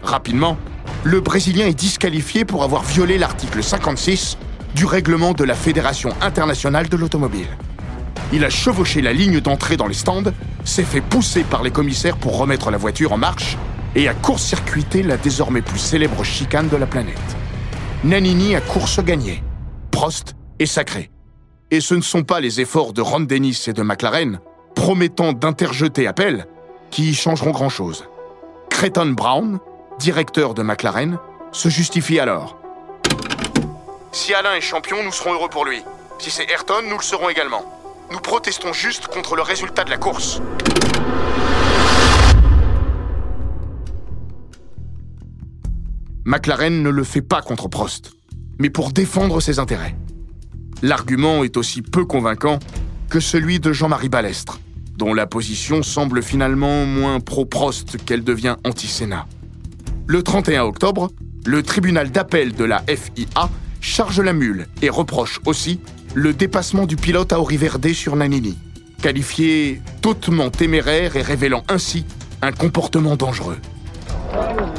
Rapidement, 0.02 0.56
le 1.04 1.20
Brésilien 1.20 1.66
est 1.66 1.78
disqualifié 1.78 2.44
pour 2.44 2.62
avoir 2.62 2.82
violé 2.82 3.18
l'article 3.18 3.62
56 3.62 4.38
du 4.74 4.84
règlement 4.84 5.32
de 5.32 5.44
la 5.44 5.54
Fédération 5.54 6.10
internationale 6.20 6.88
de 6.88 6.96
l'automobile. 6.96 7.48
Il 8.32 8.44
a 8.44 8.50
chevauché 8.50 9.02
la 9.02 9.12
ligne 9.12 9.40
d'entrée 9.40 9.76
dans 9.76 9.86
les 9.86 9.94
stands, 9.94 10.32
s'est 10.64 10.84
fait 10.84 11.00
pousser 11.00 11.44
par 11.44 11.62
les 11.62 11.70
commissaires 11.70 12.16
pour 12.16 12.38
remettre 12.38 12.70
la 12.70 12.78
voiture 12.78 13.12
en 13.12 13.18
marche 13.18 13.56
et 13.94 14.08
a 14.08 14.14
court-circuité 14.14 15.02
la 15.02 15.16
désormais 15.16 15.62
plus 15.62 15.78
célèbre 15.78 16.24
chicane 16.24 16.68
de 16.68 16.76
la 16.76 16.86
planète. 16.86 17.36
Nannini 18.04 18.54
a 18.54 18.60
course 18.60 19.02
gagnée. 19.02 19.42
Prost 19.90 20.34
est 20.58 20.66
sacré. 20.66 21.10
Et 21.72 21.80
ce 21.80 21.94
ne 21.94 22.00
sont 22.00 22.22
pas 22.22 22.38
les 22.38 22.60
efforts 22.60 22.92
de 22.92 23.00
Ron 23.00 23.20
Dennis 23.20 23.64
et 23.66 23.72
de 23.72 23.82
McLaren, 23.82 24.38
promettant 24.76 25.32
d'interjeter 25.32 26.06
appel, 26.06 26.46
qui 26.92 27.10
y 27.10 27.14
changeront 27.14 27.50
grand-chose. 27.50 28.04
Creighton 28.70 29.14
Brown, 29.16 29.58
directeur 29.98 30.54
de 30.54 30.62
McLaren, 30.62 31.18
se 31.50 31.68
justifie 31.68 32.20
alors. 32.20 32.56
Si 34.12 34.32
Alain 34.32 34.54
est 34.54 34.60
champion, 34.60 35.02
nous 35.02 35.10
serons 35.10 35.32
heureux 35.32 35.48
pour 35.48 35.64
lui. 35.64 35.82
Si 36.20 36.30
c'est 36.30 36.48
Ayrton, 36.48 36.82
nous 36.88 36.98
le 36.98 37.02
serons 37.02 37.28
également. 37.28 37.64
Nous 38.12 38.20
protestons 38.20 38.72
juste 38.72 39.08
contre 39.08 39.34
le 39.34 39.42
résultat 39.42 39.82
de 39.82 39.90
la 39.90 39.96
course. 39.96 40.40
McLaren 46.24 46.82
ne 46.82 46.90
le 46.90 47.02
fait 47.02 47.22
pas 47.22 47.42
contre 47.42 47.66
Prost, 47.66 48.12
mais 48.60 48.70
pour 48.70 48.92
défendre 48.92 49.40
ses 49.40 49.58
intérêts. 49.58 49.96
L'argument 50.82 51.42
est 51.42 51.56
aussi 51.56 51.80
peu 51.82 52.04
convaincant 52.04 52.58
que 53.08 53.20
celui 53.20 53.60
de 53.60 53.72
Jean-Marie 53.72 54.08
Balestre, 54.08 54.60
dont 54.96 55.14
la 55.14 55.26
position 55.26 55.82
semble 55.82 56.22
finalement 56.22 56.84
moins 56.84 57.20
pro-Prost 57.20 58.04
qu'elle 58.04 58.24
devient 58.24 58.56
anti-Sénat. 58.64 59.26
Le 60.06 60.22
31 60.22 60.64
octobre, 60.64 61.10
le 61.46 61.62
tribunal 61.62 62.10
d'appel 62.10 62.52
de 62.52 62.64
la 62.64 62.82
FIA 62.86 63.48
charge 63.80 64.20
la 64.20 64.32
mule 64.32 64.66
et 64.82 64.90
reproche 64.90 65.40
aussi 65.46 65.80
le 66.14 66.32
dépassement 66.32 66.86
du 66.86 66.96
pilote 66.96 67.32
à 67.32 67.40
Oriverde 67.40 67.92
sur 67.92 68.16
Nannini, 68.16 68.56
qualifié 69.02 69.80
hautement 70.04 70.50
téméraire 70.50 71.16
et 71.16 71.22
révélant 71.22 71.62
ainsi 71.68 72.04
un 72.42 72.52
comportement 72.52 73.16
dangereux. 73.16 73.58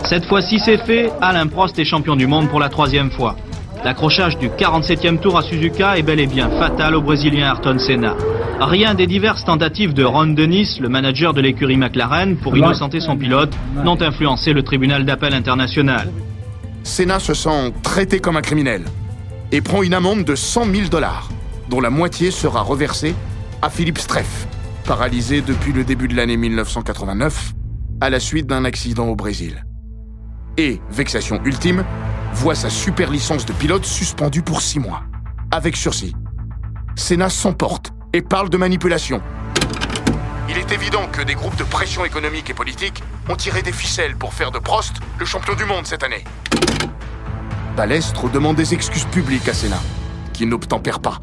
Cette 0.06 0.26
fois-ci 0.26 0.60
c'est 0.60 0.78
fait, 0.86 1.12
Alain 1.22 1.48
Prost 1.48 1.78
est 1.80 1.86
champion 1.86 2.16
du 2.16 2.28
monde 2.28 2.50
pour 2.50 2.60
la 2.60 2.70
troisième 2.70 3.12
fois. 3.12 3.36
L'accrochage 3.84 4.38
du 4.38 4.50
47e 4.50 5.20
tour 5.20 5.38
à 5.38 5.42
Suzuka 5.42 5.98
est 5.98 6.04
bel 6.04 6.20
et 6.20 6.28
bien 6.28 6.50
fatal 6.50 6.96
au 6.96 7.02
Brésilien 7.02 7.48
Ayrton 7.48 7.78
Senna. 7.80 8.16
Rien 8.60 8.96
des 8.96 9.08
diverses 9.08 9.46
tentatives 9.46 9.94
de 9.94 10.04
Ron 10.04 10.28
Dennis, 10.28 10.80
le 10.82 10.90
manager 10.90 11.34
de 11.34 11.42
l'écurie 11.42 11.78
McLaren, 11.78 12.38
pour 12.38 12.58
innocenter 12.58 13.00
son 13.00 13.18
pilote, 13.18 13.54
n'ont 13.84 14.02
influencé 14.02 14.52
le 14.54 14.64
tribunal 14.64 15.06
d'appel 15.06 15.34
international. 15.34 16.12
Senna 16.84 17.20
se 17.20 17.34
sent 17.34 17.74
traité 17.84 18.20
comme 18.20 18.36
un 18.36 18.42
criminel 18.42 18.84
et 19.52 19.62
prend 19.62 19.84
une 19.84 19.94
amende 19.94 20.24
de 20.24 20.36
100 20.36 20.66
000 20.66 20.88
dollars, 20.90 21.30
dont 21.70 21.80
la 21.80 21.90
moitié 21.90 22.32
sera 22.32 22.62
reversée 22.62 23.14
à 23.62 23.70
Philippe 23.70 24.00
Streff, 24.00 24.48
paralysé 24.86 25.42
depuis 25.42 25.72
le 25.72 25.84
début 25.84 26.08
de 26.08 26.16
l'année 26.16 26.38
1989 26.38 27.54
à 28.02 28.10
la 28.10 28.20
suite 28.20 28.48
d'un 28.48 28.66
accident 28.66 29.08
au 29.08 29.16
Brésil. 29.16 29.64
Et, 30.58 30.80
vexation 30.90 31.40
ultime, 31.46 31.84
voit 32.34 32.56
sa 32.56 32.70
super 32.70 33.12
licence 33.12 33.46
de 33.46 33.54
pilote 33.54 33.86
suspendue 33.86 34.42
pour 34.42 34.62
six 34.62 34.80
mois, 34.80 35.04
avec 35.52 35.76
sursis. 35.76 36.16
Senna 36.96 37.30
s'emporte 37.30 37.94
et 38.14 38.22
parle 38.22 38.50
de 38.50 38.58
manipulation. 38.58 39.22
Il 40.50 40.58
est 40.58 40.72
évident 40.72 41.08
que 41.12 41.22
des 41.22 41.36
groupes 41.36 41.58
de 41.58 41.64
pression 41.64 42.06
économique 42.06 42.50
et 42.50 42.54
politique 42.54 43.04
ont 43.30 43.36
tiré 43.36 43.62
des 43.62 43.74
ficelles 43.74 44.16
pour 44.16 44.34
faire 44.34 44.52
de 44.52 44.60
Prost 44.60 44.96
le 45.20 45.26
champion 45.26 45.56
du 45.56 45.66
monde 45.66 45.86
cette 45.86 46.04
année. 46.04 46.24
Balestre 47.76 48.30
demande 48.32 48.56
des 48.56 48.74
excuses 48.74 49.06
publiques 49.06 49.48
à 49.48 49.54
Senna, 49.54 49.80
qui 50.34 50.46
n'obtempère 50.46 51.00
pas. 51.00 51.20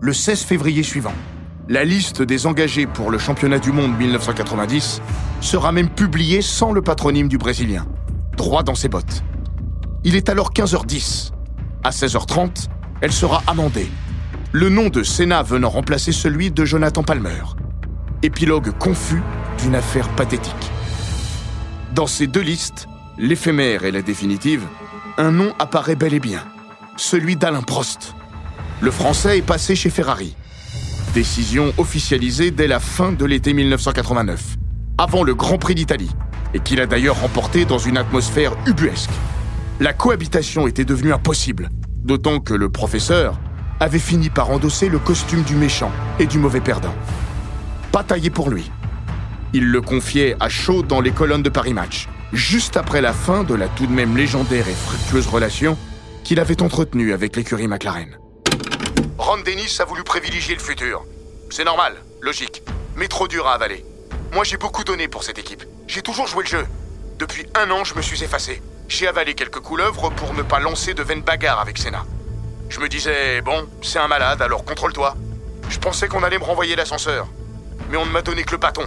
Le 0.00 0.12
16 0.12 0.42
février 0.42 0.82
suivant, 0.82 1.14
la 1.68 1.82
liste 1.82 2.20
des 2.20 2.46
engagés 2.46 2.86
pour 2.86 3.10
le 3.10 3.18
championnat 3.18 3.58
du 3.58 3.72
monde 3.72 3.96
1990 3.96 5.00
sera 5.40 5.72
même 5.72 5.88
publiée 5.88 6.42
sans 6.42 6.72
le 6.72 6.82
patronyme 6.82 7.28
du 7.28 7.38
Brésilien, 7.38 7.86
droit 8.36 8.62
dans 8.62 8.74
ses 8.74 8.88
bottes. 8.88 9.24
Il 10.06 10.16
est 10.16 10.28
alors 10.28 10.52
15h10. 10.52 11.30
À 11.82 11.88
16h30, 11.88 12.68
elle 13.00 13.12
sera 13.12 13.42
amendée. 13.46 13.88
Le 14.52 14.68
nom 14.68 14.90
de 14.90 15.02
Senna 15.02 15.42
venant 15.42 15.70
remplacer 15.70 16.12
celui 16.12 16.50
de 16.50 16.66
Jonathan 16.66 17.02
Palmer. 17.02 17.42
Épilogue 18.22 18.70
confus 18.78 19.22
d'une 19.62 19.74
affaire 19.74 20.10
pathétique. 20.10 20.52
Dans 21.94 22.06
ces 22.06 22.26
deux 22.26 22.42
listes, 22.42 22.86
l'éphémère 23.16 23.86
et 23.86 23.92
la 23.92 24.02
définitive, 24.02 24.66
un 25.16 25.30
nom 25.30 25.54
apparaît 25.58 25.96
bel 25.96 26.12
et 26.12 26.20
bien, 26.20 26.44
celui 26.98 27.36
d'Alain 27.36 27.62
Prost. 27.62 28.14
Le 28.82 28.90
Français 28.90 29.38
est 29.38 29.42
passé 29.42 29.74
chez 29.74 29.88
Ferrari. 29.88 30.36
Décision 31.14 31.72
officialisée 31.78 32.50
dès 32.50 32.66
la 32.66 32.78
fin 32.78 33.12
de 33.12 33.24
l'été 33.24 33.54
1989, 33.54 34.56
avant 34.98 35.22
le 35.22 35.34
Grand 35.34 35.56
Prix 35.56 35.76
d'Italie, 35.76 36.10
et 36.52 36.60
qu'il 36.60 36.80
a 36.80 36.86
d'ailleurs 36.86 37.22
remporté 37.22 37.64
dans 37.64 37.78
une 37.78 37.96
atmosphère 37.96 38.52
ubuesque. 38.66 39.10
La 39.80 39.92
cohabitation 39.92 40.68
était 40.68 40.84
devenue 40.84 41.12
impossible, 41.12 41.68
d'autant 42.04 42.38
que 42.38 42.54
le 42.54 42.68
professeur 42.68 43.40
avait 43.80 43.98
fini 43.98 44.30
par 44.30 44.50
endosser 44.50 44.88
le 44.88 45.00
costume 45.00 45.42
du 45.42 45.56
méchant 45.56 45.90
et 46.20 46.26
du 46.26 46.38
mauvais 46.38 46.60
perdant. 46.60 46.94
Pas 47.90 48.04
taillé 48.04 48.30
pour 48.30 48.50
lui. 48.50 48.70
Il 49.52 49.72
le 49.72 49.80
confiait 49.80 50.36
à 50.38 50.48
chaud 50.48 50.82
dans 50.82 51.00
les 51.00 51.10
colonnes 51.10 51.42
de 51.42 51.48
Paris 51.48 51.74
Match, 51.74 52.08
juste 52.32 52.76
après 52.76 53.00
la 53.00 53.12
fin 53.12 53.42
de 53.42 53.52
la 53.52 53.66
tout 53.66 53.88
de 53.88 53.92
même 53.92 54.16
légendaire 54.16 54.68
et 54.68 54.74
fructueuse 54.74 55.26
relation 55.26 55.76
qu'il 56.22 56.38
avait 56.38 56.62
entretenue 56.62 57.12
avec 57.12 57.34
l'écurie 57.34 57.66
McLaren. 57.66 58.16
Ron 59.18 59.38
Dennis 59.44 59.78
a 59.80 59.84
voulu 59.84 60.04
privilégier 60.04 60.54
le 60.54 60.60
futur. 60.60 61.04
C'est 61.50 61.64
normal, 61.64 61.94
logique, 62.22 62.62
mais 62.94 63.08
trop 63.08 63.26
dur 63.26 63.48
à 63.48 63.54
avaler. 63.54 63.84
Moi 64.32 64.44
j'ai 64.44 64.56
beaucoup 64.56 64.84
donné 64.84 65.08
pour 65.08 65.24
cette 65.24 65.40
équipe. 65.40 65.64
J'ai 65.88 66.02
toujours 66.02 66.28
joué 66.28 66.44
le 66.44 66.48
jeu. 66.48 66.66
Depuis 67.18 67.46
un 67.56 67.72
an, 67.72 67.82
je 67.82 67.96
me 67.96 68.02
suis 68.02 68.22
effacé. 68.22 68.62
J'ai 68.88 69.08
avalé 69.08 69.34
quelques 69.34 69.60
couleuvres 69.60 70.10
pour 70.10 70.34
ne 70.34 70.42
pas 70.42 70.60
lancer 70.60 70.94
de 70.94 71.02
vaine 71.02 71.22
bagarre 71.22 71.60
avec 71.60 71.78
Senna. 71.78 72.04
Je 72.68 72.80
me 72.80 72.88
disais, 72.88 73.40
bon, 73.40 73.66
c'est 73.82 73.98
un 73.98 74.08
malade, 74.08 74.42
alors 74.42 74.64
contrôle-toi. 74.64 75.16
Je 75.68 75.78
pensais 75.78 76.08
qu'on 76.08 76.22
allait 76.22 76.38
me 76.38 76.44
renvoyer 76.44 76.76
l'ascenseur. 76.76 77.26
Mais 77.90 77.96
on 77.96 78.06
ne 78.06 78.10
m'a 78.10 78.22
donné 78.22 78.44
que 78.44 78.52
le 78.52 78.58
bâton. 78.58 78.86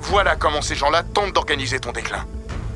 Voilà 0.00 0.36
comment 0.36 0.62
ces 0.62 0.74
gens-là 0.74 1.02
tentent 1.02 1.32
d'organiser 1.32 1.80
ton 1.80 1.92
déclin. 1.92 2.24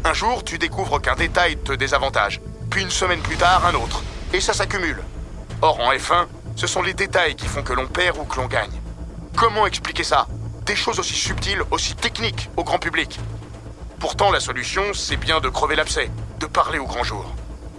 Un 0.05 0.15
jour, 0.15 0.45
tu 0.45 0.59
découvres 0.59 1.01
qu'un 1.01 1.17
détail 1.17 1.57
te 1.57 1.73
désavantage. 1.73 2.41
Puis 2.71 2.83
une 2.83 2.91
semaine 2.91 3.21
plus 3.21 3.37
tard, 3.37 3.67
un 3.67 3.75
autre. 3.75 4.03
Et 4.33 4.41
ça 4.41 4.55
s'accumule. 4.55 5.03
Or, 5.61 5.81
en 5.81 5.93
F1, 5.93 6.27
ce 6.57 6.67
sont 6.67 6.83
les 6.83 6.95
détails 6.95 7.35
qui 7.35 7.47
font 7.47 7.63
que 7.63 7.73
l'on 7.73 7.87
perd 7.87 8.17
ou 8.19 8.25
que 8.25 8.37
l'on 8.37 8.47
gagne. 8.47 8.81
Comment 9.37 9.67
expliquer 9.67 10.05
ça? 10.05 10.27
Des 10.65 10.77
choses 10.77 10.99
aussi 10.99 11.15
subtiles, 11.15 11.63
aussi 11.71 11.95
techniques 11.95 12.49
au 12.57 12.65
grand 12.65 12.79
public. 12.79 13.19
Pourtant, 13.99 14.31
la 14.31 14.41
solution, 14.41 14.95
c'est 14.95 15.17
bien 15.17 15.41
de 15.41 15.49
crever 15.49 15.77
l'abcès, 15.77 16.11
de 16.41 16.47
parler 16.47 16.79
au 16.79 16.87
grand 16.87 17.05
jour. 17.05 17.25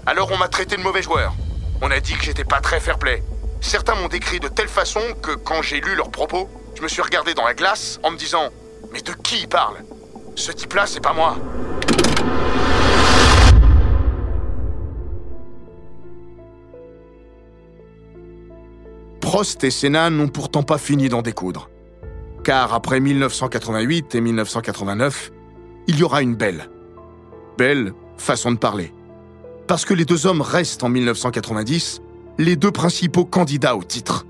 Alors 0.05 0.31
on 0.31 0.37
m'a 0.37 0.47
traité 0.47 0.77
de 0.77 0.81
mauvais 0.81 1.01
joueur. 1.01 1.33
On 1.81 1.89
a 1.89 1.99
dit 1.99 2.13
que 2.13 2.23
j'étais 2.23 2.43
pas 2.43 2.61
très 2.61 2.79
fair-play. 2.79 3.23
Certains 3.59 3.95
m'ont 3.95 4.07
décrit 4.07 4.39
de 4.39 4.47
telle 4.47 4.67
façon 4.67 5.01
que 5.21 5.31
quand 5.31 5.63
j'ai 5.63 5.81
lu 5.81 5.95
leurs 5.95 6.11
propos, 6.11 6.47
je 6.75 6.83
me 6.83 6.87
suis 6.87 7.01
regardé 7.01 7.33
dans 7.33 7.45
la 7.45 7.55
glace 7.55 7.99
en 8.03 8.11
me 8.11 8.17
disant 8.17 8.49
Mais 8.93 9.01
de 9.01 9.13
qui 9.13 9.41
il 9.41 9.47
parle? 9.47 9.77
Ce 10.35 10.51
type-là, 10.51 10.85
c'est 10.85 11.01
pas 11.01 11.13
moi. 11.13 11.37
Prost 19.19 19.63
et 19.63 19.71
Senna 19.71 20.09
n'ont 20.09 20.27
pourtant 20.27 20.63
pas 20.63 20.77
fini 20.77 21.09
d'en 21.09 21.21
découdre. 21.21 21.69
Car 22.43 22.73
après 22.73 22.99
1988 22.99 24.15
et 24.15 24.21
1989, 24.21 25.31
il 25.87 25.97
y 25.97 26.03
aura 26.03 26.21
une 26.21 26.35
belle. 26.35 26.69
Belle 27.57 27.93
façon 28.21 28.51
de 28.51 28.57
parler. 28.57 28.93
Parce 29.67 29.85
que 29.85 29.93
les 29.93 30.05
deux 30.05 30.25
hommes 30.25 30.41
restent 30.41 30.83
en 30.83 30.89
1990 30.89 32.01
les 32.37 32.55
deux 32.55 32.71
principaux 32.71 33.25
candidats 33.25 33.75
au 33.75 33.83
titre. 33.83 34.25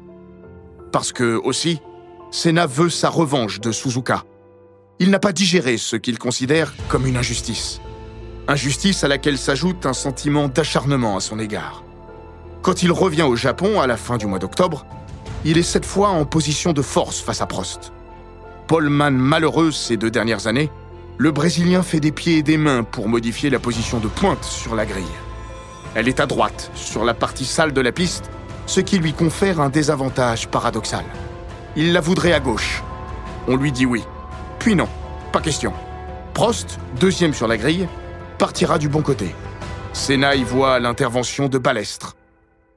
Parce 0.91 1.11
que, 1.11 1.35
aussi, 1.43 1.79
Senna 2.31 2.65
veut 2.65 2.89
sa 2.89 3.09
revanche 3.09 3.59
de 3.59 3.71
Suzuka. 3.71 4.23
Il 4.99 5.09
n'a 5.09 5.19
pas 5.19 5.31
digéré 5.31 5.77
ce 5.77 5.95
qu'il 5.95 6.17
considère 6.17 6.73
comme 6.87 7.07
une 7.07 7.17
injustice. 7.17 7.81
Injustice 8.47 9.03
à 9.03 9.07
laquelle 9.07 9.37
s'ajoute 9.37 9.85
un 9.85 9.93
sentiment 9.93 10.47
d'acharnement 10.47 11.17
à 11.17 11.21
son 11.21 11.39
égard. 11.39 11.83
Quand 12.61 12.83
il 12.83 12.91
revient 12.91 13.23
au 13.23 13.35
Japon 13.35 13.81
à 13.81 13.87
la 13.87 13.97
fin 13.97 14.17
du 14.17 14.27
mois 14.27 14.39
d'octobre, 14.39 14.85
il 15.45 15.57
est 15.57 15.63
cette 15.63 15.85
fois 15.85 16.09
en 16.09 16.25
position 16.25 16.73
de 16.73 16.81
force 16.81 17.19
face 17.19 17.41
à 17.41 17.47
Prost. 17.47 17.91
Paulman 18.67 19.11
malheureux 19.11 19.71
ces 19.71 19.97
deux 19.97 20.11
dernières 20.11 20.47
années, 20.47 20.69
le 21.21 21.29
Brésilien 21.31 21.83
fait 21.83 21.99
des 21.99 22.11
pieds 22.11 22.37
et 22.37 22.41
des 22.41 22.57
mains 22.57 22.81
pour 22.81 23.07
modifier 23.07 23.51
la 23.51 23.59
position 23.59 23.99
de 23.99 24.07
pointe 24.07 24.43
sur 24.43 24.73
la 24.73 24.87
grille. 24.87 25.05
Elle 25.93 26.07
est 26.07 26.19
à 26.19 26.25
droite, 26.25 26.71
sur 26.73 27.05
la 27.05 27.13
partie 27.13 27.45
sale 27.45 27.73
de 27.73 27.81
la 27.81 27.91
piste, 27.91 28.31
ce 28.65 28.79
qui 28.79 28.97
lui 28.97 29.13
confère 29.13 29.61
un 29.61 29.69
désavantage 29.69 30.47
paradoxal. 30.47 31.05
Il 31.75 31.93
la 31.93 32.01
voudrait 32.01 32.33
à 32.33 32.39
gauche. 32.39 32.81
On 33.47 33.55
lui 33.55 33.71
dit 33.71 33.85
oui. 33.85 34.01
Puis 34.57 34.73
non, 34.73 34.87
pas 35.31 35.41
question. 35.41 35.73
Prost, 36.33 36.79
deuxième 36.99 37.35
sur 37.35 37.47
la 37.47 37.57
grille, 37.57 37.87
partira 38.39 38.79
du 38.79 38.89
bon 38.89 39.03
côté. 39.03 39.35
Senna 39.93 40.33
y 40.33 40.43
voit 40.43 40.79
l'intervention 40.79 41.49
de 41.49 41.59
Balestre. 41.59 42.15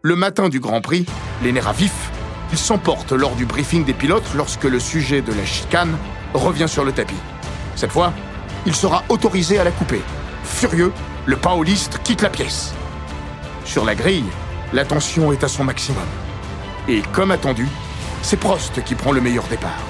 Le 0.02 0.16
matin 0.16 0.50
du 0.50 0.60
Grand 0.60 0.82
Prix, 0.82 1.06
les 1.42 1.52
vif, 1.52 2.10
il 2.52 2.58
s'emporte 2.58 3.12
lors 3.12 3.36
du 3.36 3.46
briefing 3.46 3.86
des 3.86 3.94
pilotes 3.94 4.34
lorsque 4.36 4.64
le 4.64 4.80
sujet 4.80 5.22
de 5.22 5.32
la 5.32 5.46
chicane 5.46 5.96
revient 6.34 6.68
sur 6.68 6.84
le 6.84 6.92
tapis. 6.92 7.14
Cette 7.74 7.90
fois, 7.90 8.12
il 8.66 8.74
sera 8.74 9.04
autorisé 9.08 9.58
à 9.58 9.64
la 9.64 9.70
couper. 9.70 10.02
Furieux, 10.44 10.92
le 11.26 11.36
paoliste 11.36 12.00
quitte 12.02 12.22
la 12.22 12.30
pièce. 12.30 12.74
Sur 13.64 13.84
la 13.84 13.94
grille, 13.94 14.24
la 14.72 14.84
tension 14.84 15.32
est 15.32 15.44
à 15.44 15.48
son 15.48 15.64
maximum. 15.64 16.04
Et 16.88 17.02
comme 17.12 17.30
attendu, 17.30 17.68
c'est 18.22 18.36
Prost 18.36 18.82
qui 18.84 18.94
prend 18.94 19.12
le 19.12 19.20
meilleur 19.20 19.44
départ. 19.44 19.82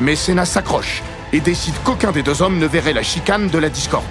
Mais 0.00 0.16
Senna 0.16 0.44
s'accroche 0.44 1.02
et 1.32 1.40
décide 1.40 1.74
qu'aucun 1.84 2.12
des 2.12 2.22
deux 2.22 2.42
hommes 2.42 2.58
ne 2.58 2.66
verrait 2.66 2.92
la 2.92 3.02
chicane 3.02 3.48
de 3.48 3.58
la 3.58 3.68
discorde. 3.68 4.04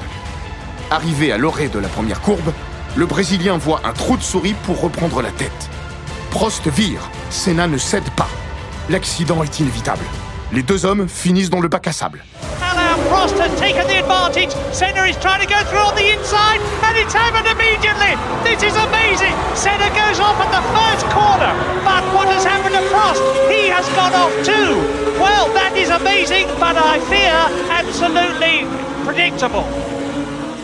Arrivé 0.92 1.32
à 1.32 1.38
l'orée 1.38 1.70
de 1.70 1.80
la 1.80 1.88
première 1.88 2.22
courbe, 2.22 2.54
le 2.96 3.06
Brésilien 3.06 3.58
voit 3.58 3.82
un 3.84 3.94
trou 3.94 4.18
de 4.18 4.24
souris 4.24 4.56
pour 4.64 4.82
reprendre 4.82 5.22
la 5.22 5.32
tête. 5.32 5.70
Prost 6.32 6.68
vire, 6.68 7.10
Senna 7.30 7.68
ne 7.68 7.78
cède 7.78 8.10
pas. 8.12 8.30
L'accident 8.90 9.44
est 9.44 9.60
inévitable. 9.60 10.06
Les 10.52 10.64
deux 10.64 10.86
hommes 10.86 11.08
finissent 11.08 11.50
dans 11.50 11.62
le 11.62 11.68
bac 11.68 11.88
à 11.88 11.92
sable. 11.92 12.24
Prost 13.10 13.40
has 13.40 13.50
taken 13.60 13.88
the 13.88 13.98
advantage. 13.98 14.52
Senna 14.72 15.06
is 15.06 15.18
trying 15.18 15.42
to 15.42 15.48
go 15.48 15.58
through 15.66 15.82
on 15.82 15.96
the 15.96 16.14
inside, 16.14 16.62
and 16.84 16.96
it's 16.96 17.14
happened 17.14 17.48
immediately. 17.48 18.14
This 18.44 18.62
is 18.62 18.76
amazing. 18.78 19.34
Senna 19.56 19.90
goes 19.98 20.20
off 20.20 20.38
at 20.40 20.52
the 20.54 20.62
first 20.78 21.06
corner, 21.10 21.54
but 21.84 22.04
what 22.14 22.28
has 22.28 22.44
happened 22.46 22.76
to 22.76 22.82
Prost? 22.94 23.22
He 23.50 23.70
has 23.70 23.88
gone 23.96 24.14
off 24.14 24.32
too. 24.46 24.78
Well, 25.20 25.48
that 25.56 25.76
is 25.76 25.90
amazing, 25.90 26.46
but 26.60 26.78
I 26.78 27.00
fear 27.10 27.34
absolutely 27.72 28.68
predictable. 29.04 29.66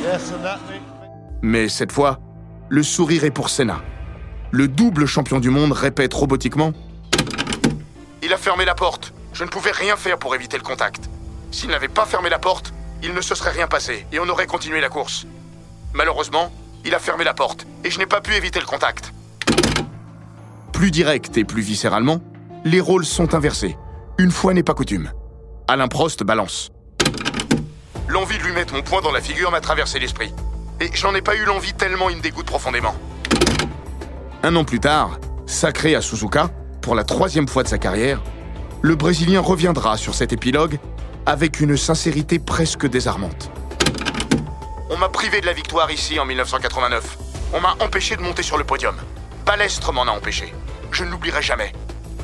Yes, 0.04 0.32
and 0.32 0.44
that 0.44 0.60
Mais 1.42 1.68
cette 1.68 1.92
fois, 1.92 2.20
le 2.70 2.84
sourire 2.84 3.24
est 3.24 3.32
pour 3.32 3.50
Senna. 3.50 3.82
Le 4.52 4.68
double 4.68 5.08
champion 5.08 5.40
du 5.40 5.50
monde 5.50 5.72
répète 5.72 6.14
robotiquement 6.14 6.74
Il 8.22 8.32
a 8.32 8.38
fermé 8.38 8.66
la 8.66 8.76
porte. 8.76 9.15
Je 9.36 9.44
ne 9.44 9.50
pouvais 9.50 9.72
rien 9.72 9.98
faire 9.98 10.18
pour 10.18 10.34
éviter 10.34 10.56
le 10.56 10.64
contact. 10.64 11.10
S'il 11.52 11.70
n'avait 11.70 11.90
pas 11.90 12.06
fermé 12.06 12.30
la 12.30 12.40
porte, 12.40 12.74
il 13.04 13.14
ne 13.14 13.20
se 13.20 13.36
serait 13.36 13.52
rien 13.52 13.68
passé 13.68 14.08
et 14.14 14.20
on 14.22 14.30
aurait 14.30 14.48
continué 14.48 14.80
la 14.80 14.88
course. 14.88 15.28
Malheureusement, 15.94 16.54
il 16.86 16.96
a 16.96 17.00
fermé 17.00 17.26
la 17.26 17.34
porte 17.34 17.68
et 17.84 17.92
je 17.92 18.00
n'ai 18.00 18.06
pas 18.06 18.22
pu 18.22 18.34
éviter 18.34 18.62
le 18.62 18.66
contact. 18.66 19.14
Plus 20.72 20.90
direct 20.90 21.38
et 21.38 21.44
plus 21.44 21.62
viscéralement, 21.62 22.22
les 22.64 22.80
rôles 22.80 23.06
sont 23.06 23.36
inversés. 23.36 23.78
Une 24.18 24.32
fois 24.32 24.54
n'est 24.54 24.64
pas 24.64 24.74
coutume. 24.74 25.12
Alain 25.68 25.90
Prost 25.90 26.24
balance. 26.24 26.72
L'envie 28.08 28.38
de 28.38 28.44
lui 28.44 28.54
mettre 28.54 28.74
mon 28.74 28.84
poing 28.84 29.02
dans 29.02 29.12
la 29.12 29.20
figure 29.20 29.52
m'a 29.52 29.60
traversé 29.60 30.00
l'esprit. 30.00 30.34
Et 30.80 30.90
j'en 30.94 31.14
ai 31.14 31.22
pas 31.22 31.36
eu 31.36 31.44
l'envie 31.44 31.74
tellement 31.74 32.10
il 32.10 32.16
me 32.16 32.22
dégoûte 32.22 32.46
profondément. 32.46 32.96
Un 34.44 34.56
an 34.56 34.64
plus 34.64 34.80
tard, 34.80 35.20
sacré 35.46 35.94
à 35.94 36.02
Suzuka, 36.02 36.52
pour 36.82 36.96
la 36.96 37.04
troisième 37.04 37.50
fois 37.50 37.64
de 37.64 37.68
sa 37.68 37.78
carrière, 37.78 38.22
le 38.82 38.96
Brésilien 38.96 39.42
reviendra 39.42 39.98
sur 39.98 40.14
cet 40.16 40.34
épilogue 40.34 40.80
avec 41.26 41.60
une 41.60 41.78
sincérité 41.78 42.40
presque 42.40 42.88
désarmante. 42.88 43.50
On 44.90 44.98
m'a 44.98 45.10
privé 45.10 45.42
de 45.42 45.46
la 45.46 45.54
victoire 45.54 45.90
ici 45.92 46.20
en 46.20 46.26
1989. 46.26 47.18
On 47.54 47.62
m'a 47.62 47.76
empêché 47.80 48.16
de 48.16 48.22
monter 48.22 48.44
sur 48.44 48.58
le 48.58 48.64
podium. 48.64 48.96
Balestre 49.46 49.92
m'en 49.92 50.04
a 50.04 50.12
empêché. 50.12 50.54
Je 50.92 51.04
ne 51.04 51.10
l'oublierai 51.10 51.42
jamais. 51.42 51.74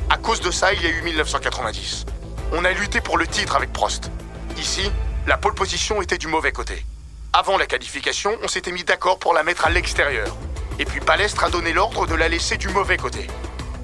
À 0.10 0.18
cause 0.18 0.42
de 0.42 0.52
ça, 0.52 0.74
il 0.74 0.82
y 0.82 0.86
a 0.86 0.90
eu 0.90 1.02
1990. 1.02 2.06
On 2.54 2.64
a 2.66 2.72
lutté 2.72 3.02
pour 3.02 3.18
le 3.18 3.26
titre 3.26 3.56
avec 3.56 3.74
Prost. 3.74 4.12
Ici, 4.58 4.92
la 5.28 5.38
pole 5.38 5.56
position 5.56 6.02
était 6.02 6.18
du 6.18 6.28
mauvais 6.28 6.52
côté. 6.52 6.86
Avant 7.34 7.58
la 7.58 7.66
qualification, 7.66 8.38
on 8.44 8.48
s'était 8.48 8.72
mis 8.72 8.84
d'accord 8.84 9.20
pour 9.20 9.34
la 9.34 9.44
mettre 9.44 9.66
à 9.66 9.70
l'extérieur. 9.70 10.36
Et 10.80 10.86
puis 10.86 11.00
Balestre 11.00 11.44
a 11.46 11.50
donné 11.50 11.74
l'ordre 11.74 12.06
de 12.08 12.16
la 12.16 12.28
laisser 12.28 12.58
du 12.58 12.68
mauvais 12.70 12.98
côté. 12.98 13.28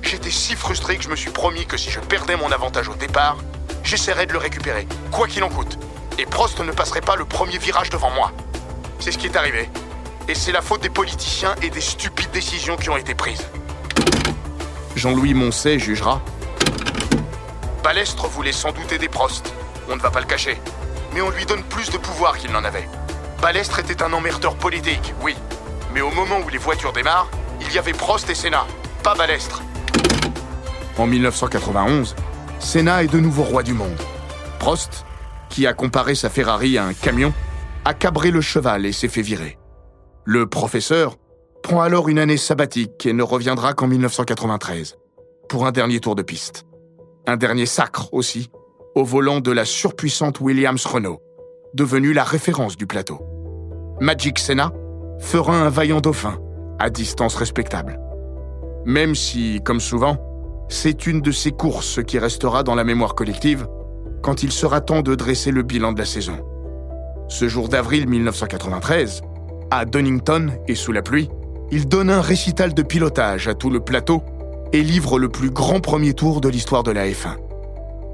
J'étais 0.08 0.32
si 0.32 0.56
frustré 0.56 0.96
que 0.96 1.04
je 1.04 1.10
me 1.10 1.18
suis 1.18 1.32
promis 1.32 1.66
que 1.66 1.76
si 1.76 1.92
je 1.92 2.00
perdais 2.00 2.38
mon 2.38 2.50
avantage 2.54 2.88
au 2.88 2.94
départ, 2.94 3.36
j'essaierai 3.84 4.26
de 4.26 4.32
le 4.32 4.38
récupérer, 4.38 4.88
quoi 5.12 5.28
qu'il 5.28 5.44
en 5.44 5.50
coûte. 5.50 5.78
Et 6.18 6.26
Prost 6.26 6.62
ne 6.62 6.72
passerait 6.72 7.02
pas 7.02 7.18
le 7.18 7.26
premier 7.26 7.58
virage 7.58 7.90
devant 7.90 8.10
moi. 8.12 8.32
C'est 9.02 9.12
ce 9.12 9.18
qui 9.18 9.26
est 9.26 9.36
arrivé. 9.36 9.70
Et 10.30 10.34
c'est 10.34 10.54
la 10.54 10.62
faute 10.62 10.82
des 10.82 10.90
politiciens 10.90 11.56
et 11.62 11.70
des 11.70 11.82
stupides 11.82 12.32
décisions 12.32 12.78
qui 12.78 12.90
ont 12.90 12.96
été 12.96 13.16
prises. 13.16 13.46
Jean-Louis 14.96 15.34
Moncey 15.34 15.78
jugera. 15.78 16.22
Balestre 17.84 18.28
voulait 18.28 18.54
sans 18.54 18.72
doute 18.72 18.90
aider 18.94 19.10
Prost. 19.10 19.54
On 19.90 19.98
ne 19.98 20.02
va 20.02 20.10
pas 20.10 20.22
le 20.22 20.26
cacher. 20.26 20.58
Mais 21.14 21.20
on 21.20 21.32
lui 21.32 21.46
donne 21.46 21.64
plus 21.64 21.90
de 21.90 21.98
pouvoir 21.98 22.38
qu'il 22.38 22.54
n'en 22.54 22.64
avait. 22.64 22.88
Balestre 23.42 23.80
était 23.80 24.02
un 24.02 24.14
emmerdeur 24.14 24.56
politique, 24.56 25.14
oui. 25.22 25.36
Mais 25.94 26.00
au 26.00 26.12
moment 26.12 26.40
où 26.46 26.48
les 26.48 26.58
voitures 26.58 26.94
démarrent, 26.94 27.30
il 27.60 27.74
y 27.74 27.78
avait 27.78 27.92
Prost 27.92 28.30
et 28.30 28.36
Senna, 28.36 28.66
pas 29.04 29.14
Balestre. 29.14 29.62
En 30.98 31.06
1991, 31.06 32.16
Senna 32.60 33.04
est 33.04 33.12
de 33.12 33.20
nouveau 33.20 33.44
roi 33.44 33.64
du 33.64 33.74
monde. 33.74 33.98
Prost, 34.60 35.06
qui 35.50 35.68
a 35.68 35.74
comparé 35.74 36.16
sa 36.16 36.30
Ferrari 36.30 36.78
à 36.78 36.86
un 36.86 36.94
camion, 36.94 37.34
a 37.86 37.94
cabré 37.94 38.32
le 38.32 38.42
cheval 38.42 38.86
et 38.86 38.92
s'est 38.92 39.08
fait 39.08 39.22
virer. 39.22 39.58
Le 40.26 40.48
professeur 40.48 41.16
prend 41.64 41.82
alors 41.82 42.10
une 42.10 42.20
année 42.20 42.38
sabbatique 42.38 43.06
et 43.06 43.14
ne 43.14 43.24
reviendra 43.24 43.74
qu'en 43.74 43.88
1993, 43.88 44.98
pour 45.48 45.66
un 45.66 45.72
dernier 45.72 46.00
tour 46.00 46.16
de 46.16 46.24
piste. 46.24 46.66
Un 47.28 47.38
dernier 47.38 47.66
sacre 47.66 48.14
aussi, 48.14 48.50
au 48.96 49.04
volant 49.04 49.40
de 49.40 49.52
la 49.52 49.66
surpuissante 49.66 50.40
Williams 50.40 50.86
Renault, 50.86 51.22
devenue 51.74 52.14
la 52.14 52.24
référence 52.24 52.76
du 52.76 52.88
plateau. 52.88 53.22
Magic 54.02 54.40
Senna 54.40 54.72
fera 55.20 55.56
un 55.56 55.70
vaillant 55.70 56.02
dauphin, 56.02 56.40
à 56.80 56.90
distance 56.90 57.36
respectable. 57.36 58.00
Même 58.88 59.16
si, 59.16 59.60
comme 59.66 59.82
souvent, 59.82 60.16
c'est 60.70 61.08
une 61.08 61.20
de 61.20 61.32
ces 61.32 61.52
courses 61.52 62.00
qui 62.08 62.20
restera 62.20 62.64
dans 62.64 62.74
la 62.74 62.86
mémoire 62.86 63.16
collective 63.16 63.68
quand 64.22 64.44
il 64.44 64.52
sera 64.54 64.80
temps 64.80 65.02
de 65.02 65.14
dresser 65.14 65.52
le 65.52 65.62
bilan 65.62 65.92
de 65.92 66.00
la 66.00 66.06
saison. 66.06 66.38
Ce 67.28 67.50
jour 67.50 67.68
d'avril 67.68 68.08
1993, 68.08 69.24
à 69.72 69.84
Donington 69.84 70.54
et 70.70 70.76
sous 70.76 70.94
la 70.94 71.02
pluie, 71.02 71.30
il 71.70 71.90
donne 71.90 72.10
un 72.10 72.22
récital 72.22 72.74
de 72.74 72.82
pilotage 72.82 73.50
à 73.50 73.56
tout 73.56 73.70
le 73.70 73.82
plateau 73.82 74.24
et 74.72 74.84
livre 74.84 75.20
le 75.20 75.28
plus 75.28 75.50
grand 75.50 75.82
premier 75.82 76.14
tour 76.14 76.40
de 76.40 76.48
l'histoire 76.48 76.84
de 76.84 76.92
la 76.92 77.08
F1. 77.08 77.36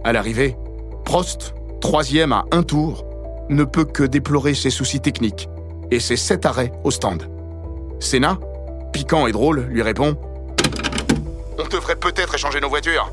À 0.04 0.12
l'arrivée, 0.12 0.58
Prost, 1.06 1.54
troisième 1.82 2.34
à 2.34 2.46
un 2.52 2.64
tour, 2.64 3.06
ne 3.48 3.64
peut 3.64 3.86
que 3.86 4.02
déplorer 4.02 4.56
ses 4.56 4.72
soucis 4.72 5.02
techniques 5.02 5.50
et 5.92 6.00
ses 6.00 6.18
sept 6.18 6.48
arrêts 6.48 6.72
au 6.84 6.90
stand. 6.90 7.30
Senna, 8.00 8.40
piquant 8.92 9.28
et 9.28 9.32
drôle, 9.32 9.68
lui 9.70 9.84
répond 9.84 10.18
On 11.58 11.68
devrait 11.68 11.96
peut-être 11.96 12.36
échanger 12.36 12.60
nos 12.60 12.70
voitures. 12.70 13.12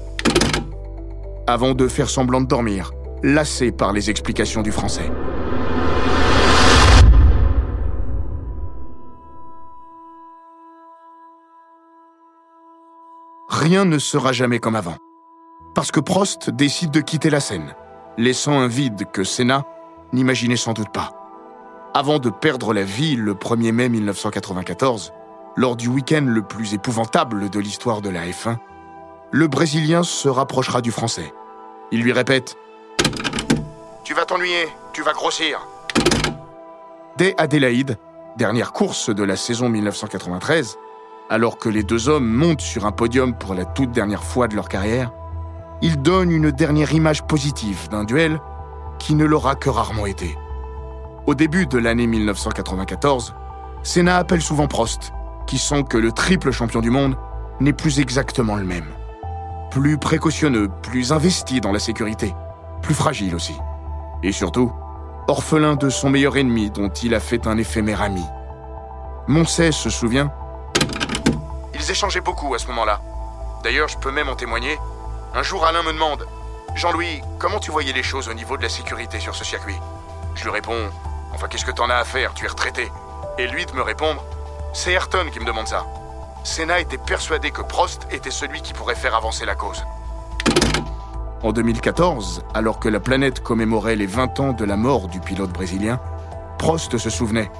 Avant 1.47 1.75
de 1.75 1.89
faire 1.89 2.09
semblant 2.09 2.41
de 2.41 2.47
dormir, 2.47 2.93
lassé 3.23 3.73
par 3.73 3.93
les 3.93 4.11
explications 4.11 4.63
du 4.63 4.73
français. 4.73 5.11
Rien 13.49 13.85
ne 13.85 13.99
sera 13.99 14.33
jamais 14.33 14.59
comme 14.59 14.77
avant. 14.77 14.97
Parce 15.75 15.91
que 15.91 16.01
Prost 16.01 16.51
décide 16.51 16.91
de 16.91 17.01
quitter 17.01 17.31
la 17.31 17.41
scène, 17.41 17.75
laissant 18.17 18.59
un 18.59 18.69
vide 18.69 19.05
que 19.13 19.23
Senna 19.23 19.65
n'imaginait 20.13 20.57
sans 20.57 20.73
doute 20.73 20.93
pas. 20.93 21.11
Avant 21.95 22.19
de 22.19 22.31
perdre 22.31 22.73
la 22.73 22.85
vie 22.85 23.17
le 23.17 23.35
1er 23.35 23.73
mai 23.73 23.89
1994, 23.89 25.13
lors 25.57 25.77
du 25.77 25.89
week-end 25.89 26.25
le 26.27 26.43
plus 26.43 26.75
épouvantable 26.75 27.51
de 27.51 27.59
l'histoire 27.59 28.01
de 28.01 28.09
la 28.09 28.27
F1, 28.27 28.57
le 29.31 29.47
Brésilien 29.47 30.03
se 30.03 30.29
rapprochera 30.29 30.81
du 30.81 30.91
Français. 30.91 31.33
Il 31.93 32.03
lui 32.03 32.13
répète⁇ 32.13 32.57
Tu 34.05 34.15
vas 34.15 34.25
t'ennuyer, 34.25 34.69
tu 34.93 35.03
vas 35.03 35.13
grossir!⁇ 35.13 35.67
Dès 37.17 37.35
Adélaïde, 37.39 37.99
dernière 38.37 38.73
course 38.73 39.11
de 39.11 39.23
la 39.23 39.37
saison 39.37 39.69
1993, 39.69 40.79
alors 41.29 41.59
que 41.59 41.69
les 41.69 41.83
deux 41.83 42.09
hommes 42.09 42.29
montent 42.29 42.61
sur 42.61 42.87
un 42.87 42.93
podium 42.93 43.35
pour 43.35 43.55
la 43.55 43.65
toute 43.65 43.93
dernière 43.93 44.25
fois 44.25 44.49
de 44.49 44.57
leur 44.57 44.69
carrière, 44.69 45.13
ils 45.83 46.01
donnent 46.01 46.33
une 46.33 46.51
dernière 46.51 46.93
image 46.93 47.23
positive 47.25 47.89
d'un 47.89 48.05
duel 48.05 48.41
qui 48.99 49.15
ne 49.15 49.25
l'aura 49.25 49.55
que 49.55 49.71
rarement 49.71 50.07
été. 50.07 50.37
Au 51.27 51.35
début 51.35 51.67
de 51.67 51.79
l'année 51.79 52.07
1994, 52.07 53.35
Senna 53.83 54.17
appelle 54.17 54.43
souvent 54.43 54.67
Prost, 54.67 55.13
qui 55.51 55.59
sent 55.59 55.83
que 55.83 55.99
le 55.99 56.13
triple 56.13 56.53
champion 56.53 56.81
du 56.81 56.91
monde 56.91 57.17
n'est 57.59 57.73
plus 57.73 57.99
exactement 57.99 58.55
le 58.55 58.63
même. 58.63 58.87
Plus 59.73 59.99
précautionneux, 59.99 60.69
plus 60.81 61.11
investi 61.11 61.61
dans 61.61 61.73
la 61.73 61.81
sécurité, 61.81 62.37
plus 62.83 62.95
fragile 62.95 63.35
aussi. 63.35 63.57
Et 64.23 64.31
surtout, 64.31 64.73
orphelin 65.27 65.75
de 65.75 65.89
son 65.89 66.09
meilleur 66.09 66.37
ennemi 66.37 66.71
dont 66.71 66.89
il 66.89 67.17
a 67.17 67.21
fait 67.21 67.49
un 67.49 67.59
éphémère 67.59 68.01
ami. 68.01 68.23
Moncey 69.27 69.73
se 69.73 69.91
souvient 69.91 70.33
Ils 71.75 71.91
échangeaient 71.91 72.21
beaucoup 72.21 72.55
à 72.55 72.59
ce 72.61 72.69
moment-là. 72.69 73.01
D'ailleurs, 73.65 73.89
je 73.89 73.99
peux 73.99 74.13
même 74.13 74.29
en 74.29 74.37
témoigner. 74.37 74.79
Un 75.35 75.43
jour, 75.43 75.67
Alain 75.67 75.83
me 75.83 75.93
demande 75.93 76.29
Jean-Louis, 76.77 77.23
comment 77.41 77.59
tu 77.59 77.73
voyais 77.73 77.93
les 77.93 78.05
choses 78.05 78.29
au 78.29 78.35
niveau 78.35 78.57
de 78.57 78.63
la 78.63 78.69
sécurité 78.69 79.19
sur 79.19 79.35
ce 79.35 79.45
circuit? 79.45 79.79
Je 80.37 80.45
lui 80.45 80.51
réponds 80.51 80.91
Enfin, 81.35 81.49
qu'est-ce 81.49 81.65
que 81.65 81.73
t'en 81.73 81.91
as 81.91 81.97
à 81.97 82.05
faire? 82.05 82.35
Tu 82.35 82.45
es 82.45 82.49
retraité. 82.49 82.93
Et 83.37 83.49
lui 83.49 83.67
de 83.67 83.73
me 83.73 83.83
répondre 83.83 84.25
C'est 84.73 84.93
Ayrton 84.93 85.27
qui 85.33 85.41
me 85.41 85.45
demande 85.45 85.67
ça. 85.67 85.87
Senna 86.45 86.81
était 86.81 86.99
persuadé 86.99 87.51
que 87.51 87.63
Prost 87.63 88.07
était 88.11 88.31
celui 88.31 88.63
qui 88.63 88.73
pourrait 88.73 88.95
faire 88.95 89.15
avancer 89.15 89.45
la 89.45 89.55
cause. 89.55 89.85
En 91.43 91.53
2014, 91.53 92.45
alors 92.55 92.79
que 92.79 92.89
la 92.89 93.01
planète 93.01 93.43
commémorait 93.43 93.97
les 93.97 94.07
20 94.07 94.41
ans 94.41 94.53
de 94.53 94.65
la 94.65 94.77
mort 94.77 95.09
du 95.09 95.21
pilote 95.21 95.51
brésilien, 95.51 96.01
Prost 96.59 96.99
se 96.99 97.11
souvenait. 97.11 97.51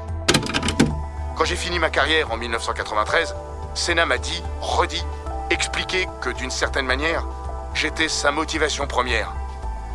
Quand 1.37 1.45
j'ai 1.45 1.57
fini 1.57 1.79
ma 1.79 1.91
carrière 1.91 2.31
en 2.31 2.37
1993, 2.37 3.35
Senna 3.75 4.07
m'a 4.07 4.19
dit, 4.19 4.43
redit, 4.61 5.05
expliqué 5.51 6.07
que 6.21 6.31
d'une 6.31 6.51
certaine 6.51 6.87
manière, 6.87 7.27
j'étais 7.75 8.09
sa 8.09 8.31
motivation 8.31 8.87
première. 8.87 9.33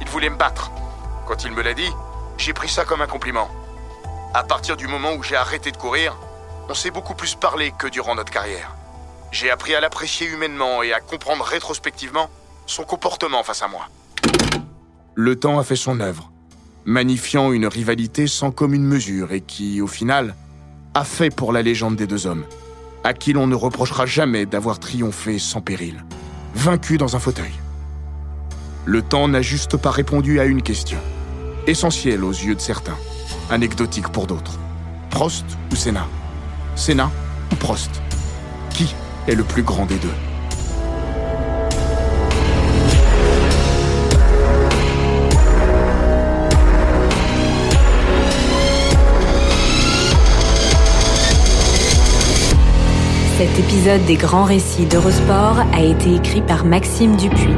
Il 0.02 0.10
voulait 0.10 0.30
me 0.30 0.38
battre. 0.38 0.72
Quand 1.28 1.44
il 1.44 1.52
me 1.52 1.62
l'a 1.62 1.74
dit, 1.74 1.92
j'ai 2.38 2.54
pris 2.54 2.70
ça 2.70 2.84
comme 2.84 3.02
un 3.02 3.08
compliment. 3.08 3.50
À 4.34 4.44
partir 4.44 4.76
du 4.76 4.88
moment 4.88 5.14
où 5.14 5.24
j'ai 5.24 5.36
arrêté 5.36 5.72
de 5.72 5.78
courir, 5.78 6.18
on 6.70 6.74
s'est 6.74 6.92
beaucoup 6.92 7.14
plus 7.14 7.36
parlé 7.36 7.72
que 7.78 7.88
durant 7.88 8.16
notre 8.16 8.32
carrière. 8.32 8.76
J'ai 9.32 9.52
appris 9.52 9.76
à 9.76 9.82
l'apprécier 9.82 10.28
humainement 10.28 10.84
et 10.84 10.94
à 10.94 11.00
comprendre 11.00 11.44
rétrospectivement 11.44 12.30
son 12.66 12.84
comportement 12.84 13.44
face 13.44 13.62
à 13.62 13.68
moi. 13.68 13.88
Le 15.14 15.36
temps 15.36 15.60
a 15.60 15.64
fait 15.64 15.76
son 15.76 16.00
œuvre, 16.00 16.32
magnifiant 16.86 17.52
une 17.52 17.68
rivalité 17.68 18.28
sans 18.28 18.52
commune 18.52 18.84
mesure 18.84 19.32
et 19.32 19.42
qui, 19.42 19.82
au 19.82 19.88
final, 19.88 20.36
a 20.94 21.04
fait 21.04 21.30
pour 21.30 21.54
la 21.54 21.62
légende 21.62 21.96
des 21.96 22.08
deux 22.08 22.28
hommes, 22.28 22.46
à 23.04 23.14
qui 23.14 23.34
l'on 23.34 23.48
ne 23.48 23.56
reprochera 23.56 24.06
jamais 24.06 24.46
d'avoir 24.46 24.80
triomphé 24.80 25.38
sans 25.40 25.62
péril, 25.62 26.04
vaincu 26.56 26.98
dans 26.98 27.16
un 27.16 27.20
fauteuil. 27.20 27.54
Le 28.86 29.02
temps 29.02 29.28
n'a 29.28 29.42
juste 29.42 29.78
pas 29.78 29.92
répondu 29.92 30.40
à 30.40 30.46
une 30.46 30.62
question, 30.62 31.00
essentielle 31.68 32.24
aux 32.24 32.32
yeux 32.32 32.56
de 32.56 32.62
certains, 32.62 32.98
anecdotique 33.50 34.10
pour 34.10 34.28
d'autres. 34.28 34.60
Prost 35.10 35.46
ou 35.72 35.76
Senna? 35.76 36.08
Senna 36.76 37.10
ou 37.52 37.56
Prost 37.56 38.02
Qui 38.72 38.94
est 39.28 39.36
le 39.36 39.44
plus 39.44 39.64
grand 39.64 39.86
des 39.86 39.96
deux? 39.96 40.10
Cet 53.38 53.60
épisode 53.60 54.06
des 54.06 54.16
grands 54.16 54.44
récits 54.44 54.86
d'Eurosport 54.86 55.60
a 55.74 55.82
été 55.82 56.16
écrit 56.16 56.42
par 56.42 56.66
Maxime 56.66 57.16
Dupuis. 57.16 57.56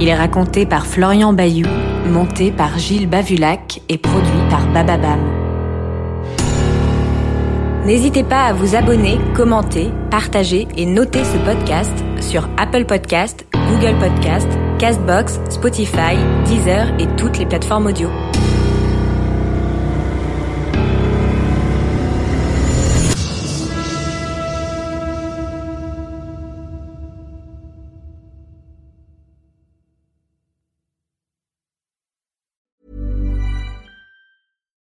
Il 0.00 0.08
est 0.08 0.16
raconté 0.16 0.66
par 0.66 0.86
Florian 0.86 1.32
Bayou, 1.32 1.66
monté 2.06 2.50
par 2.50 2.78
Gilles 2.78 3.08
Bavulac 3.08 3.80
et 3.88 3.98
produit 3.98 4.48
par 4.50 4.66
Bababam. 4.72 5.37
N'hésitez 7.88 8.22
pas 8.22 8.44
à 8.44 8.52
vous 8.52 8.76
abonner, 8.76 9.18
commenter, 9.34 9.88
partager 10.10 10.68
et 10.76 10.84
noter 10.84 11.24
ce 11.24 11.38
podcast 11.38 11.90
sur 12.20 12.46
Apple 12.58 12.84
Podcast, 12.84 13.46
Google 13.54 13.98
Podcast, 13.98 14.46
Castbox, 14.78 15.40
Spotify, 15.48 16.14
Deezer 16.44 16.92
et 16.98 17.06
toutes 17.16 17.38
les 17.38 17.46
plateformes 17.46 17.86
audio. 17.86 18.10